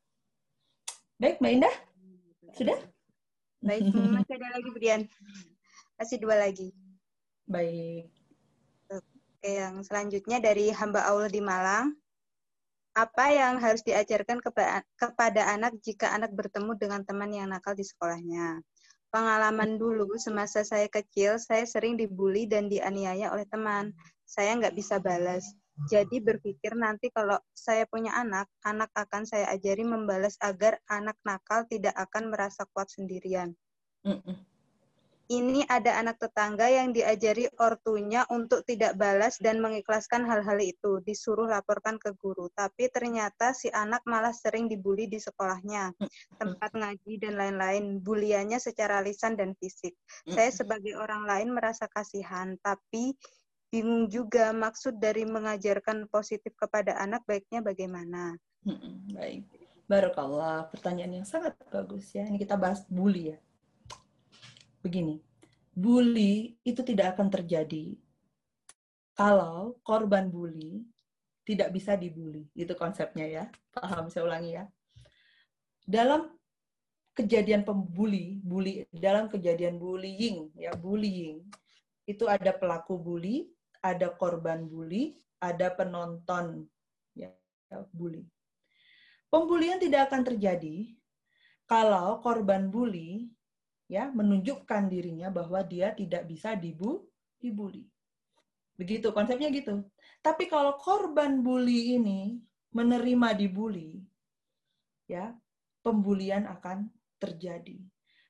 [1.20, 1.76] Baik Mbak Indah,
[2.56, 2.78] sudah?
[3.60, 3.84] Baik,
[4.16, 5.02] masih ada lagi Brian.
[6.00, 6.72] Masih dua lagi.
[7.44, 8.08] Baik.
[8.88, 11.92] Oke, yang selanjutnya dari hamba Allah di Malang.
[12.96, 14.42] Apa yang harus diajarkan
[14.98, 18.64] kepada anak jika anak bertemu dengan teman yang nakal di sekolahnya?
[19.10, 23.90] Pengalaman dulu semasa saya kecil, saya sering dibully dan dianiaya oleh teman.
[24.22, 25.42] Saya nggak bisa balas.
[25.90, 31.64] Jadi berpikir nanti kalau saya punya anak, anak akan saya ajari membalas agar anak nakal
[31.66, 33.56] tidak akan merasa kuat sendirian.
[34.04, 34.49] Mm.
[35.30, 41.46] Ini ada anak tetangga yang diajari ortunya untuk tidak balas dan mengikhlaskan hal-hal itu, disuruh
[41.46, 42.50] laporkan ke guru.
[42.50, 45.94] Tapi ternyata si anak malah sering dibully di sekolahnya,
[46.34, 48.02] tempat ngaji dan lain-lain.
[48.02, 49.94] Buliannya secara lisan dan fisik.
[50.26, 53.14] Saya sebagai orang lain merasa kasihan, tapi
[53.70, 58.34] bingung juga maksud dari mengajarkan positif kepada anak baiknya bagaimana.
[59.14, 59.46] Baik.
[59.86, 62.26] Barokallah, pertanyaan yang sangat bagus ya.
[62.26, 63.38] Ini kita bahas bully ya.
[64.80, 65.20] Begini,
[65.76, 67.94] bully itu tidak akan terjadi
[69.12, 70.84] kalau korban bully
[71.44, 72.46] tidak bisa dibully.
[72.56, 73.44] Itu konsepnya ya.
[73.74, 74.64] Paham, saya ulangi ya.
[75.84, 76.30] Dalam
[77.12, 81.42] kejadian pembuli, bully, dalam kejadian bullying, ya bullying,
[82.06, 83.50] itu ada pelaku bully,
[83.82, 86.64] ada korban bully, ada penonton
[87.12, 87.32] ya,
[87.92, 88.24] bully.
[89.30, 90.94] Pembulian tidak akan terjadi
[91.66, 93.30] kalau korban bully
[93.90, 97.10] ya menunjukkan dirinya bahwa dia tidak bisa dibu
[97.42, 97.90] dibully.
[98.78, 99.82] Begitu konsepnya gitu.
[100.22, 102.38] Tapi kalau korban bully ini
[102.70, 103.98] menerima dibully,
[105.10, 105.34] ya
[105.82, 106.86] pembulian akan
[107.18, 107.82] terjadi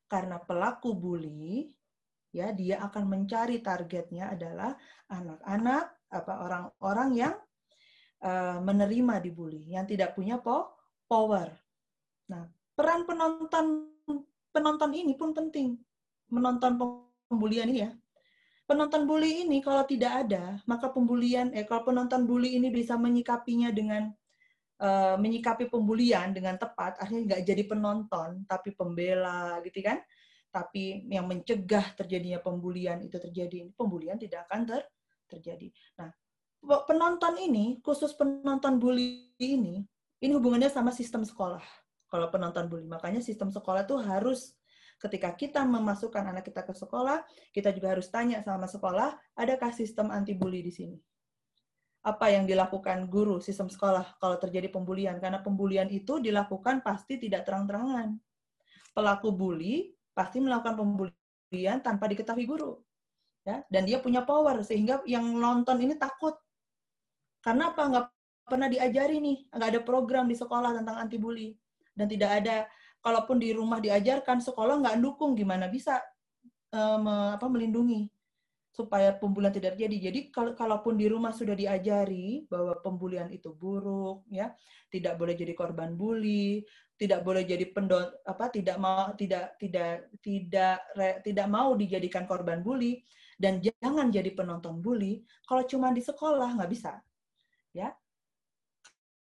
[0.09, 1.71] karena pelaku bully
[2.35, 4.75] ya dia akan mencari targetnya adalah
[5.13, 7.35] anak-anak apa orang-orang yang
[8.23, 10.75] uh, menerima dibully yang tidak punya po
[11.07, 11.51] power.
[12.31, 13.90] Nah, peran penonton
[14.51, 15.79] penonton ini pun penting.
[16.31, 16.79] Menonton
[17.27, 17.91] pembulian ini ya.
[18.67, 23.75] Penonton bully ini kalau tidak ada, maka pembulian eh kalau penonton bully ini bisa menyikapinya
[23.75, 24.15] dengan
[24.79, 29.99] uh, menyikapi pembulian dengan tepat, akhirnya nggak jadi penonton tapi pembela gitu kan
[30.51, 34.83] tapi yang mencegah terjadinya pembulian itu terjadi, pembulian tidak akan ter
[35.31, 35.71] terjadi.
[35.95, 36.11] Nah,
[36.91, 39.87] penonton ini, khusus penonton bully ini,
[40.19, 41.63] ini hubungannya sama sistem sekolah.
[42.11, 44.59] Kalau penonton bully, makanya sistem sekolah itu harus
[44.99, 47.23] ketika kita memasukkan anak kita ke sekolah,
[47.55, 50.99] kita juga harus tanya sama sekolah, adakah sistem anti bully di sini?
[52.03, 55.23] Apa yang dilakukan guru sistem sekolah kalau terjadi pembulian?
[55.23, 58.19] Karena pembulian itu dilakukan pasti tidak terang-terangan.
[58.91, 62.75] Pelaku bully pasti melakukan pembulian tanpa diketahui guru.
[63.41, 66.37] Ya, dan dia punya power sehingga yang nonton ini takut.
[67.41, 67.89] Karena apa?
[67.89, 68.05] Nggak
[68.45, 71.57] pernah diajari nih, nggak ada program di sekolah tentang anti bully
[72.01, 72.65] dan tidak ada.
[73.05, 76.01] Kalaupun di rumah diajarkan, sekolah nggak dukung, gimana bisa
[76.73, 78.09] um, apa melindungi
[78.71, 80.09] supaya pembulian tidak terjadi.
[80.09, 84.53] Jadi kalau kalaupun di rumah sudah diajari bahwa pembulian itu buruk, ya
[84.89, 86.65] tidak boleh jadi korban bully,
[87.01, 92.61] tidak boleh jadi pendon apa tidak mau tidak tidak tidak re, tidak mau dijadikan korban
[92.61, 93.01] bully
[93.41, 97.01] dan jangan jadi penonton bully kalau cuma di sekolah nggak bisa
[97.73, 97.89] ya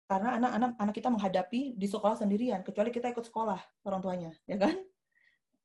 [0.09, 4.57] karena anak-anak anak kita menghadapi di sekolah sendirian kecuali kita ikut sekolah orang tuanya ya
[4.57, 4.73] kan?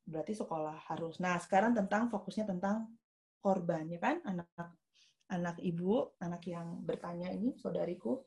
[0.05, 1.17] Berarti sekolah harus.
[1.17, 2.85] Nah sekarang tentang fokusnya tentang
[3.41, 4.21] korban ya kan?
[4.21, 4.77] Anak
[5.33, 8.21] anak ibu anak yang bertanya ini saudariku.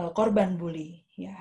[0.00, 1.36] Eh, korban bully ya.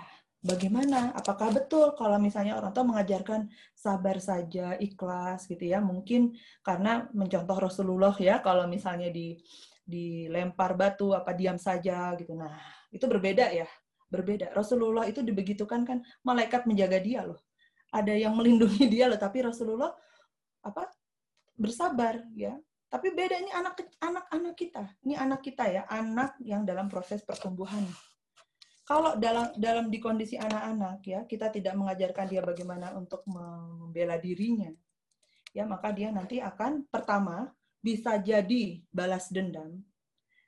[0.46, 1.16] Bagaimana?
[1.16, 5.82] Apakah betul kalau misalnya orang tua mengajarkan sabar saja, ikhlas gitu ya?
[5.82, 9.42] Mungkin karena mencontoh Rasulullah ya, kalau misalnya di
[9.86, 12.34] dilempar batu apa diam saja gitu.
[12.34, 12.52] Nah,
[12.90, 13.70] itu berbeda ya.
[14.10, 14.52] Berbeda.
[14.52, 17.40] Rasulullah itu dibegitukan kan malaikat menjaga dia loh.
[17.94, 19.94] Ada yang melindungi dia loh, tapi Rasulullah
[20.66, 20.90] apa?
[21.56, 22.52] bersabar ya.
[22.92, 24.84] Tapi beda ini anak anak anak kita.
[25.08, 27.88] Ini anak kita ya, anak yang dalam proses pertumbuhan
[28.86, 34.70] kalau dalam dalam di kondisi anak-anak ya kita tidak mengajarkan dia bagaimana untuk membela dirinya
[35.58, 37.50] ya maka dia nanti akan pertama
[37.86, 39.86] bisa jadi balas dendam.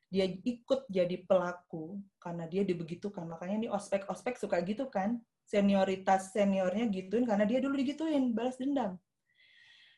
[0.10, 3.30] Dia ikut jadi pelaku karena dia dibegitukan.
[3.30, 5.22] Makanya ini ospek-ospek suka gitu kan.
[5.46, 8.98] Senioritas seniornya gituin karena dia dulu digituin, balas dendam.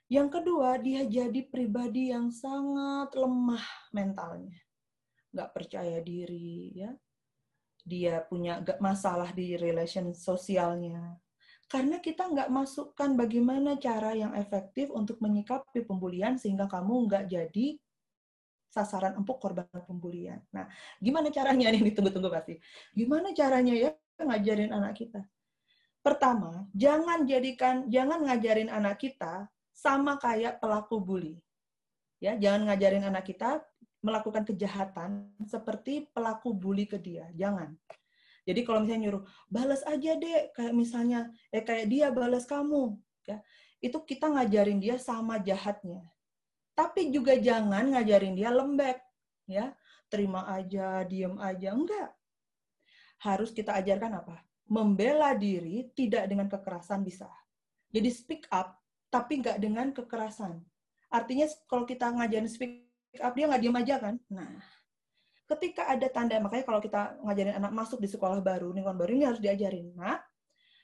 [0.10, 4.57] Yang kedua, dia jadi pribadi yang sangat lemah mentalnya.
[5.30, 6.91] Nggak percaya diri, ya.
[7.86, 11.18] Dia punya masalah di relation sosialnya.
[11.70, 17.78] Karena kita nggak masukkan bagaimana cara yang efektif untuk menyikapi pembulian sehingga kamu nggak jadi
[18.74, 20.41] sasaran empuk korban pembulian.
[20.50, 20.66] Nah,
[20.98, 21.94] gimana caranya nih?
[21.94, 22.58] Tunggu-tunggu pasti.
[22.98, 25.22] Gimana caranya ya ngajarin anak kita?
[26.00, 31.38] Pertama, jangan jadikan, jangan ngajarin anak kita sama kayak pelaku bully.
[32.18, 33.62] Ya, jangan ngajarin anak kita
[34.00, 37.28] melakukan kejahatan seperti pelaku bully ke dia.
[37.36, 37.76] Jangan.
[38.49, 42.97] Jadi kalau misalnya nyuruh balas aja deh kayak misalnya eh kayak dia balas kamu
[43.30, 43.38] ya.
[43.77, 46.01] Itu kita ngajarin dia sama jahatnya.
[46.73, 48.97] Tapi juga jangan ngajarin dia lembek
[49.45, 49.69] ya.
[50.09, 52.09] Terima aja, diem aja enggak.
[53.21, 54.41] Harus kita ajarkan apa?
[54.65, 57.30] Membela diri tidak dengan kekerasan bisa.
[57.93, 58.81] Jadi speak up
[59.13, 60.57] tapi nggak dengan kekerasan.
[61.13, 62.89] Artinya kalau kita ngajarin speak
[63.21, 64.15] up, dia nggak diem aja kan?
[64.30, 64.61] Nah,
[65.49, 69.26] ketika ada tanda, makanya kalau kita ngajarin anak masuk di sekolah baru, lingkungan baru, ini
[69.26, 69.97] harus diajarin.
[69.97, 70.21] Nah,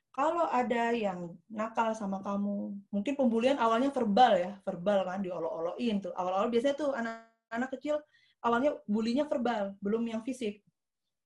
[0.09, 6.13] kalau ada yang nakal sama kamu, mungkin pembulian awalnya verbal ya, verbal kan, diolok-olokin tuh.
[6.17, 8.01] Awal-awal biasanya tuh anak-anak kecil,
[8.41, 10.65] awalnya bulinya verbal, belum yang fisik.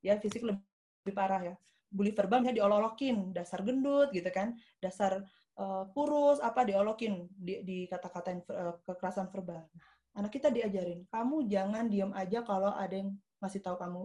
[0.03, 0.65] Ya, fisik lebih,
[1.05, 1.55] lebih parah ya.
[1.89, 5.23] Bully verbal misalnya diolok-olokin, dasar gendut gitu kan, dasar
[5.55, 9.63] uh, kurus apa diolokin di, di kata-katain uh, kekerasan verbal.
[9.69, 9.87] Nah,
[10.19, 14.01] anak kita diajarin, kamu jangan diam aja kalau ada yang masih tahu kamu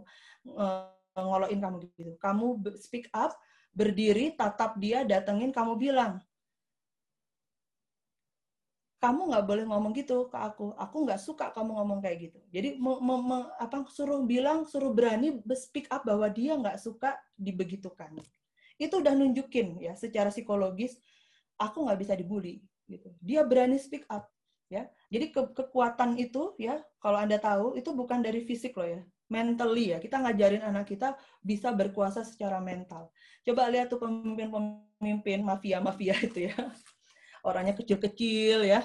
[0.54, 2.12] uh, ngoloin kamu gitu.
[2.18, 3.34] Kamu speak up,
[3.70, 6.18] berdiri, tatap dia, datengin, kamu bilang,
[9.04, 10.72] kamu nggak boleh ngomong gitu ke aku.
[10.80, 12.40] Aku nggak suka kamu ngomong kayak gitu.
[12.48, 17.20] Jadi me, me, me, apa suruh bilang, suruh berani speak up bahwa dia nggak suka
[17.36, 18.16] dibegitukan.
[18.80, 20.96] Itu udah nunjukin ya secara psikologis
[21.60, 23.12] aku nggak bisa dibully gitu.
[23.20, 24.24] Dia berani speak up
[24.72, 24.88] ya.
[25.12, 29.00] Jadi ke kekuatan itu ya kalau Anda tahu itu bukan dari fisik loh ya.
[29.30, 29.98] Mentally ya.
[29.98, 33.12] Kita ngajarin anak kita bisa berkuasa secara mental.
[33.44, 36.56] Coba lihat tuh pemimpin-pemimpin mafia-mafia itu ya.
[37.44, 38.84] Orangnya kecil-kecil ya.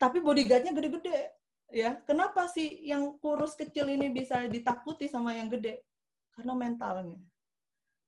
[0.00, 1.34] Tapi bodyguardnya gede-gede
[1.70, 1.98] ya.
[2.06, 5.86] Kenapa sih yang kurus kecil ini bisa ditakuti sama yang gede?
[6.34, 7.20] Karena mentalnya.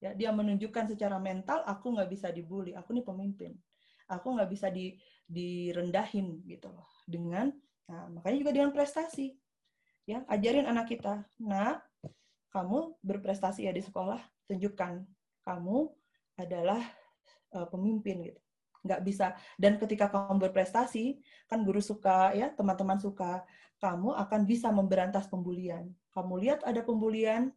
[0.03, 3.55] Ya, dia menunjukkan secara mental aku nggak bisa dibully, aku nih pemimpin
[4.13, 4.93] aku nggak bisa di,
[5.25, 7.49] direndahin gitu loh dengan
[7.89, 9.35] nah makanya juga dengan prestasi
[10.09, 11.23] ya ajarin anak kita.
[11.39, 11.79] Nah
[12.53, 14.21] kamu berprestasi ya di sekolah
[14.51, 15.03] tunjukkan
[15.43, 15.89] kamu
[16.37, 16.83] adalah
[17.57, 18.41] uh, pemimpin gitu.
[18.83, 19.27] Nggak bisa.
[19.55, 23.47] Dan ketika kamu berprestasi kan guru suka ya teman-teman suka
[23.79, 25.91] kamu akan bisa memberantas pembulian.
[26.15, 27.51] Kamu lihat ada pembulian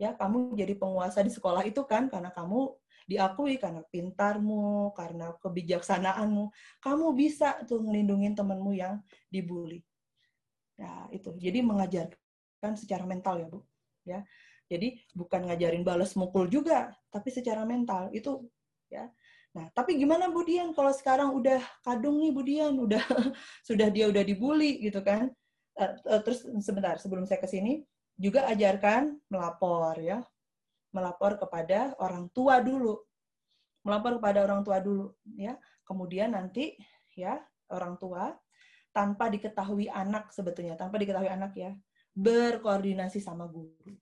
[0.00, 2.74] ya kamu jadi penguasa di sekolah itu kan karena kamu
[3.06, 9.82] diakui karena pintarmu, karena kebijaksanaanmu, kamu bisa tuh ngelindungin temanmu yang dibully.
[10.82, 11.30] Ya, itu.
[11.38, 13.60] Jadi mengajarkan secara mental ya, Bu.
[14.02, 14.20] Ya.
[14.66, 18.10] Jadi bukan ngajarin balas mukul juga, tapi secara mental.
[18.10, 18.50] Itu
[18.90, 19.06] ya.
[19.52, 23.04] Nah, tapi gimana Bu Dian kalau sekarang udah kadung nih Bu Dian, udah
[23.68, 25.30] sudah dia udah dibully gitu kan?
[25.76, 27.84] Eh, eh, terus sebentar sebelum saya ke sini
[28.16, 30.20] juga ajarkan melapor ya
[30.92, 33.00] melapor kepada orang tua dulu.
[33.82, 35.56] Melapor kepada orang tua dulu ya.
[35.82, 36.76] Kemudian nanti
[37.16, 37.40] ya
[37.72, 38.30] orang tua
[38.92, 41.72] tanpa diketahui anak sebetulnya, tanpa diketahui anak ya,
[42.12, 43.96] berkoordinasi sama guru.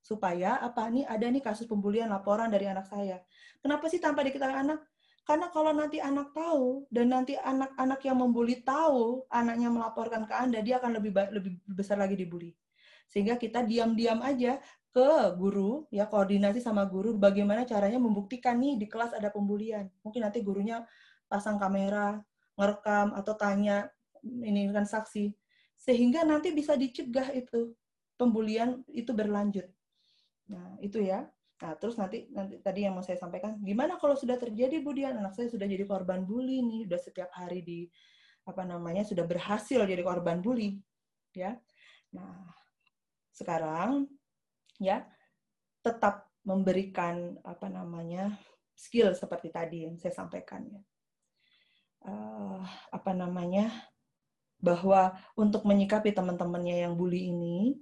[0.00, 3.20] Supaya apa nih ada nih kasus pembulian laporan dari anak saya.
[3.60, 4.80] Kenapa sih tanpa diketahui anak?
[5.28, 10.64] Karena kalau nanti anak tahu dan nanti anak-anak yang membuli tahu anaknya melaporkan ke Anda,
[10.64, 12.56] dia akan lebih lebih besar lagi dibully.
[13.06, 14.58] Sehingga kita diam-diam aja
[14.90, 19.86] ke guru, ya koordinasi sama guru bagaimana caranya membuktikan nih di kelas ada pembulian.
[20.02, 20.82] Mungkin nanti gurunya
[21.30, 22.18] pasang kamera,
[22.58, 23.86] ngerekam atau tanya
[24.24, 25.32] ini kan saksi
[25.80, 27.72] sehingga nanti bisa dicegah itu
[28.20, 29.64] pembulian itu berlanjut.
[30.52, 31.24] Nah, itu ya.
[31.60, 35.36] Nah, terus nanti nanti tadi yang mau saya sampaikan, gimana kalau sudah terjadi Budian anak
[35.36, 37.80] saya sudah jadi korban bully nih, sudah setiap hari di
[38.48, 40.80] apa namanya sudah berhasil jadi korban bully,
[41.36, 41.56] ya.
[42.16, 42.48] Nah,
[43.32, 44.08] sekarang
[44.80, 45.04] ya
[45.84, 48.32] tetap memberikan apa namanya
[48.72, 50.80] skill seperti tadi yang saya sampaikan ya
[52.08, 53.68] uh, apa namanya
[54.60, 57.80] bahwa untuk menyikapi teman-temannya yang bully ini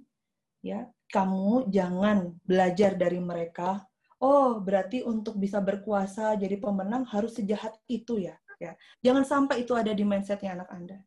[0.63, 3.83] ya kamu jangan belajar dari mereka
[4.19, 9.71] oh berarti untuk bisa berkuasa jadi pemenang harus sejahat itu ya Ya, jangan sampai itu
[9.71, 10.99] ada di mindsetnya anak Anda.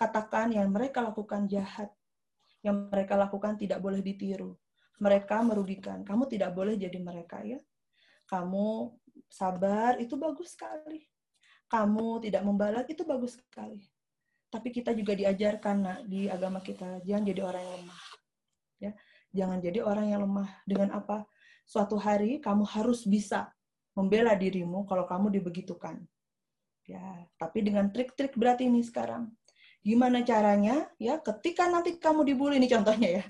[0.00, 1.92] Katakan yang mereka lakukan jahat,
[2.64, 4.56] yang mereka lakukan tidak boleh ditiru.
[4.96, 6.00] Mereka merugikan.
[6.00, 7.60] Kamu tidak boleh jadi mereka ya.
[8.24, 8.96] Kamu
[9.28, 11.04] sabar itu bagus sekali.
[11.68, 13.84] Kamu tidak membalas itu bagus sekali.
[14.50, 18.02] Tapi kita juga diajarkan nak di agama kita jangan jadi orang yang lemah.
[18.80, 18.92] Ya,
[19.30, 21.22] jangan jadi orang yang lemah dengan apa?
[21.62, 23.54] Suatu hari kamu harus bisa
[23.94, 26.02] membela dirimu kalau kamu dibegitukan.
[26.90, 29.30] Ya, tapi dengan trik-trik berat ini sekarang.
[29.86, 30.90] Gimana caranya?
[30.98, 33.24] Ya, ketika nanti kamu dibully ini contohnya ya.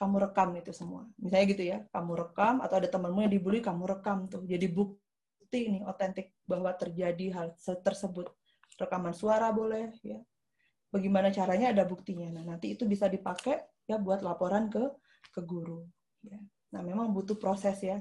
[0.00, 1.04] Kamu rekam itu semua.
[1.20, 4.44] Misalnya gitu ya, kamu rekam atau ada temanmu yang dibully, kamu rekam tuh.
[4.44, 8.32] Jadi bukti ini otentik bahwa terjadi hal tersebut
[8.76, 10.20] rekaman suara boleh ya.
[10.92, 12.30] Bagaimana caranya ada buktinya.
[12.30, 13.58] Nah nanti itu bisa dipakai
[13.88, 14.84] ya buat laporan ke
[15.32, 15.84] ke guru
[16.22, 16.38] ya.
[16.72, 18.00] Nah memang butuh proses ya.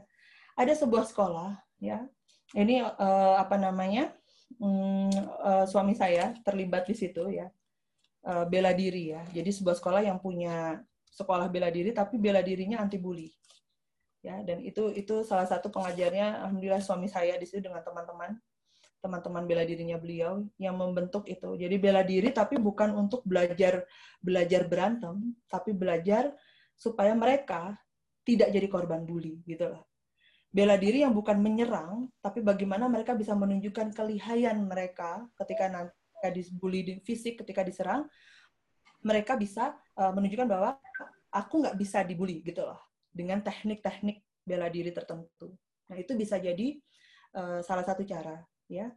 [0.55, 2.05] Ada sebuah sekolah ya.
[2.53, 4.13] Ini uh, apa namanya
[4.61, 5.11] um,
[5.41, 7.49] uh, suami saya terlibat di situ ya.
[8.25, 9.21] Uh, bela diri ya.
[9.33, 13.31] Jadi sebuah sekolah yang punya sekolah bela diri tapi bela dirinya anti bully
[14.23, 14.39] ya.
[14.45, 18.37] Dan itu itu salah satu pengajarnya alhamdulillah suami saya di situ dengan teman-teman
[19.05, 21.53] teman-teman bela dirinya beliau yang membentuk itu.
[21.53, 23.85] Jadi bela diri tapi bukan untuk belajar
[24.17, 26.33] belajar berantem, tapi belajar
[26.73, 27.77] supaya mereka
[28.25, 29.85] tidak jadi korban bully gitu loh.
[30.49, 35.93] Bela diri yang bukan menyerang, tapi bagaimana mereka bisa menunjukkan kelihayan mereka ketika nanti
[36.33, 38.09] dibully di fisik, ketika diserang,
[39.05, 40.69] mereka bisa uh, menunjukkan bahwa
[41.29, 42.79] aku nggak bisa dibully gitu loh
[43.13, 45.53] dengan teknik-teknik bela diri tertentu.
[45.91, 46.79] Nah itu bisa jadi
[47.37, 48.89] uh, salah satu cara ya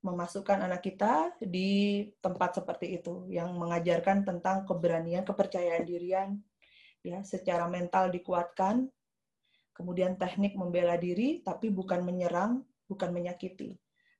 [0.00, 6.40] memasukkan anak kita di tempat seperti itu yang mengajarkan tentang keberanian, kepercayaan dirian
[7.04, 8.88] ya secara mental dikuatkan.
[9.76, 13.76] Kemudian teknik membela diri tapi bukan menyerang, bukan menyakiti.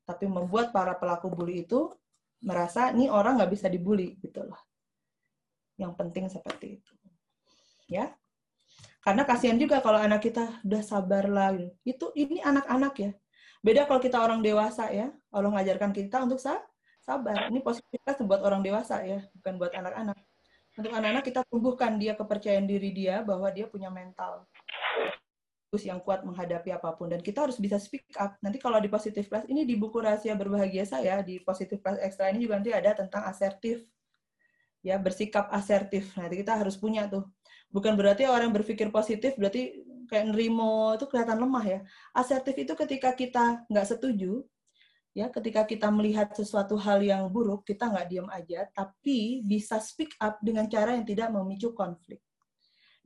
[0.09, 1.93] Tapi membuat para pelaku bully itu
[2.41, 4.61] merasa ini orang nggak bisa dibully gitu loh.
[5.77, 6.93] Yang penting seperti itu.
[7.89, 8.13] Ya.
[9.01, 11.57] Karena kasihan juga kalau anak kita udah sabar lah.
[11.85, 13.13] Itu ini anak-anak ya
[13.61, 15.13] Beda kalau kita orang dewasa ya.
[15.29, 17.53] Allah mengajarkan kita untuk sabar.
[17.53, 20.17] Ini positivitas buat orang dewasa ya, bukan buat anak-anak.
[20.81, 24.49] Untuk anak-anak kita tumbuhkan dia kepercayaan diri dia bahwa dia punya mental
[25.79, 28.35] yang kuat menghadapi apa pun dan kita harus bisa speak up.
[28.43, 32.27] Nanti kalau di positif class ini di buku rahasia berbahagia saya di positif class extra
[32.27, 33.87] ini juga nanti ada tentang asertif.
[34.83, 36.11] Ya, bersikap asertif.
[36.19, 37.23] Nanti kita harus punya tuh.
[37.71, 39.79] Bukan berarti orang berpikir positif berarti
[40.11, 41.81] kayak nerimo itu kelihatan lemah ya.
[42.11, 44.43] Asertif itu ketika kita nggak setuju,
[45.15, 50.19] ya ketika kita melihat sesuatu hal yang buruk, kita nggak diam aja, tapi bisa speak
[50.19, 52.19] up dengan cara yang tidak memicu konflik,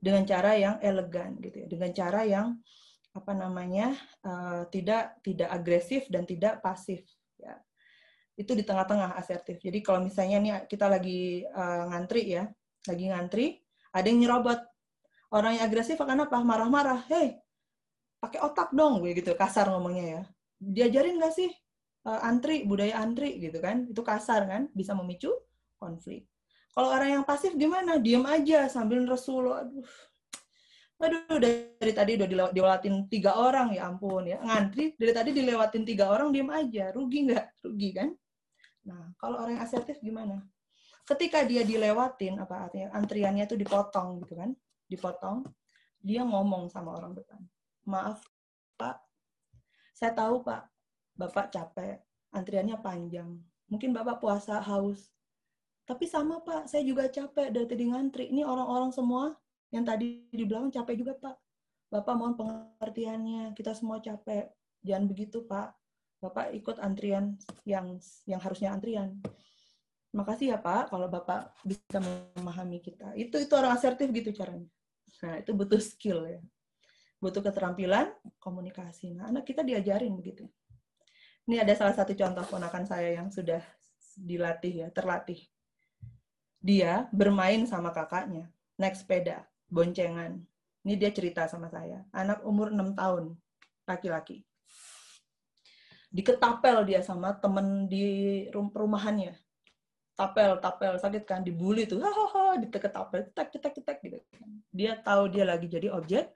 [0.01, 2.47] dengan cara yang elegan gitu ya, dengan cara yang
[3.15, 3.95] apa namanya
[4.27, 7.05] uh, tidak tidak agresif dan tidak pasif.
[7.39, 7.55] Ya.
[8.35, 9.63] Itu di tengah-tengah asertif.
[9.63, 12.43] Jadi kalau misalnya nih kita lagi uh, ngantri ya,
[12.89, 13.45] lagi ngantri,
[13.95, 14.59] ada yang nyerobot
[15.35, 16.39] orang yang agresif akan apa?
[16.39, 17.03] Marah-marah.
[17.11, 17.35] Hei
[18.23, 19.35] pakai otak dong gue gitu.
[19.35, 20.21] Kasar ngomongnya ya.
[20.57, 21.51] Diajarin nggak sih
[22.07, 23.85] uh, antri budaya antri gitu kan?
[23.91, 24.71] Itu kasar kan?
[24.71, 25.29] Bisa memicu
[25.77, 26.25] konflik.
[26.71, 27.99] Kalau orang yang pasif gimana?
[27.99, 29.85] Diem aja sambil resul aduh.
[30.95, 34.39] Aduh dari tadi udah dilewatin tiga orang ya ampun ya.
[34.39, 36.89] Ngantri dari tadi dilewatin tiga orang diem aja.
[36.95, 37.45] Rugi nggak?
[37.67, 38.09] Rugi kan?
[38.87, 40.39] Nah kalau orang yang asertif gimana?
[41.05, 44.57] Ketika dia dilewatin apa artinya antriannya itu dipotong gitu kan
[44.89, 45.45] dipotong,
[46.05, 47.41] dia ngomong sama orang depan.
[47.89, 48.21] Maaf,
[48.77, 49.01] Pak.
[49.93, 50.69] Saya tahu, Pak.
[51.17, 52.01] Bapak capek.
[52.35, 53.39] Antriannya panjang.
[53.71, 55.09] Mungkin Bapak puasa haus.
[55.85, 56.69] Tapi sama, Pak.
[56.69, 58.29] Saya juga capek dari tadi ngantri.
[58.29, 59.33] Ini orang-orang semua
[59.73, 61.35] yang tadi di belakang capek juga, Pak.
[61.89, 63.57] Bapak mohon pengertiannya.
[63.57, 64.49] Kita semua capek.
[64.85, 65.73] Jangan begitu, Pak.
[66.21, 67.37] Bapak ikut antrian
[67.69, 69.21] yang yang harusnya antrian.
[70.15, 73.11] Makasih ya Pak, kalau Bapak bisa memahami kita.
[73.19, 74.71] Itu itu orang asertif gitu caranya.
[75.19, 76.39] Nah, itu butuh skill ya.
[77.19, 79.11] Butuh keterampilan komunikasi.
[79.11, 80.47] Nah, anak kita diajarin begitu.
[81.51, 83.59] Ini ada salah satu contoh ponakan saya yang sudah
[84.15, 85.43] dilatih ya, terlatih.
[86.63, 88.47] Dia bermain sama kakaknya,
[88.79, 90.39] naik sepeda, boncengan.
[90.87, 92.07] Ini dia cerita sama saya.
[92.15, 93.35] Anak umur 6 tahun,
[93.83, 94.47] laki-laki.
[96.07, 99.44] Diketapel dia sama temen di rumahannya
[100.15, 101.99] tapel tapel sakit kan dibully tuh.
[101.99, 104.49] Hahaha diteket tapel cetek cetek cetek gitu kan.
[104.71, 106.31] dia tahu dia lagi jadi objek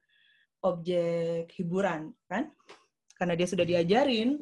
[0.64, 2.52] objek hiburan kan.
[3.16, 4.40] Karena dia sudah diajarin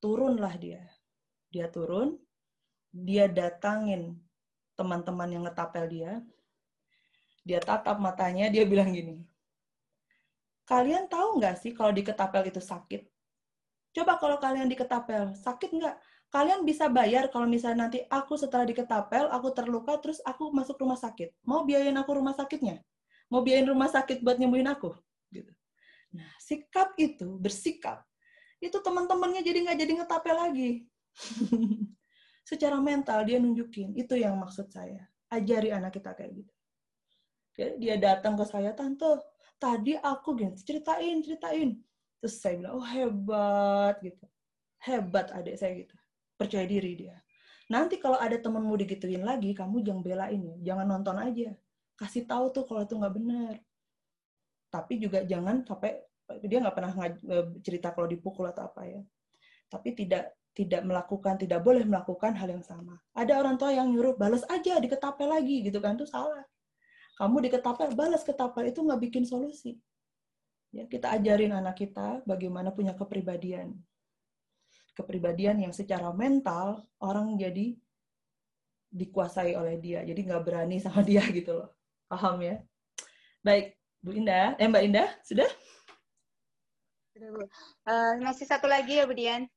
[0.00, 0.82] turunlah dia.
[1.52, 2.16] Dia turun
[2.92, 4.16] dia datangin
[4.74, 6.12] teman-teman yang ngetapel dia.
[7.44, 9.24] Dia tatap matanya dia bilang gini
[10.64, 13.04] kalian tahu nggak sih kalau diketapel itu sakit?
[13.94, 15.96] Coba kalau kalian diketapel, sakit nggak?
[16.34, 20.98] Kalian bisa bayar kalau misalnya nanti aku setelah diketapel, aku terluka, terus aku masuk rumah
[20.98, 21.30] sakit.
[21.46, 22.82] Mau biayain aku rumah sakitnya?
[23.30, 24.98] Mau biayain rumah sakit buat nyembuhin aku?
[25.30, 25.54] Gitu.
[26.10, 28.02] Nah, sikap itu, bersikap,
[28.58, 30.70] itu teman-temannya jadi nggak jadi ngetapel lagi.
[32.50, 35.06] Secara mental dia nunjukin, itu yang maksud saya.
[35.30, 36.54] Ajari anak kita kayak gitu.
[37.78, 39.22] Dia datang ke saya, tante,
[39.62, 41.78] tadi aku gini, ceritain, ceritain
[42.18, 44.24] Terus saya bilang, oh hebat gitu.
[44.80, 45.94] Hebat adik saya gitu.
[46.34, 47.16] Percaya diri dia.
[47.70, 50.56] Nanti kalau ada temenmu digituin lagi, kamu jangan belain ya.
[50.72, 51.50] Jangan nonton aja.
[51.96, 53.54] Kasih tahu tuh kalau itu nggak benar.
[54.68, 56.02] Tapi juga jangan sampai
[56.44, 56.92] dia nggak pernah
[57.62, 59.00] cerita kalau dipukul atau apa ya.
[59.70, 62.94] Tapi tidak tidak melakukan, tidak boleh melakukan hal yang sama.
[63.10, 66.46] Ada orang tua yang nyuruh balas aja, diketapel lagi gitu kan, itu salah.
[67.18, 69.78] Kamu diketapel, balas ketapel itu nggak bikin solusi.
[70.70, 73.74] Ya, kita ajarin anak kita bagaimana punya kepribadian.
[74.94, 77.74] Kepribadian yang secara mental orang jadi
[78.94, 80.06] dikuasai oleh dia.
[80.06, 81.68] Jadi nggak berani sama dia gitu loh.
[82.06, 82.62] Paham ya?
[83.42, 84.54] Baik, Bu Indah.
[84.56, 85.50] Eh, Mbak Indah, sudah?
[87.10, 87.42] Sudah, Bu.
[87.84, 89.50] Uh, masih satu lagi ya, Bu Dian.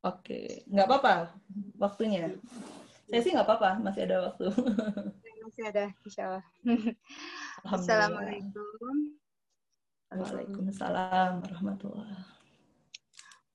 [0.00, 1.34] Oke, nggak apa-apa
[1.76, 2.32] waktunya.
[3.10, 4.46] Saya sih nggak apa-apa, masih ada waktu.
[5.46, 6.44] Masih ada, insya Allah.
[7.66, 9.18] Assalamualaikum.
[10.14, 12.35] Waalaikumsalam warahmatullahi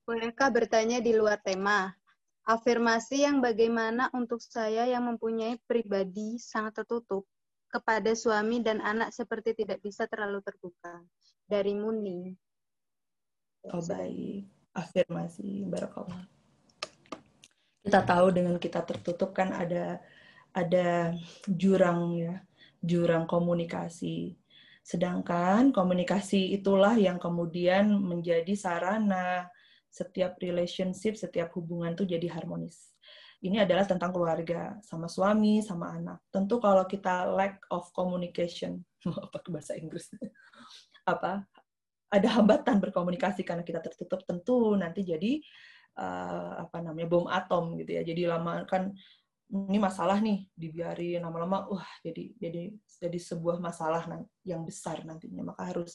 [0.02, 1.94] Bolehkah bertanya di luar tema?
[2.42, 7.22] Afirmasi yang bagaimana untuk saya yang mempunyai pribadi sangat tertutup
[7.70, 11.06] kepada suami dan anak seperti tidak bisa terlalu terbuka.
[11.46, 12.34] Dari Muni.
[13.70, 14.50] Oh baik.
[14.74, 15.70] Afirmasi.
[15.70, 16.26] Barakallah.
[17.82, 20.02] Kita tahu dengan kita tertutup kan ada
[20.50, 21.14] ada
[21.46, 22.42] jurang ya,
[22.82, 24.42] jurang komunikasi
[24.82, 29.46] Sedangkan komunikasi itulah yang kemudian menjadi sarana
[29.92, 32.96] setiap relationship, setiap hubungan itu jadi harmonis.
[33.44, 36.24] Ini adalah tentang keluarga, sama suami, sama anak.
[36.32, 38.80] Tentu kalau kita lack of communication,
[39.28, 40.08] apa bahasa Inggris,
[41.12, 41.44] apa
[42.12, 45.40] ada hambatan berkomunikasi karena kita tertutup, tentu nanti jadi
[46.00, 48.02] uh, apa namanya bom atom gitu ya.
[48.06, 48.94] Jadi lama kan
[49.52, 54.08] ini masalah nih dibiarin lama-lama wah jadi jadi jadi sebuah masalah
[54.48, 55.92] yang besar nantinya maka harus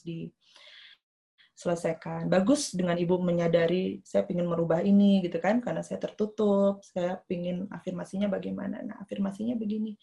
[1.58, 7.18] diselesaikan bagus dengan ibu menyadari saya ingin merubah ini gitu kan karena saya tertutup saya
[7.26, 8.78] ingin afirmasinya bagaimana.
[8.86, 9.98] Nah afirmasinya begini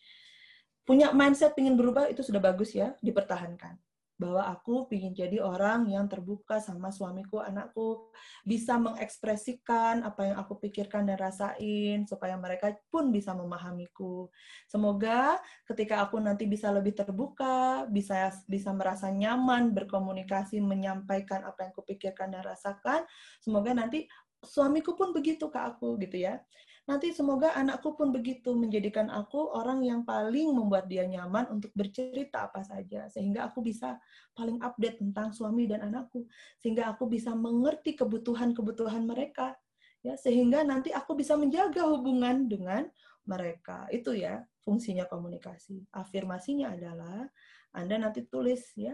[0.83, 3.79] punya mindset ingin berubah itu sudah bagus ya dipertahankan
[4.15, 8.11] bahwa aku ingin jadi orang yang terbuka sama suamiku, anakku,
[8.47, 14.31] bisa mengekspresikan apa yang aku pikirkan dan rasain, supaya mereka pun bisa memahamiku.
[14.71, 21.71] Semoga ketika aku nanti bisa lebih terbuka, bisa bisa merasa nyaman berkomunikasi, menyampaikan apa yang
[21.75, 23.03] aku pikirkan dan rasakan,
[23.43, 24.07] semoga nanti
[24.45, 26.39] suamiku pun begitu ke aku gitu ya.
[26.85, 32.45] Nanti semoga anakku pun begitu, menjadikan aku orang yang paling membuat dia nyaman untuk bercerita
[32.45, 33.09] apa saja.
[33.09, 33.97] Sehingga aku bisa
[34.37, 36.29] paling update tentang suami dan anakku.
[36.61, 39.57] Sehingga aku bisa mengerti kebutuhan-kebutuhan mereka.
[40.05, 42.85] ya Sehingga nanti aku bisa menjaga hubungan dengan
[43.25, 43.89] mereka.
[43.89, 45.89] Itu ya fungsinya komunikasi.
[45.89, 47.25] Afirmasinya adalah
[47.73, 48.93] Anda nanti tulis ya.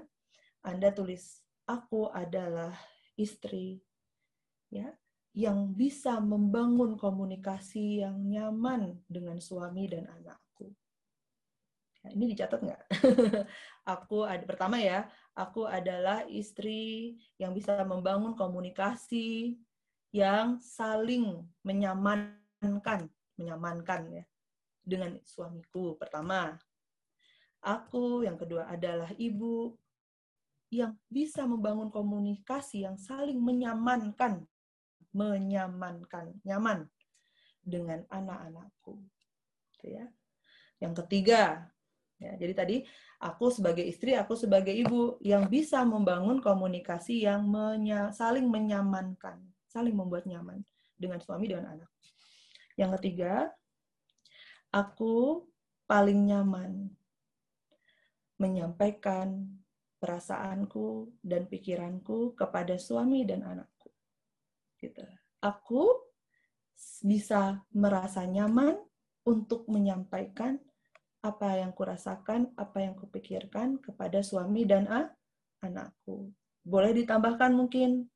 [0.64, 2.72] Anda tulis, aku adalah
[3.20, 3.84] istri.
[4.72, 4.96] Ya,
[5.32, 10.68] yang bisa membangun komunikasi yang nyaman dengan suami dan anakku.
[12.04, 12.82] Ya, ini dicatat nggak?
[13.96, 19.56] aku ada pertama ya, aku adalah istri yang bisa membangun komunikasi
[20.12, 23.08] yang saling menyamankan,
[23.40, 24.24] menyamankan ya
[24.84, 25.96] dengan suamiku.
[25.96, 26.60] Pertama,
[27.64, 29.80] aku yang kedua adalah ibu
[30.68, 34.44] yang bisa membangun komunikasi yang saling menyamankan
[35.12, 36.88] menyamankan, nyaman
[37.62, 39.00] dengan anak-anakku.
[39.78, 40.06] Gitu ya.
[40.82, 41.72] Yang ketiga,
[42.18, 42.76] ya, jadi tadi
[43.22, 49.38] aku sebagai istri, aku sebagai ibu yang bisa membangun komunikasi yang menya, saling menyamankan,
[49.70, 50.66] saling membuat nyaman
[50.98, 51.92] dengan suami dan anak.
[52.80, 53.52] Yang ketiga,
[54.74, 55.46] aku
[55.86, 56.90] paling nyaman
[58.42, 59.46] menyampaikan
[60.02, 63.71] perasaanku dan pikiranku kepada suami dan anak
[64.82, 65.06] gitu.
[65.42, 66.12] Aku
[67.02, 68.78] bisa merasa nyaman
[69.26, 70.58] untuk menyampaikan
[71.22, 75.08] apa yang kurasakan, apa yang kupikirkan kepada suami dan ah,
[75.62, 76.34] anakku.
[76.66, 78.10] Boleh ditambahkan mungkin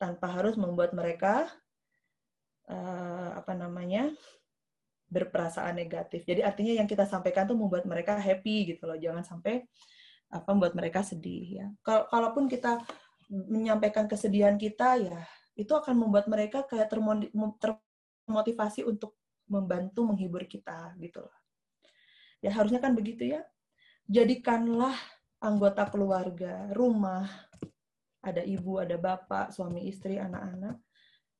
[0.00, 1.44] tanpa harus membuat mereka
[2.72, 4.08] uh, apa namanya
[5.08, 6.24] berperasaan negatif.
[6.24, 8.96] Jadi artinya yang kita sampaikan tuh membuat mereka happy gitu loh.
[8.96, 9.64] Jangan sampai
[10.28, 11.66] apa membuat mereka sedih ya.
[11.80, 12.80] Kalau kalaupun kita
[13.28, 15.20] menyampaikan kesedihan kita ya
[15.58, 19.18] itu akan membuat mereka kayak termotivasi untuk
[19.50, 21.34] membantu menghibur kita gitu loh.
[22.38, 23.42] Ya harusnya kan begitu ya.
[24.06, 24.94] Jadikanlah
[25.42, 27.26] anggota keluarga, rumah,
[28.22, 30.78] ada ibu, ada bapak, suami istri, anak-anak.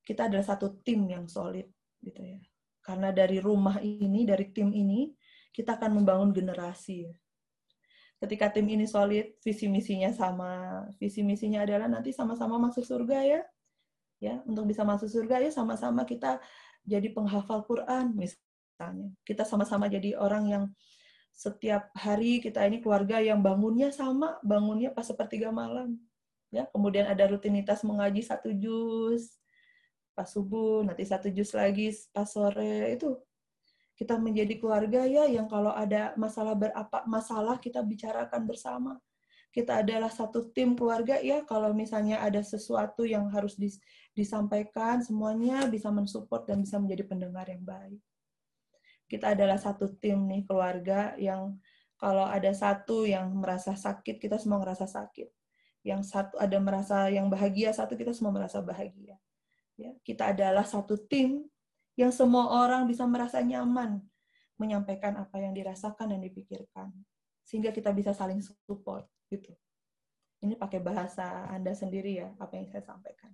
[0.02, 1.70] Kita adalah satu tim yang solid
[2.02, 2.42] gitu ya.
[2.82, 5.12] Karena dari rumah ini, dari tim ini,
[5.52, 7.06] kita akan membangun generasi.
[8.18, 13.40] Ketika tim ini solid, visi misinya sama, visi misinya adalah nanti sama-sama masuk surga ya.
[14.18, 16.42] Ya, untuk bisa masuk surga ya sama-sama kita
[16.82, 19.14] jadi penghafal Quran misalnya.
[19.22, 20.64] Kita sama-sama jadi orang yang
[21.30, 25.94] setiap hari kita ini keluarga yang bangunnya sama, bangunnya pas sepertiga malam.
[26.50, 29.38] Ya, kemudian ada rutinitas mengaji satu juz
[30.18, 33.14] pas subuh, nanti satu juz lagi pas sore itu
[33.94, 38.92] kita menjadi keluarga ya yang kalau ada masalah berapa masalah kita bicarakan bersama.
[39.48, 43.80] Kita adalah satu tim keluarga ya kalau misalnya ada sesuatu yang harus dis,
[44.12, 47.98] disampaikan semuanya bisa mensupport dan bisa menjadi pendengar yang baik.
[49.08, 51.56] Kita adalah satu tim nih keluarga yang
[51.96, 55.32] kalau ada satu yang merasa sakit kita semua merasa sakit.
[55.80, 59.16] Yang satu ada merasa yang bahagia satu kita semua merasa bahagia.
[59.80, 61.48] Ya, kita adalah satu tim
[61.96, 64.04] yang semua orang bisa merasa nyaman
[64.58, 66.90] menyampaikan apa yang dirasakan dan dipikirkan
[67.46, 69.52] sehingga kita bisa saling support gitu
[70.44, 73.32] ini pakai bahasa anda sendiri ya apa yang saya sampaikan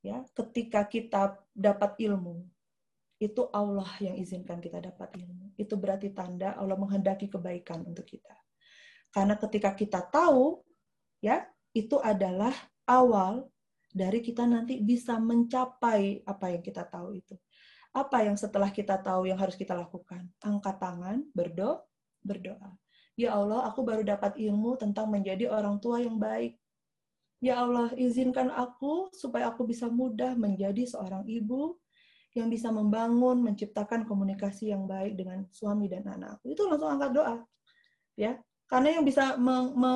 [0.00, 2.46] ya ketika kita dapat ilmu
[3.16, 8.36] itu Allah yang izinkan kita dapat ilmu itu berarti tanda Allah menghendaki kebaikan untuk kita
[9.10, 10.60] karena ketika kita tahu
[11.24, 12.52] ya itu adalah
[12.84, 13.48] awal
[13.96, 17.32] dari kita nanti bisa mencapai apa yang kita tahu itu.
[17.96, 20.28] Apa yang setelah kita tahu yang harus kita lakukan?
[20.44, 21.80] Angkat tangan, berdoa,
[22.20, 22.76] berdoa.
[23.16, 26.60] Ya Allah, aku baru dapat ilmu tentang menjadi orang tua yang baik.
[27.40, 31.80] Ya Allah, izinkan aku supaya aku bisa mudah menjadi seorang ibu
[32.36, 36.52] yang bisa membangun, menciptakan komunikasi yang baik dengan suami dan anakku.
[36.52, 37.36] Itu langsung angkat doa.
[38.16, 38.40] Ya,
[38.70, 39.92] karena yang bisa me me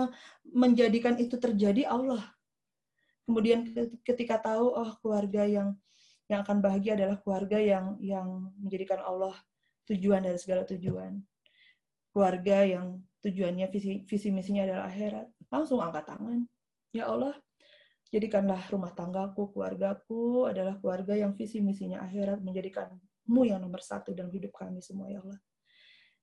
[0.46, 2.22] menjadikan itu terjadi Allah
[3.26, 3.62] kemudian
[4.02, 5.78] ketika tahu oh keluarga yang
[6.30, 9.34] yang akan bahagia adalah keluarga yang yang menjadikan Allah
[9.90, 11.18] tujuan dari segala tujuan
[12.10, 16.40] keluarga yang tujuannya visi visi misinya adalah akhirat langsung angkat tangan
[16.92, 17.36] ya Allah
[18.10, 24.32] jadikanlah rumah tanggaku keluargaku adalah keluarga yang visi misinya akhirat menjadikanmu yang nomor satu dalam
[24.32, 25.38] hidup kami semua ya Allah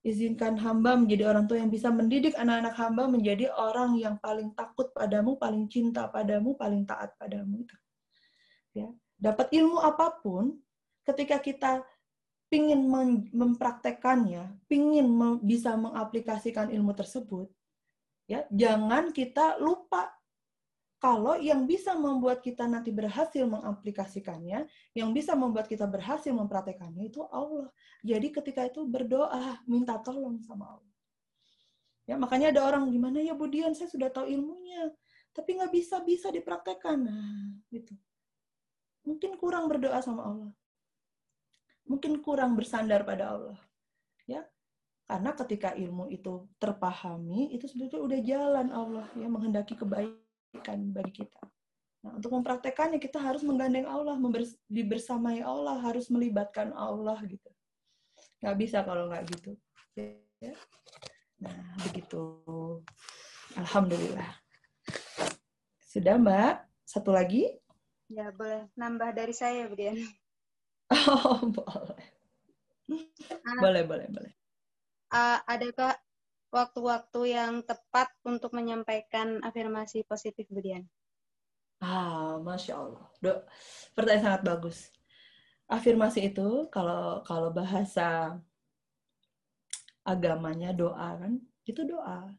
[0.07, 4.93] Izinkan hamba menjadi orang tua yang bisa mendidik anak-anak hamba menjadi orang yang paling takut
[4.95, 7.67] padamu, paling cinta padamu, paling taat padamu.
[8.71, 8.87] Ya.
[9.19, 10.55] Dapat ilmu apa pun,
[11.03, 11.71] ketika kita
[12.47, 12.87] pingin
[13.35, 15.07] mempraktekannya, pingin
[15.43, 17.51] bisa mengaplikasikan ilmu tersebut,
[18.27, 20.17] ya jangan kita lupa
[20.97, 24.65] kalau yang bisa membuat kita nanti berhasil mengaplikasikannya,
[24.97, 27.69] yang bisa membuat kita berhasil mempraktekannya itu Allah.
[28.01, 30.95] Jadi ketika itu berdoa, minta tolong sama Allah.
[32.09, 34.89] Ya, makanya ada orang gimana ya Budian, saya sudah tahu ilmunya,
[35.35, 36.97] tapi nggak bisa bisa dipraktekkan.
[36.97, 37.93] Nah, gitu.
[39.05, 40.51] Mungkin kurang berdoa sama Allah.
[41.87, 43.59] Mungkin kurang bersandar pada Allah.
[44.27, 44.43] Ya,
[45.07, 51.41] karena ketika ilmu itu terpahami, itu sebetulnya udah jalan Allah ya menghendaki kebaikan bagi kita.
[52.03, 54.19] Nah, untuk mempraktekannya kita harus menggandeng Allah,
[54.67, 57.49] dibersamai Allah, harus melibatkan Allah gitu.
[58.43, 59.51] Nggak bisa kalau nggak gitu.
[60.43, 60.53] Ya.
[61.39, 61.55] Nah,
[61.87, 62.43] begitu.
[63.55, 64.43] Alhamdulillah.
[65.87, 66.53] Sudah Mbak?
[66.83, 67.47] Satu lagi?
[68.11, 68.67] Ya, boleh.
[68.75, 69.97] Nambah dari saya, Brian.
[70.91, 72.05] Oh, boleh.
[73.43, 74.33] Ah, boleh, boleh, boleh.
[75.11, 75.95] Uh, adakah
[76.51, 80.87] waktu-waktu yang tepat untuk menyampaikan afirmasi positif, Budian?
[81.83, 83.05] Ah, masya Allah.
[83.21, 83.31] Do,
[83.93, 84.77] pertanyaan sangat bagus.
[85.67, 88.39] Afirmasi itu kalau kalau bahasa
[90.07, 91.33] agamanya doa kan,
[91.67, 92.31] itu doa.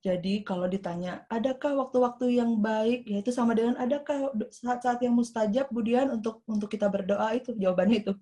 [0.00, 5.68] Jadi kalau ditanya, adakah waktu-waktu yang baik, ya itu sama dengan adakah saat-saat yang mustajab,
[5.68, 8.12] Budian untuk untuk kita berdoa itu jawabannya itu.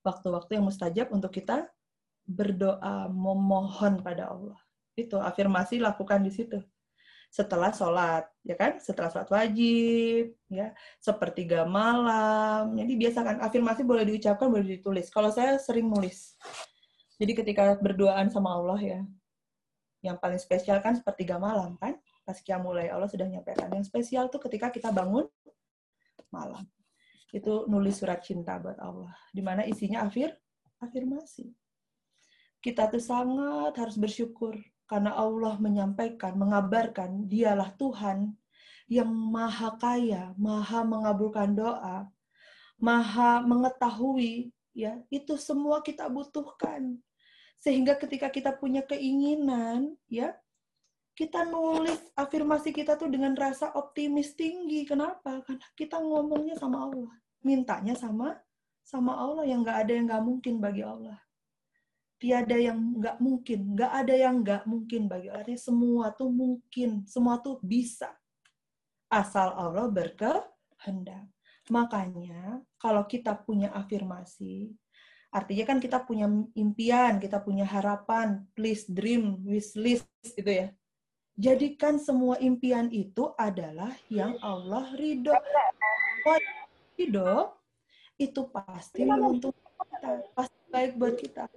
[0.00, 1.68] Waktu-waktu yang mustajab untuk kita
[2.24, 4.56] berdoa memohon pada Allah.
[4.96, 6.64] Itu afirmasi lakukan di situ.
[7.28, 8.80] Setelah sholat, ya kan?
[8.80, 12.72] Setelah sholat wajib, ya, sepertiga malam.
[12.72, 15.12] Jadi biasakan afirmasi boleh diucapkan, boleh ditulis.
[15.12, 16.40] Kalau saya sering nulis.
[17.20, 19.00] Jadi ketika berdoaan sama Allah ya,
[20.02, 21.96] yang paling spesial kan sepertiga malam kan?
[22.26, 23.70] Pas mulai Allah sudah nyampaikan.
[23.70, 25.26] Yang spesial tuh ketika kita bangun
[26.34, 26.66] malam.
[27.32, 29.14] Itu nulis surat cinta buat Allah.
[29.32, 30.34] Di mana isinya afir,
[30.82, 31.54] afirmasi
[32.62, 34.54] kita tuh sangat harus bersyukur
[34.86, 38.38] karena Allah menyampaikan, mengabarkan dialah Tuhan
[38.86, 42.06] yang maha kaya, maha mengabulkan doa,
[42.78, 47.02] maha mengetahui, ya itu semua kita butuhkan.
[47.62, 50.34] Sehingga ketika kita punya keinginan, ya
[51.14, 54.82] kita nulis afirmasi kita tuh dengan rasa optimis tinggi.
[54.82, 55.46] Kenapa?
[55.46, 57.14] Karena kita ngomongnya sama Allah,
[57.46, 58.34] mintanya sama
[58.82, 61.18] sama Allah yang nggak ada yang nggak mungkin bagi Allah.
[62.18, 65.46] Tiada yang nggak mungkin, nggak ada yang nggak mungkin bagi Allah.
[65.46, 68.10] Artinya semua tuh mungkin, semua tuh bisa.
[69.06, 71.30] Asal Allah berkehendak.
[71.70, 74.74] Makanya kalau kita punya afirmasi,
[75.32, 80.68] artinya kan kita punya impian, kita punya harapan, please dream, wish list gitu ya.
[81.40, 85.32] Jadikan semua impian itu adalah yang Allah ridho.
[87.00, 87.56] Ridho
[88.20, 91.48] itu pasti menguntungkan kita, pasti baik buat kita.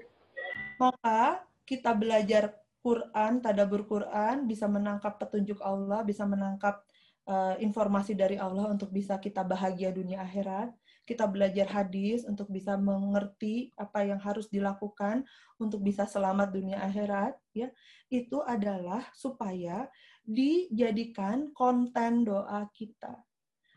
[0.79, 6.79] Maka kita belajar Quran, tadabur Quran, bisa menangkap petunjuk Allah, bisa menangkap
[7.27, 10.71] uh, informasi dari Allah untuk bisa kita bahagia dunia akhirat.
[11.05, 15.21] Kita belajar hadis untuk bisa mengerti apa yang harus dilakukan
[15.61, 17.37] untuk bisa selamat dunia akhirat.
[17.53, 17.69] Ya,
[18.09, 19.85] itu adalah supaya
[20.25, 23.21] dijadikan konten doa kita,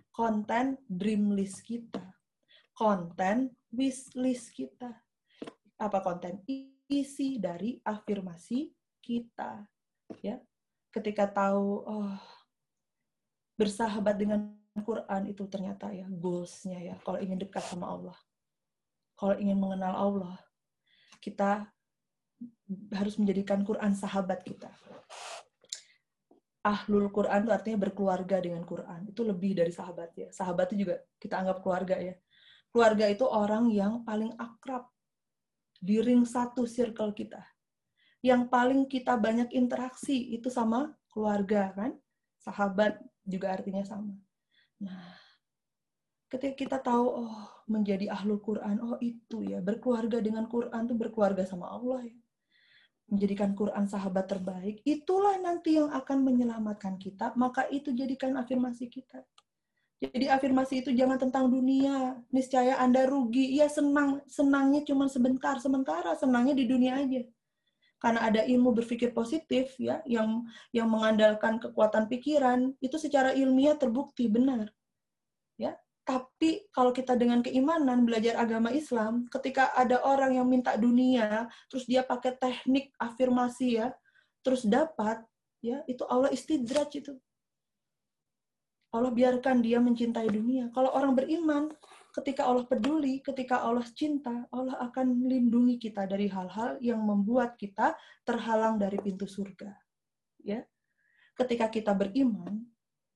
[0.09, 2.17] konten dream list kita,
[2.73, 5.05] konten wish list kita.
[5.79, 6.43] Apa konten?
[6.89, 8.73] isi dari afirmasi
[9.05, 9.61] kita
[10.25, 10.41] ya
[10.89, 12.17] ketika tahu oh
[13.61, 18.19] bersahabat dengan Quran itu ternyata ya goalsnya ya kalau ingin dekat sama Allah.
[19.19, 20.37] Kalau ingin mengenal Allah
[21.19, 21.67] kita
[22.95, 24.71] harus menjadikan Quran sahabat kita.
[26.63, 29.09] Ahlul Quran itu artinya berkeluarga dengan Quran.
[29.09, 30.29] Itu lebih dari sahabat ya.
[30.31, 32.15] Sahabat itu juga kita anggap keluarga ya.
[32.69, 34.85] Keluarga itu orang yang paling akrab
[35.81, 37.41] di ring satu circle kita.
[38.21, 41.95] Yang paling kita banyak interaksi itu sama keluarga kan,
[42.43, 44.19] sahabat juga artinya sama.
[44.79, 45.19] Nah,
[46.31, 47.37] ketika kita tahu oh
[47.67, 52.19] menjadi ahlul Quran, oh itu ya berkeluarga dengan Quran tuh berkeluarga sama Allah ya.
[53.09, 59.25] Menjadikan Quran sahabat terbaik, itulah nanti yang akan menyelamatkan kita, maka itu jadikan afirmasi kita.
[59.99, 62.15] Jadi afirmasi itu jangan tentang dunia.
[62.31, 63.59] Niscaya Anda rugi.
[63.59, 67.27] Iya senang, senangnya cuma sebentar, sementara senangnya di dunia aja.
[67.99, 74.31] Karena ada ilmu berpikir positif ya yang yang mengandalkan kekuatan pikiran itu secara ilmiah terbukti
[74.31, 74.71] benar.
[75.59, 75.75] Ya.
[76.07, 81.85] Tapi kalau kita dengan keimanan belajar agama Islam, ketika ada orang yang minta dunia, terus
[81.85, 83.93] dia pakai teknik afirmasi ya,
[84.41, 85.21] terus dapat
[85.61, 87.13] ya, itu Allah istidraj itu
[88.89, 90.73] Allah biarkan dia mencintai dunia.
[90.73, 91.69] Kalau orang beriman,
[92.19, 97.95] ketika Allah peduli, ketika Allah cinta, Allah akan melindungi kita dari hal-hal yang membuat kita
[98.27, 99.71] terhalang dari pintu surga.
[100.43, 100.67] Ya.
[101.39, 102.67] Ketika kita beriman,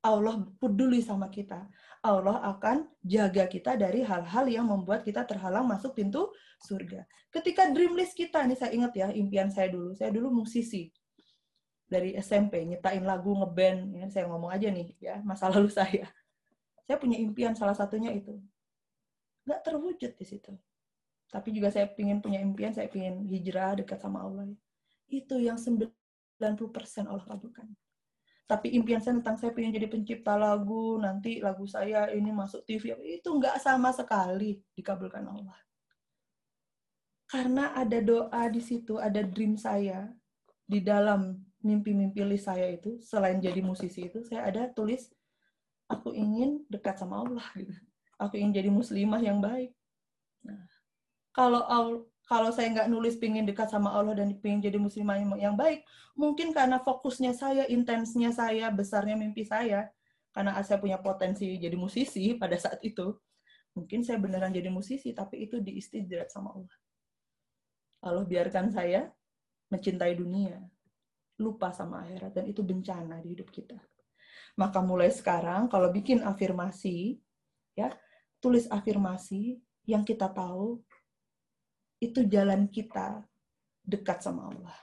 [0.02, 1.66] Allah peduli sama kita.
[2.02, 6.30] Allah akan jaga kita dari hal-hal yang membuat kita terhalang masuk pintu
[6.62, 7.06] surga.
[7.30, 9.94] Ketika dream list kita, ini saya ingat ya, impian saya dulu.
[9.94, 10.90] Saya dulu musisi
[11.92, 16.08] dari SMP nyiptain lagu ngeband ya saya ngomong aja nih ya masa lalu saya
[16.88, 18.40] saya punya impian salah satunya itu
[19.46, 20.52] nggak terwujud di situ.
[21.32, 24.52] Tapi juga saya ingin punya impian saya ingin hijrah dekat sama Allah.
[25.08, 25.88] Itu yang 90%
[27.08, 27.72] Allah kabulkan
[28.52, 32.92] tapi impian saya tentang saya ingin jadi pencipta lagu nanti lagu saya ini masuk TV
[33.00, 35.56] itu nggak sama sekali dikabulkan Allah.
[37.24, 40.12] Karena ada doa di situ ada dream saya
[40.68, 45.08] di dalam mimpi-mimpi list saya itu selain jadi musisi itu saya ada tulis
[45.88, 47.72] aku ingin dekat sama Allah gitu.
[48.22, 49.74] Aku ingin jadi muslimah yang baik.
[50.46, 50.62] Nah,
[51.34, 51.62] kalau
[52.22, 55.82] kalau saya nggak nulis pingin dekat sama Allah dan pingin jadi muslimah yang baik,
[56.14, 59.90] mungkin karena fokusnya saya, intensnya saya, besarnya mimpi saya,
[60.32, 63.12] karena saya punya potensi jadi musisi pada saat itu,
[63.76, 66.76] mungkin saya beneran jadi musisi, tapi itu diistidrat sama Allah.
[68.02, 69.12] Allah biarkan saya
[69.68, 70.56] mencintai dunia,
[71.36, 73.76] lupa sama akhirat dan itu bencana di hidup kita.
[74.56, 77.20] Maka mulai sekarang kalau bikin afirmasi
[77.76, 77.92] ya,
[78.42, 80.82] tulis afirmasi yang kita tahu
[82.02, 83.22] itu jalan kita
[83.86, 84.78] dekat sama Allah.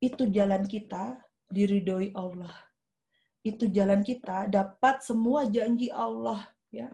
[0.00, 1.20] Itu jalan kita
[1.52, 2.56] diridhoi Allah.
[3.44, 6.88] Itu jalan kita dapat semua janji Allah ya.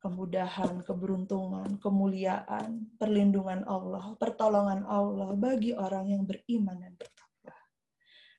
[0.00, 7.20] Kemudahan, keberuntungan, kemuliaan, perlindungan Allah, pertolongan Allah bagi orang yang beriman dan bertakwa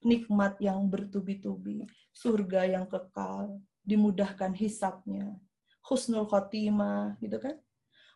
[0.01, 5.37] nikmat yang bertubi-tubi, surga yang kekal, dimudahkan hisapnya,
[5.85, 7.57] husnul khotimah, gitu kan?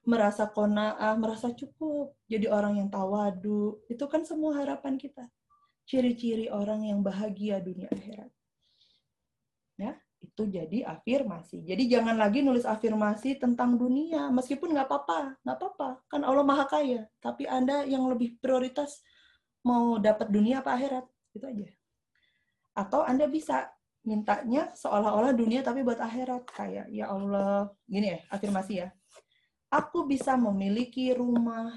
[0.05, 5.25] Merasa kona'ah, merasa cukup, jadi orang yang tawadu, itu kan semua harapan kita.
[5.85, 8.29] Ciri-ciri orang yang bahagia dunia akhirat.
[9.77, 11.61] Ya, itu jadi afirmasi.
[11.65, 16.65] Jadi jangan lagi nulis afirmasi tentang dunia, meskipun nggak apa-apa, nggak apa-apa, kan Allah maha
[16.65, 17.05] kaya.
[17.21, 19.01] Tapi anda yang lebih prioritas
[19.65, 21.67] mau dapat dunia apa akhirat, itu aja.
[22.77, 23.74] Atau anda bisa
[24.05, 28.89] mintanya seolah-olah dunia tapi buat akhirat, kayak ya Allah, gini ya afirmasi ya.
[29.73, 31.73] Aku bisa memiliki rumah,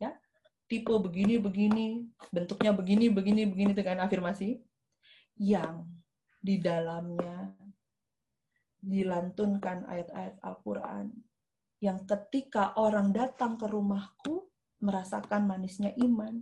[0.00, 0.16] ya
[0.64, 4.58] tipe begini begini, bentuknya begini begini begini dengan afirmasi.
[5.40, 5.88] Yang
[6.40, 7.52] di dalamnya
[8.80, 11.12] dilantunkan ayat-ayat Al-Quran.
[11.80, 14.48] Yang ketika orang datang ke rumahku
[14.80, 16.40] merasakan manisnya iman,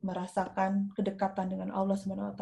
[0.00, 2.40] merasakan kedekatan dengan Allah SWT,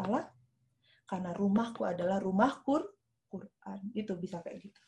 [1.05, 3.81] karena rumahku adalah rumah Quran.
[3.93, 4.81] Itu bisa kayak gitu.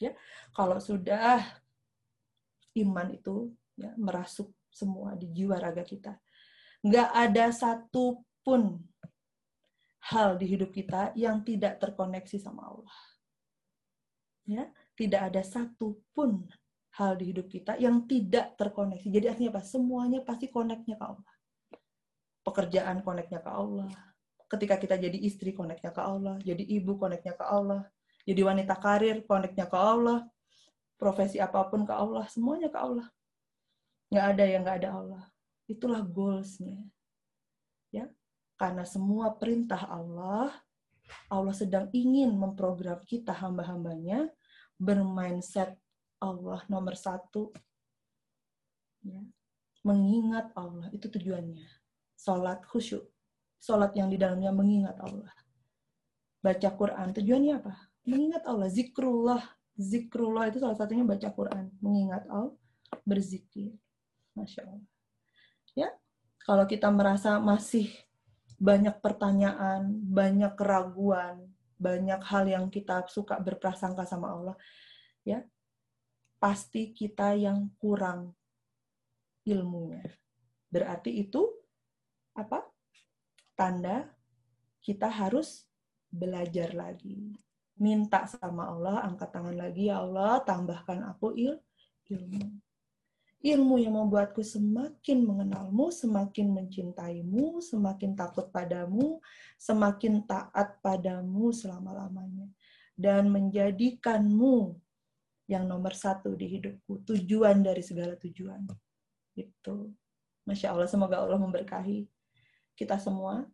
[0.00, 0.16] Ya,
[0.56, 1.44] kalau sudah
[2.76, 6.16] iman itu ya, merasuk semua di jiwa raga kita,
[6.80, 8.80] nggak ada satupun
[10.08, 12.98] hal di hidup kita yang tidak terkoneksi sama Allah.
[14.48, 14.64] Ya,
[14.96, 16.48] tidak ada satu pun
[16.98, 19.06] hal di hidup kita yang tidak terkoneksi.
[19.06, 19.62] Jadi artinya apa?
[19.62, 21.34] Semuanya pasti koneknya ke Allah.
[22.42, 24.09] Pekerjaan koneknya ke Allah.
[24.50, 27.86] Ketika kita jadi istri koneknya ke Allah, jadi ibu koneknya ke Allah,
[28.26, 30.26] jadi wanita karir koneknya ke Allah,
[30.98, 33.06] profesi apa pun ke Allah, semuanya ke Allah.
[34.10, 35.24] Nggak ada yang nggak ada Allah.
[35.70, 36.82] Itulah goalsnya.
[37.94, 38.10] Ya,
[38.58, 40.50] karena semua perintah Allah,
[41.30, 44.30] Allah sedang ingin memprogram kita hamba-hambanya
[44.78, 45.78] bermindset
[46.20, 47.54] Allah nomor satu.
[49.06, 49.22] Ya.
[49.80, 51.64] Mengingat Allah, itu tujuannya.
[52.20, 53.08] Sholat khusyuk.
[53.60, 55.28] Sholat yang di dalamnya mengingat Allah.
[56.40, 57.74] Baca Quran, tujuannya apa?
[58.08, 58.72] Mengingat Allah.
[58.72, 59.42] Zikrullah.
[59.76, 61.68] Zikrullah itu salah satunya baca Quran.
[61.84, 62.56] Mengingat Allah,
[63.04, 63.76] berzikir.
[64.32, 64.88] Masya Allah.
[65.76, 65.88] Ya,
[66.48, 67.92] kalau kita merasa masih
[68.56, 71.48] banyak pertanyaan, banyak keraguan,
[71.80, 74.56] banyak hal yang kita suka berprasangka sama Allah,
[75.24, 75.40] ya
[76.36, 78.36] pasti kita yang kurang
[79.48, 80.04] ilmunya.
[80.68, 81.44] Berarti itu
[82.36, 82.64] apa?
[83.60, 84.08] Tanda
[84.80, 85.68] kita harus
[86.08, 87.36] belajar lagi.
[87.76, 91.60] Minta sama Allah, angkat tangan lagi, ya Allah, tambahkan aku il
[92.08, 92.60] ilmu
[93.40, 99.18] ilmu yang membuatku semakin mengenalmu, semakin mencintaimu, semakin takut padamu,
[99.56, 102.48] semakin taat padamu selama-lamanya.
[102.92, 104.76] Dan menjadikanmu
[105.48, 108.68] yang nomor satu di hidupku, tujuan dari segala tujuan.
[109.32, 109.88] Itu.
[110.44, 112.19] Masya Allah, semoga Allah memberkahi
[112.80, 113.44] kita semua,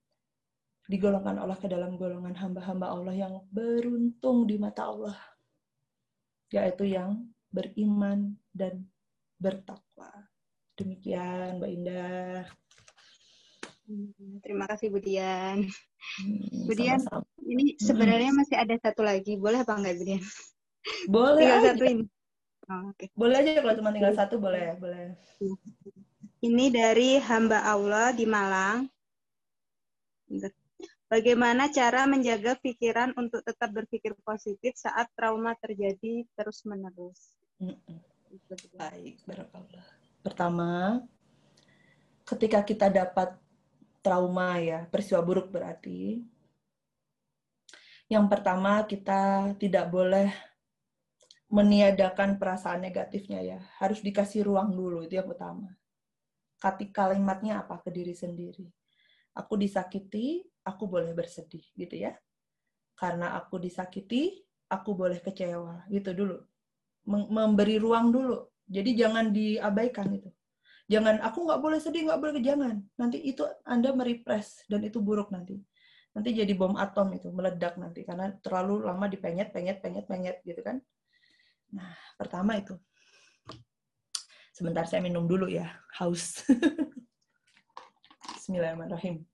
[0.86, 5.18] digolongkan Allah ke dalam golongan hamba-hamba Allah yang beruntung di mata Allah,
[6.54, 8.86] yaitu yang beriman dan
[9.42, 10.30] bertakwa.
[10.78, 12.46] Demikian Mbak Indah.
[13.90, 15.66] Hmm, terima kasih Bu Dian.
[16.22, 17.02] Hmm, Bu Dian,
[17.42, 18.38] ini sebenarnya hmm.
[18.38, 19.34] masih ada satu lagi.
[19.42, 20.22] Boleh apa enggak Bu Dian?
[21.10, 21.42] Boleh.
[21.42, 21.68] Tinggal aja.
[21.74, 22.04] satu ini.
[22.66, 23.08] Oh, okay.
[23.18, 25.18] Boleh aja kalau cuma tinggal satu boleh, boleh.
[26.42, 28.86] Ini dari hamba Allah di Malang.
[31.06, 37.38] Bagaimana cara menjaga pikiran untuk tetap berpikir positif saat trauma terjadi terus-menerus?
[37.62, 37.98] -mm.
[38.74, 39.86] Baik, barakallah.
[40.20, 41.00] Pertama,
[42.26, 43.38] ketika kita dapat
[44.02, 46.26] trauma ya, peristiwa buruk berarti,
[48.10, 50.30] yang pertama kita tidak boleh
[51.46, 53.58] meniadakan perasaan negatifnya ya.
[53.78, 55.70] Harus dikasih ruang dulu, itu yang utama.
[56.58, 58.66] Kati kalimatnya apa ke diri sendiri.
[59.36, 62.16] Aku disakiti, aku boleh bersedih, gitu ya.
[62.96, 64.40] Karena aku disakiti,
[64.72, 66.36] aku boleh kecewa, gitu dulu
[67.06, 68.50] memberi ruang dulu.
[68.66, 70.30] Jadi jangan diabaikan itu.
[70.86, 72.82] Jangan aku nggak boleh sedih, nggak boleh jangan.
[72.98, 75.58] Nanti itu Anda merepress dan itu buruk nanti.
[76.14, 80.62] Nanti jadi bom atom itu meledak nanti karena terlalu lama dipenyet, penyet, penyet, penyet gitu
[80.62, 80.82] kan.
[81.74, 82.74] Nah, pertama itu.
[84.54, 85.68] Sebentar saya minum dulu ya,
[86.00, 86.40] haus.
[88.46, 89.26] Bismillahirrahmanirrahim.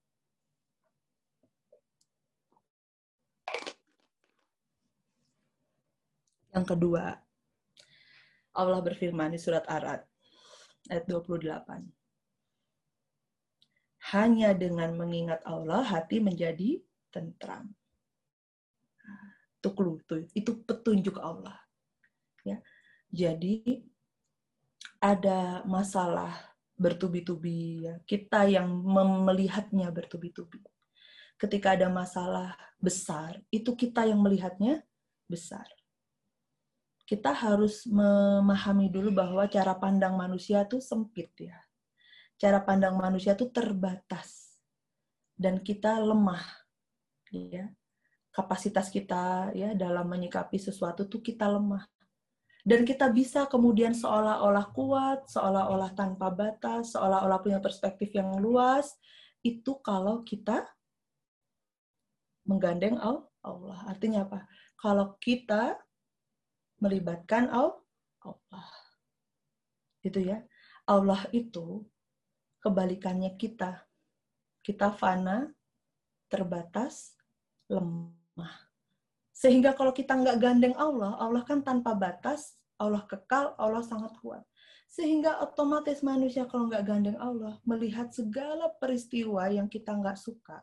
[6.56, 7.20] Yang kedua,
[8.56, 10.00] Allah berfirman di surat Arad
[10.88, 11.92] ayat 28.
[14.16, 16.80] Hanya dengan mengingat Allah hati menjadi
[17.12, 17.68] tentram.
[19.60, 19.76] Itu
[20.32, 21.60] itu petunjuk Allah.
[22.48, 22.64] Ya.
[23.12, 23.84] Jadi
[25.04, 27.94] ada masalah bertubi-tubi ya.
[28.04, 28.68] Kita yang
[29.26, 30.60] melihatnya bertubi-tubi.
[31.36, 34.84] Ketika ada masalah besar, itu kita yang melihatnya
[35.26, 35.66] besar
[37.12, 41.60] kita harus memahami dulu bahwa cara pandang manusia itu sempit ya.
[42.40, 44.56] Cara pandang manusia itu terbatas
[45.36, 46.40] dan kita lemah
[47.28, 47.68] ya.
[48.32, 51.84] kapasitas kita ya dalam menyikapi sesuatu tuh kita lemah.
[52.62, 58.94] Dan kita bisa kemudian seolah-olah kuat, seolah-olah tanpa batas, seolah-olah punya perspektif yang luas,
[59.42, 60.62] itu kalau kita
[62.46, 63.78] menggandeng Allah.
[63.90, 64.46] Artinya apa?
[64.78, 65.74] Kalau kita
[66.78, 68.70] melibatkan Allah.
[70.02, 70.42] Itu ya.
[70.86, 71.86] Allah itu
[72.62, 73.86] kebalikannya kita.
[74.62, 75.50] Kita fana,
[76.30, 77.18] terbatas,
[77.66, 78.71] lemah.
[79.42, 84.46] Sehingga kalau kita nggak gandeng Allah, Allah kan tanpa batas, Allah kekal, Allah sangat kuat.
[84.86, 90.62] Sehingga otomatis manusia kalau nggak gandeng Allah, melihat segala peristiwa yang kita nggak suka,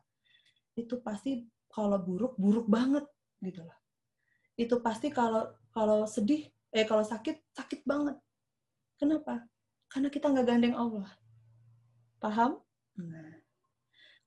[0.80, 3.03] itu pasti kalau buruk, buruk banget
[3.43, 3.76] gitu loh.
[4.56, 8.15] Itu pasti kalau kalau sedih, eh kalau sakit, sakit banget.
[8.95, 9.43] Kenapa?
[9.91, 11.11] Karena kita nggak gandeng Allah.
[12.23, 12.64] Paham?
[12.95, 13.43] Nah,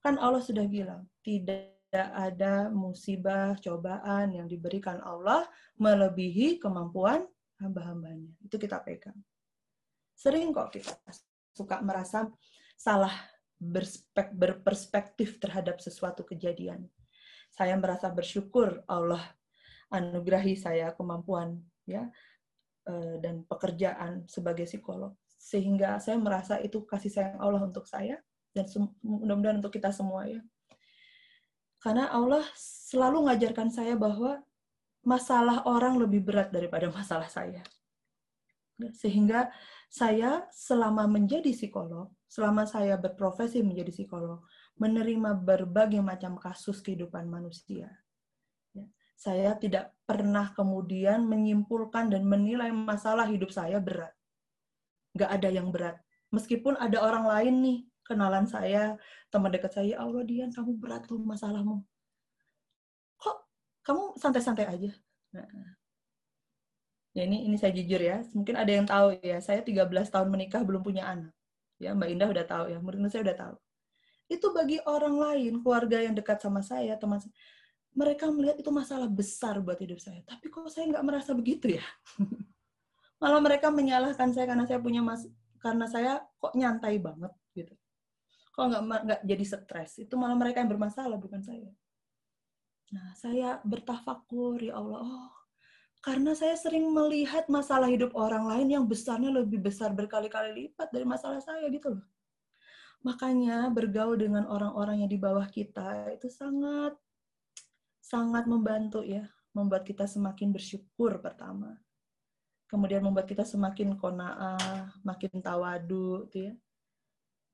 [0.05, 5.45] kan Allah sudah bilang, tidak ada musibah, cobaan yang diberikan Allah
[5.77, 7.21] melebihi kemampuan
[7.61, 8.33] hamba-hambanya.
[8.41, 9.17] Itu kita pegang.
[10.17, 10.97] Sering kok kita
[11.53, 12.25] suka merasa
[12.73, 13.13] salah
[14.33, 16.89] berperspektif terhadap sesuatu kejadian.
[17.53, 19.21] Saya merasa bersyukur Allah
[19.93, 22.09] anugerahi saya kemampuan ya
[22.89, 28.17] eh, dan pekerjaan sebagai psikolog sehingga saya merasa itu kasih sayang Allah untuk saya
[28.57, 28.65] dan
[29.05, 30.41] mudah-mudahan untuk kita semua ya
[31.83, 34.39] karena Allah selalu mengajarkan saya bahwa
[35.03, 37.59] masalah orang lebih berat daripada masalah saya.
[38.95, 39.51] Sehingga
[39.91, 44.41] saya selama menjadi psikolog, selama saya berprofesi menjadi psikolog,
[44.79, 47.91] menerima berbagai macam kasus kehidupan manusia.
[48.71, 48.87] Ya,
[49.19, 54.15] saya tidak pernah kemudian menyimpulkan dan menilai masalah hidup saya berat.
[55.13, 55.99] Nggak ada yang berat.
[56.33, 58.99] Meskipun ada orang lain nih kenalan saya,
[59.31, 61.81] teman dekat saya, ya Allah Dian, kamu berat loh masalahmu.
[63.17, 63.37] Kok
[63.83, 64.91] kamu santai-santai aja?
[65.33, 65.47] Nah,
[67.15, 70.61] ya ini ini saya jujur ya, mungkin ada yang tahu ya, saya 13 tahun menikah
[70.61, 71.33] belum punya anak.
[71.81, 73.55] Ya, Mbak Indah udah tahu ya, menurut saya udah tahu.
[74.31, 77.33] Itu bagi orang lain, keluarga yang dekat sama saya, teman saya,
[77.93, 80.19] mereka melihat itu masalah besar buat hidup saya.
[80.25, 81.85] Tapi kok saya nggak merasa begitu ya?
[83.21, 85.23] Malah mereka menyalahkan saya karena saya punya mas
[85.63, 87.71] karena saya kok nyantai banget gitu
[88.53, 91.73] kalau nggak nggak jadi stres itu malah mereka yang bermasalah bukan saya.
[92.93, 95.01] Nah saya bertafakur ya Allah.
[95.01, 95.33] Oh
[96.03, 101.07] karena saya sering melihat masalah hidup orang lain yang besarnya lebih besar berkali-kali lipat dari
[101.07, 102.05] masalah saya gitu loh.
[103.07, 106.93] Makanya bergaul dengan orang-orang yang di bawah kita itu sangat
[108.03, 109.25] sangat membantu ya.
[109.55, 111.71] Membuat kita semakin bersyukur pertama.
[112.67, 116.53] Kemudian membuat kita semakin kona'ah makin tawadu gitu ya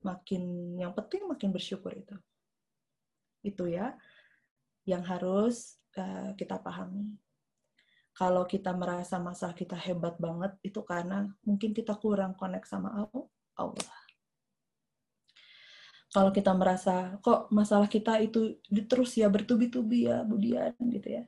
[0.00, 2.16] makin yang penting makin bersyukur itu.
[3.44, 3.96] Itu ya
[4.88, 7.16] yang harus uh, kita pahami.
[8.10, 13.08] Kalau kita merasa masalah kita hebat banget itu karena mungkin kita kurang connect sama
[13.56, 13.98] Allah.
[16.10, 18.58] Kalau kita merasa kok masalah kita itu
[18.90, 21.24] terus ya bertubi-tubi ya Budian gitu ya.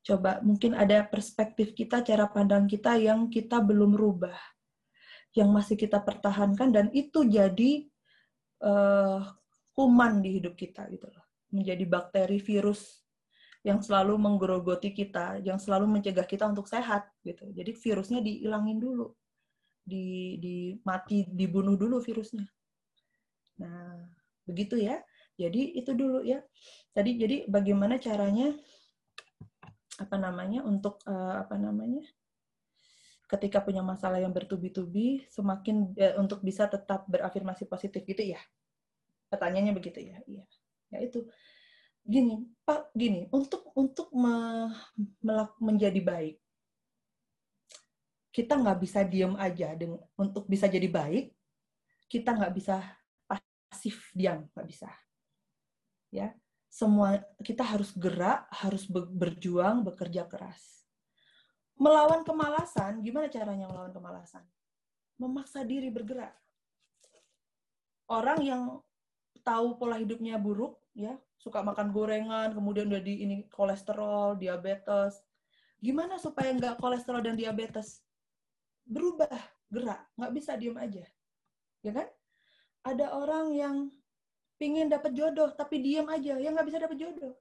[0.00, 4.34] Coba mungkin ada perspektif kita, cara pandang kita yang kita belum rubah
[5.34, 7.86] yang masih kita pertahankan dan itu jadi
[8.66, 9.22] uh,
[9.74, 11.24] kuman di hidup kita gitu loh.
[11.50, 13.02] Menjadi bakteri virus
[13.60, 17.46] yang selalu menggerogoti kita yang selalu mencegah kita untuk sehat gitu.
[17.52, 19.12] Jadi virusnya dihilangin dulu.
[19.84, 22.46] Di di mati dibunuh dulu virusnya.
[23.62, 24.06] Nah
[24.46, 24.98] begitu ya.
[25.38, 26.42] Jadi itu dulu ya.
[26.90, 28.52] Tadi jadi bagaimana caranya
[30.00, 32.00] apa namanya untuk uh, apa namanya
[33.30, 38.40] ketika punya masalah yang bertubi-tubi semakin eh, untuk bisa tetap berafirmasi positif gitu ya?
[39.30, 40.18] Pertanyaannya begitu ya?
[40.26, 40.44] Iya.
[40.90, 41.30] Ya itu.
[42.02, 44.66] Gini pak gini untuk untuk me,
[45.22, 46.36] melak, menjadi baik
[48.30, 51.34] kita nggak bisa diem aja dengan untuk bisa jadi baik
[52.06, 52.82] kita nggak bisa
[53.26, 54.90] pasif diam nggak bisa.
[56.10, 56.34] Ya
[56.70, 60.79] semua kita harus gerak harus berjuang bekerja keras
[61.80, 64.44] melawan kemalasan, gimana caranya melawan kemalasan?
[65.16, 66.36] Memaksa diri bergerak.
[68.04, 68.62] Orang yang
[69.40, 75.24] tahu pola hidupnya buruk, ya, suka makan gorengan, kemudian udah di ini kolesterol, diabetes.
[75.80, 78.04] Gimana supaya nggak kolesterol dan diabetes?
[78.84, 79.32] Berubah,
[79.72, 81.08] gerak, nggak bisa diem aja.
[81.80, 82.08] Ya kan?
[82.84, 83.76] Ada orang yang
[84.60, 87.32] pingin dapat jodoh, tapi diem aja, ya nggak bisa dapat jodoh.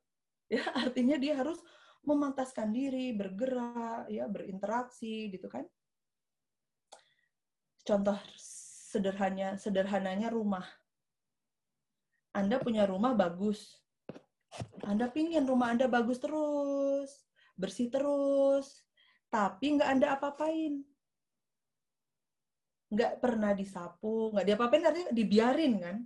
[0.49, 1.59] Ya, artinya dia harus
[2.03, 5.65] memantaskan diri, bergerak, ya, berinteraksi gitu kan.
[7.83, 8.17] Contoh
[8.89, 10.65] sederhananya sederhananya rumah.
[12.33, 13.81] Anda punya rumah bagus.
[14.85, 17.11] Anda pingin rumah Anda bagus terus,
[17.53, 18.85] bersih terus,
[19.29, 20.81] tapi nggak Anda apa-apain.
[22.89, 25.97] Nggak pernah disapu, nggak diapa-apain artinya dibiarin kan.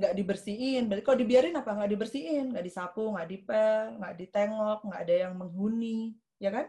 [0.00, 0.88] Nggak dibersihin.
[0.88, 1.70] Berarti kalau dibiarin apa?
[1.76, 6.16] Nggak dibersihin, nggak disapu, nggak dipel, nggak ditengok, nggak ada yang menghuni.
[6.40, 6.66] Ya kan?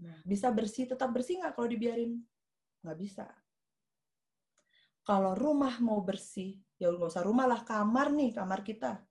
[0.00, 2.16] Nah, bisa bersih, tetap bersih nggak kalau dibiarin?
[2.80, 3.28] Nggak bisa.
[5.04, 9.04] Kalau rumah mau bersih, ya nggak usah rumah lah, kamar nih, kamar kita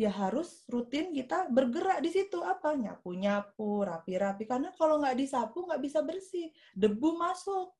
[0.00, 5.14] ya harus rutin kita bergerak di situ apa nyapu nyapu rapi rapi karena kalau nggak
[5.20, 7.76] disapu nggak bisa bersih debu masuk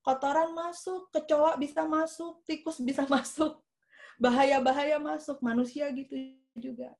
[0.00, 3.60] kotoran masuk kecoa bisa masuk tikus bisa masuk
[4.20, 6.16] bahaya bahaya masuk manusia gitu
[6.56, 6.92] juga.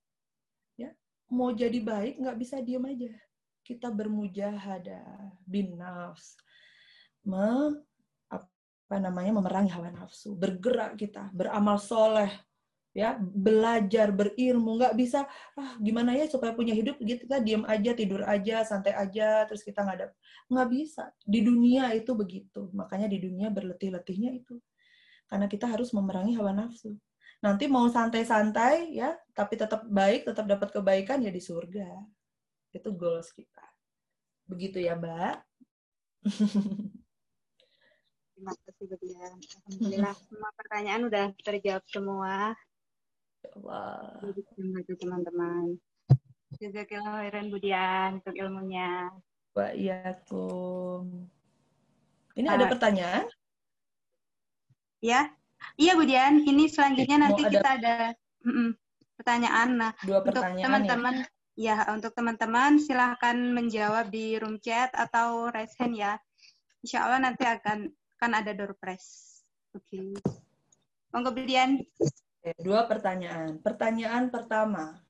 [0.77, 0.93] Ya
[1.29, 3.13] mau jadi baik nggak bisa diem aja.
[3.61, 6.35] Kita bermujahadah bin nafs
[7.23, 7.77] me,
[8.91, 12.33] apa namanya memerangi hawa nafsu bergerak kita beramal soleh
[12.91, 15.23] ya belajar berilmu nggak bisa
[15.55, 16.99] ah gimana ya supaya punya hidup?
[16.99, 20.09] Gitu kita diam aja tidur aja santai aja terus kita nggak ada
[20.51, 21.05] nggak bisa.
[21.23, 22.71] Di dunia itu begitu.
[22.75, 24.59] Makanya di dunia berletih-letihnya itu.
[25.31, 26.99] Karena kita harus memerangi hawa nafsu.
[27.41, 31.87] Nanti mau santai-santai ya tapi tetap baik tetap dapat kebaikan ya di surga.
[32.75, 33.65] Itu goals kita.
[34.51, 35.39] Begitu ya mbak.
[38.35, 38.87] Terima kasih.
[39.69, 42.57] Alhamdulillah semua pertanyaan udah terjawab semua.
[43.49, 44.21] Allah.
[44.55, 45.65] Terima teman-teman.
[46.61, 49.09] Jazakallah khairan Budian untuk ilmunya.
[49.57, 51.29] Wa iyakum.
[52.37, 53.27] Ini ada pertanyaan?
[55.01, 55.33] Ya.
[55.77, 57.53] Iya Budian, ini selanjutnya nanti ada...
[57.53, 57.95] kita ada
[58.45, 58.71] mm
[59.21, 59.69] pertanyaan.
[59.77, 61.15] Nah, Dua untuk teman-teman
[61.61, 61.85] ya?
[61.85, 66.17] ya untuk teman-teman silahkan menjawab di room chat atau raise hand ya.
[66.81, 69.45] Insya Allah nanti akan akan ada door prize.
[69.77, 69.85] Oke.
[69.93, 70.09] Okay.
[71.13, 71.85] Monggo Budian.
[72.41, 73.61] Dua pertanyaan.
[73.61, 75.05] Pertanyaan pertama.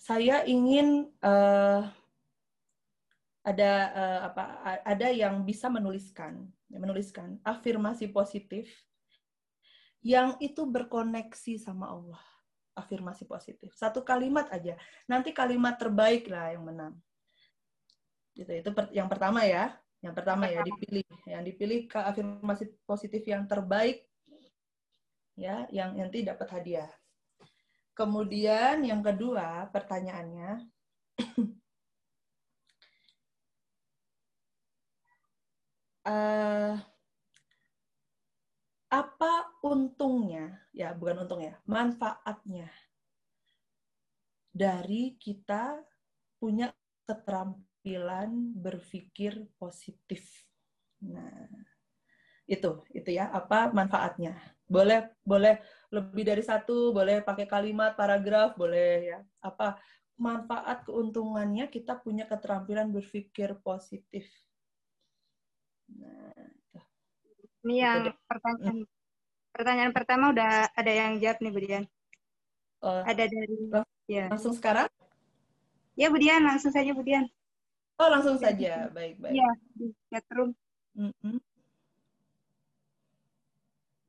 [0.00, 1.84] Saya ingin uh,
[3.44, 4.44] ada uh, apa
[4.84, 8.68] ada yang bisa menuliskan menuliskan afirmasi positif
[10.04, 12.20] yang itu berkoneksi sama Allah.
[12.76, 13.72] Afirmasi positif.
[13.76, 14.76] Satu kalimat aja.
[15.08, 16.96] Nanti kalimat terbaik lah yang menang.
[18.34, 19.72] Gitu, itu yang pertama ya.
[20.04, 24.04] Yang pertama ya dipilih, yang dipilih ke afirmasi positif yang terbaik
[25.32, 26.92] ya, yang nanti dapat hadiah.
[27.96, 30.68] Kemudian yang kedua pertanyaannya
[36.04, 36.76] uh,
[39.00, 39.32] apa
[39.64, 42.68] untungnya ya bukan untungnya manfaatnya
[44.52, 45.82] dari kita
[46.38, 46.70] punya
[47.08, 50.24] keterampilan keterampilan berpikir positif.
[51.04, 51.52] Nah,
[52.48, 54.40] itu itu ya apa manfaatnya?
[54.64, 55.60] Boleh boleh
[55.92, 59.18] lebih dari satu, boleh pakai kalimat, paragraf, boleh ya.
[59.44, 59.76] Apa
[60.16, 64.24] manfaat keuntungannya kita punya keterampilan berpikir positif.
[65.92, 66.32] Nah,
[67.68, 68.88] ini yang pertanyaan
[69.52, 71.84] pertanyaan pertama udah ada yang jawab nih, Budian.
[72.80, 73.56] Uh, ada dari
[74.08, 74.32] ya.
[74.32, 74.88] Langsung sekarang?
[76.00, 77.28] Ya, Budian, langsung saja, Budian.
[77.94, 78.90] Oh, langsung saja.
[78.90, 79.34] Baik, baik.
[79.38, 80.50] Iya, di chatroom.
[80.98, 81.36] Mm -hmm.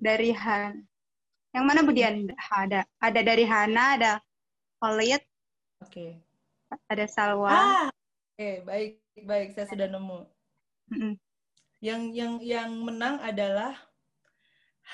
[0.02, 0.74] Dari Han.
[1.56, 2.16] Yang mana Budian?
[2.52, 4.12] Ada ada dari Hana, ada
[4.82, 5.24] Khalid.
[5.86, 5.90] Oke.
[5.90, 6.12] Okay.
[6.90, 7.48] Ada Salwa.
[7.48, 8.92] Ah, oke, okay, baik,
[9.24, 9.48] baik.
[9.54, 10.20] Saya sudah nemu.
[10.92, 11.14] Mm -hmm.
[11.80, 13.78] Yang yang yang menang adalah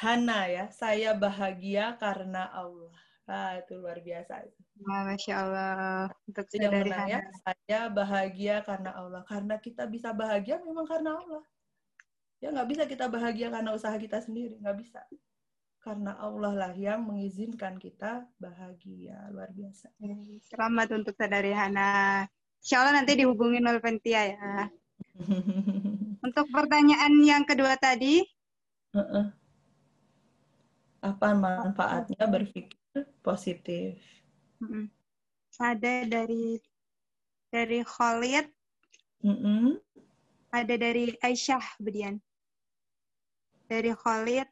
[0.04, 0.66] Hana ya.
[0.70, 2.94] Saya bahagia karena Allah.
[3.30, 4.50] Ah, itu luar biasa.
[4.82, 6.10] Wah, Masya Allah.
[6.26, 7.22] Untuk Tidak menang ya.
[7.46, 9.22] Saya bahagia karena Allah.
[9.30, 11.44] Karena kita bisa bahagia memang karena Allah.
[12.42, 14.58] Ya nggak bisa kita bahagia karena usaha kita sendiri.
[14.58, 15.02] Nggak bisa.
[15.82, 19.30] Karena Allah lah yang mengizinkan kita bahagia.
[19.30, 19.94] Luar biasa.
[20.50, 22.26] Selamat untuk saudari Hana.
[22.62, 24.70] Insya Allah nanti dihubungin oleh Pentia ya.
[26.26, 28.26] untuk pertanyaan yang kedua tadi.
[28.94, 29.26] Uh -uh.
[31.02, 32.81] Apa manfaatnya berpikir
[33.24, 33.98] positif?
[34.62, 34.90] Mm-mm.
[35.58, 36.58] Ada dari
[37.52, 38.48] dari Khalid.
[39.22, 39.78] Mm-mm.
[40.52, 42.20] Ada dari Aisyah, Bedian.
[43.72, 44.50] Dari Khalid,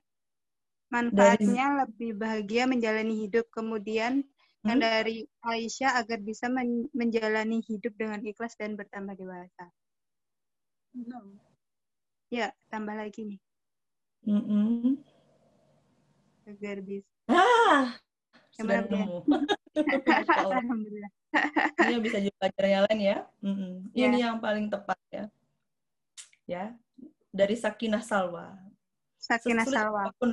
[0.94, 1.80] manfaatnya dari...
[1.84, 3.52] lebih bahagia menjalani hidup.
[3.52, 4.68] Kemudian hmm?
[4.68, 9.66] yang dari Aisyah agar bisa men menjalani hidup dengan ikhlas dan bertambah dewasa.
[10.95, 11.36] No.
[12.30, 13.41] Ya, tambah lagi nih.
[14.30, 14.84] Mm -mm.
[16.49, 17.10] Agar bisa.
[17.30, 17.98] Ah,
[18.60, 19.18] sudah nemu.
[20.44, 21.11] Alhamdulillah.
[21.88, 23.18] Ini bisa jadi pelajaran yang lain ya.
[23.40, 23.73] Mm.
[23.94, 24.19] Ini yeah.
[24.30, 25.26] yang paling tepat ya.
[26.49, 26.64] Ya,
[27.30, 28.57] dari Sakinah Salwa.
[29.22, 30.10] Sakinah Salwa.
[30.10, 30.30] Apa pun,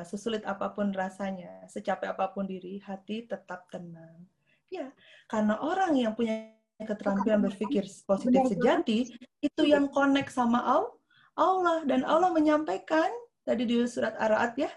[0.00, 4.24] sesulit apa pun rasanya, secapek apa pun diri, hati tetap tenang.
[4.72, 4.92] Ya,
[5.28, 6.48] karena orang yang punya
[6.80, 9.12] keterampilan berpikir positif sejati,
[9.44, 11.84] itu yang connect sama Allah.
[11.84, 13.08] Dan Allah menyampaikan,
[13.44, 14.72] tadi di surat Ar-Ra'd ya,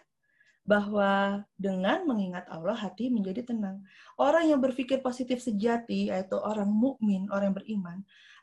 [0.71, 3.83] bahwa dengan mengingat Allah hati menjadi tenang.
[4.15, 7.97] Orang yang berpikir positif sejati yaitu orang mukmin, orang yang beriman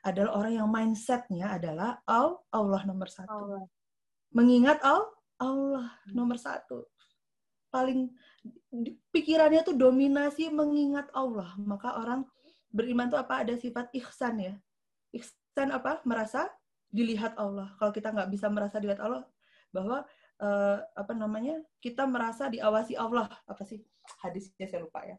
[0.04, 3.32] adalah orang yang mindsetnya adalah Allah nomor satu.
[3.32, 3.64] Allah.
[4.36, 5.08] Mengingat Allah,
[5.40, 6.84] Allah nomor satu.
[7.72, 8.12] Paling
[9.08, 11.56] pikirannya tuh dominasi mengingat Allah.
[11.56, 12.28] Maka orang
[12.68, 14.54] beriman tuh apa ada sifat ihsan ya.
[15.16, 16.04] Ihsan apa?
[16.04, 16.44] Merasa
[16.92, 17.72] dilihat Allah.
[17.80, 19.24] Kalau kita nggak bisa merasa dilihat Allah,
[19.72, 20.04] bahwa
[20.42, 23.28] uh, apa namanya kita merasa diawasi Allah.
[23.46, 23.82] Apa sih?
[24.24, 25.18] Hadisnya saya lupa ya.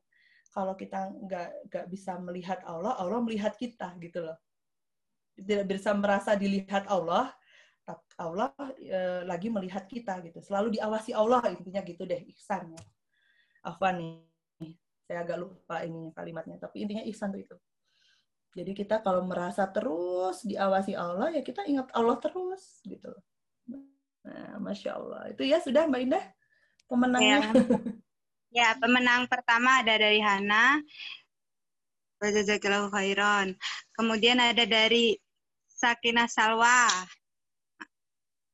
[0.50, 4.38] Kalau kita nggak nggak bisa melihat Allah Allah melihat kita gitu loh.
[5.38, 7.32] Tidak bisa merasa dilihat Allah
[8.22, 10.42] Allah e, lagi melihat kita gitu.
[10.42, 12.84] Selalu diawasi Allah intinya gitu deh ihsan ya
[13.66, 14.74] Afwan nih
[15.10, 17.58] saya agak lupa ini kalimatnya tapi intinya ihsan itu.
[18.58, 23.29] Jadi kita kalau merasa terus diawasi Allah ya kita ingat Allah terus gitu loh
[24.26, 25.22] Nah, Masya Allah.
[25.32, 26.26] Itu ya sudah Mbak Indah
[26.90, 27.40] pemenangnya.
[27.40, 27.52] Ya,
[28.50, 30.82] ya pemenang pertama ada dari Hana.
[32.20, 33.56] Wajazakillahu khairan.
[33.96, 35.16] Kemudian ada dari
[35.72, 36.92] Sakinah Salwa.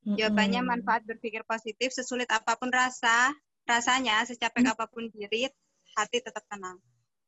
[0.06, 3.34] Jawabannya manfaat berpikir positif sesulit apa pun rasa,
[3.66, 4.72] rasanya secapek mm.
[4.78, 5.50] apa pun diri,
[5.98, 6.78] hati tetap tenang.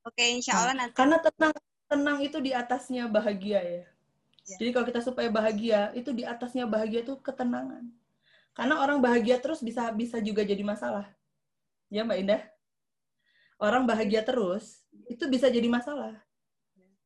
[0.06, 0.94] Oke, insya nah, Allah nanti.
[0.94, 1.54] Karena tenang,
[1.90, 3.82] tenang itu di atasnya bahagia ya.
[4.46, 4.56] ya.
[4.62, 7.90] Jadi kalau kita supaya bahagia, itu di atasnya bahagia itu ketenangan.
[8.58, 11.06] Karena orang bahagia terus bisa bisa juga jadi masalah.
[11.94, 12.42] Ya Mbak Indah?
[13.62, 16.18] Orang bahagia terus itu bisa jadi masalah.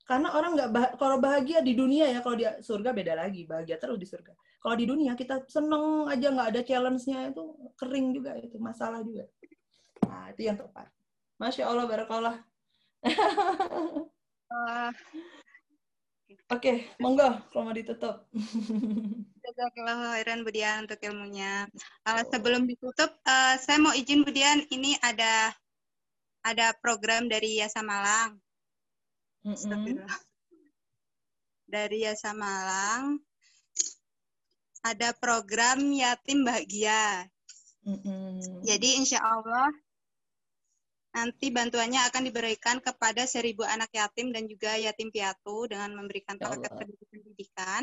[0.09, 3.77] Karena orang nggak bah kalau bahagia di dunia ya kalau di surga beda lagi bahagia
[3.77, 4.33] terus di surga.
[4.65, 7.45] Kalau di dunia kita seneng aja nggak ada challenge-nya itu
[7.77, 9.29] kering juga itu masalah juga.
[10.09, 10.89] Nah itu yang tepat.
[11.37, 12.37] Masya Allah barakallah.
[16.51, 18.27] Oke, okay, monggo kalau mau ditutup.
[19.43, 21.67] Jazakallah khairan Budian untuk ilmunya.
[22.07, 25.51] Uh, sebelum ditutup, uh, saya mau izin Budian, ini ada
[26.43, 28.39] ada program dari Yasa Malang.
[29.43, 30.07] Mm -hmm.
[31.67, 33.19] Dari Yasa Malang
[34.83, 37.27] ada program yatim bahagia.
[37.87, 38.31] Mm -hmm.
[38.67, 39.71] Jadi insya Allah
[41.12, 46.48] Nanti bantuannya akan diberikan kepada seribu anak yatim dan juga yatim piatu dengan memberikan ya
[46.48, 46.72] paket
[47.12, 47.82] pendidikan,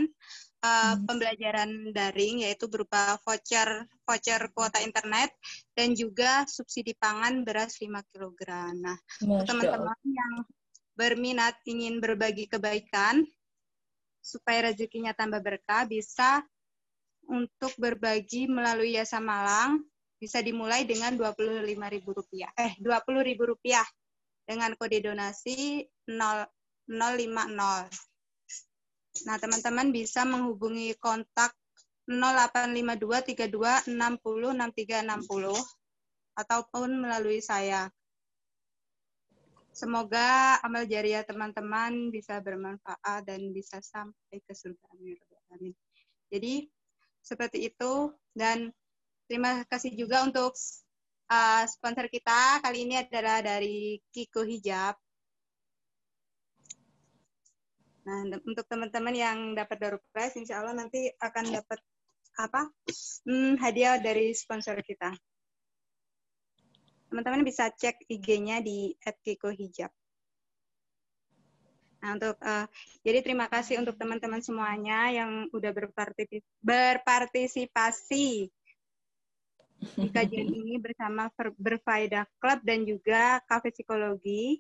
[0.65, 1.06] uh, hmm.
[1.06, 5.30] pembelajaran daring yaitu berupa voucher voucher kuota internet
[5.77, 8.41] dan juga subsidi pangan beras 5 kg.
[8.81, 10.34] Nah, teman-teman yang
[10.97, 13.23] berminat ingin berbagi kebaikan
[14.19, 16.43] supaya rezekinya tambah berkah bisa
[17.30, 19.85] untuk berbagi melalui Yasa Malang
[20.20, 22.52] bisa dimulai dengan Rp25.000.
[22.60, 23.40] Eh, Rp20.000
[24.44, 27.88] dengan kode donasi 0050.
[29.26, 31.56] Nah, teman-teman bisa menghubungi kontak
[32.10, 33.88] 085232606360
[36.34, 37.91] ataupun melalui saya.
[39.70, 44.90] Semoga amal jariah teman-teman bisa bermanfaat dan bisa sampai ke surga.
[45.56, 45.78] Amin.
[46.34, 46.68] Jadi,
[47.22, 48.12] seperti itu.
[48.34, 48.72] Dan
[49.30, 50.57] Terima kasih juga untuk
[51.30, 52.65] uh, sponsor kita.
[52.65, 54.97] Kali ini adalah dari Kiko Hijab.
[58.10, 61.77] Nah, untuk teman-teman yang dapat door prize, insya Allah nanti akan dapat
[62.41, 62.73] apa?
[63.22, 65.14] Hmm, hadiah dari sponsor kita.
[67.14, 69.93] Teman-teman bisa cek IG-nya di @kiko_hijab.
[72.01, 72.65] Nah, untuk uh,
[73.06, 75.69] jadi terima kasih untuk teman-teman semuanya yang udah
[76.65, 78.49] berpartisipasi
[79.80, 84.60] di kajian ini bersama Berfaedah Club dan juga Cafe Psikologi.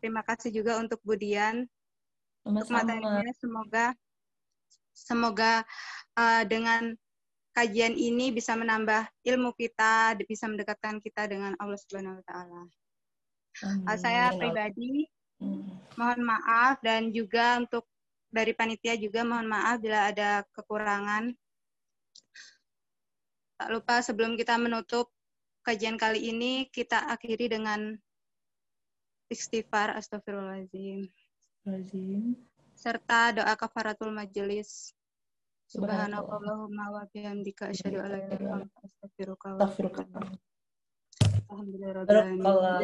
[0.00, 1.64] Terima kasih juga untuk Budian
[2.46, 3.26] untuk materinya.
[3.34, 3.86] Semoga
[4.96, 5.52] semoga
[6.16, 6.94] uh, dengan
[7.56, 12.62] kajian ini bisa menambah ilmu kita, bisa mendekatkan kita dengan Allah Subhanahu wa taala.
[13.64, 15.08] Uh, saya pribadi
[15.96, 17.88] mohon maaf dan juga untuk
[18.28, 21.32] dari panitia juga mohon maaf bila ada kekurangan.
[23.56, 25.08] Tak lupa sebelum kita menutup
[25.64, 27.96] kajian kali ini, kita akhiri dengan
[29.32, 31.08] istighfar astagfirullahaladzim.
[32.76, 34.92] Serta doa kafaratul majelis.
[35.66, 39.90] Subhanallahumma wa bihamdika asyhadu an la ilaha illa anta astaghfiruka wa atubu
[41.50, 42.06] Alhamdulillah.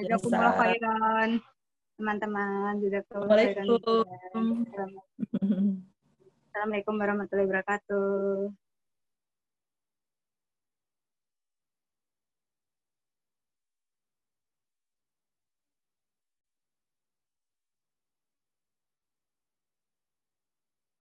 [0.02, 1.30] Jazakumullah khairan.
[1.94, 3.66] Teman-teman, jazakumullah khairan.
[6.50, 8.61] Assalamualaikum warahmatullahi wabarakatuh.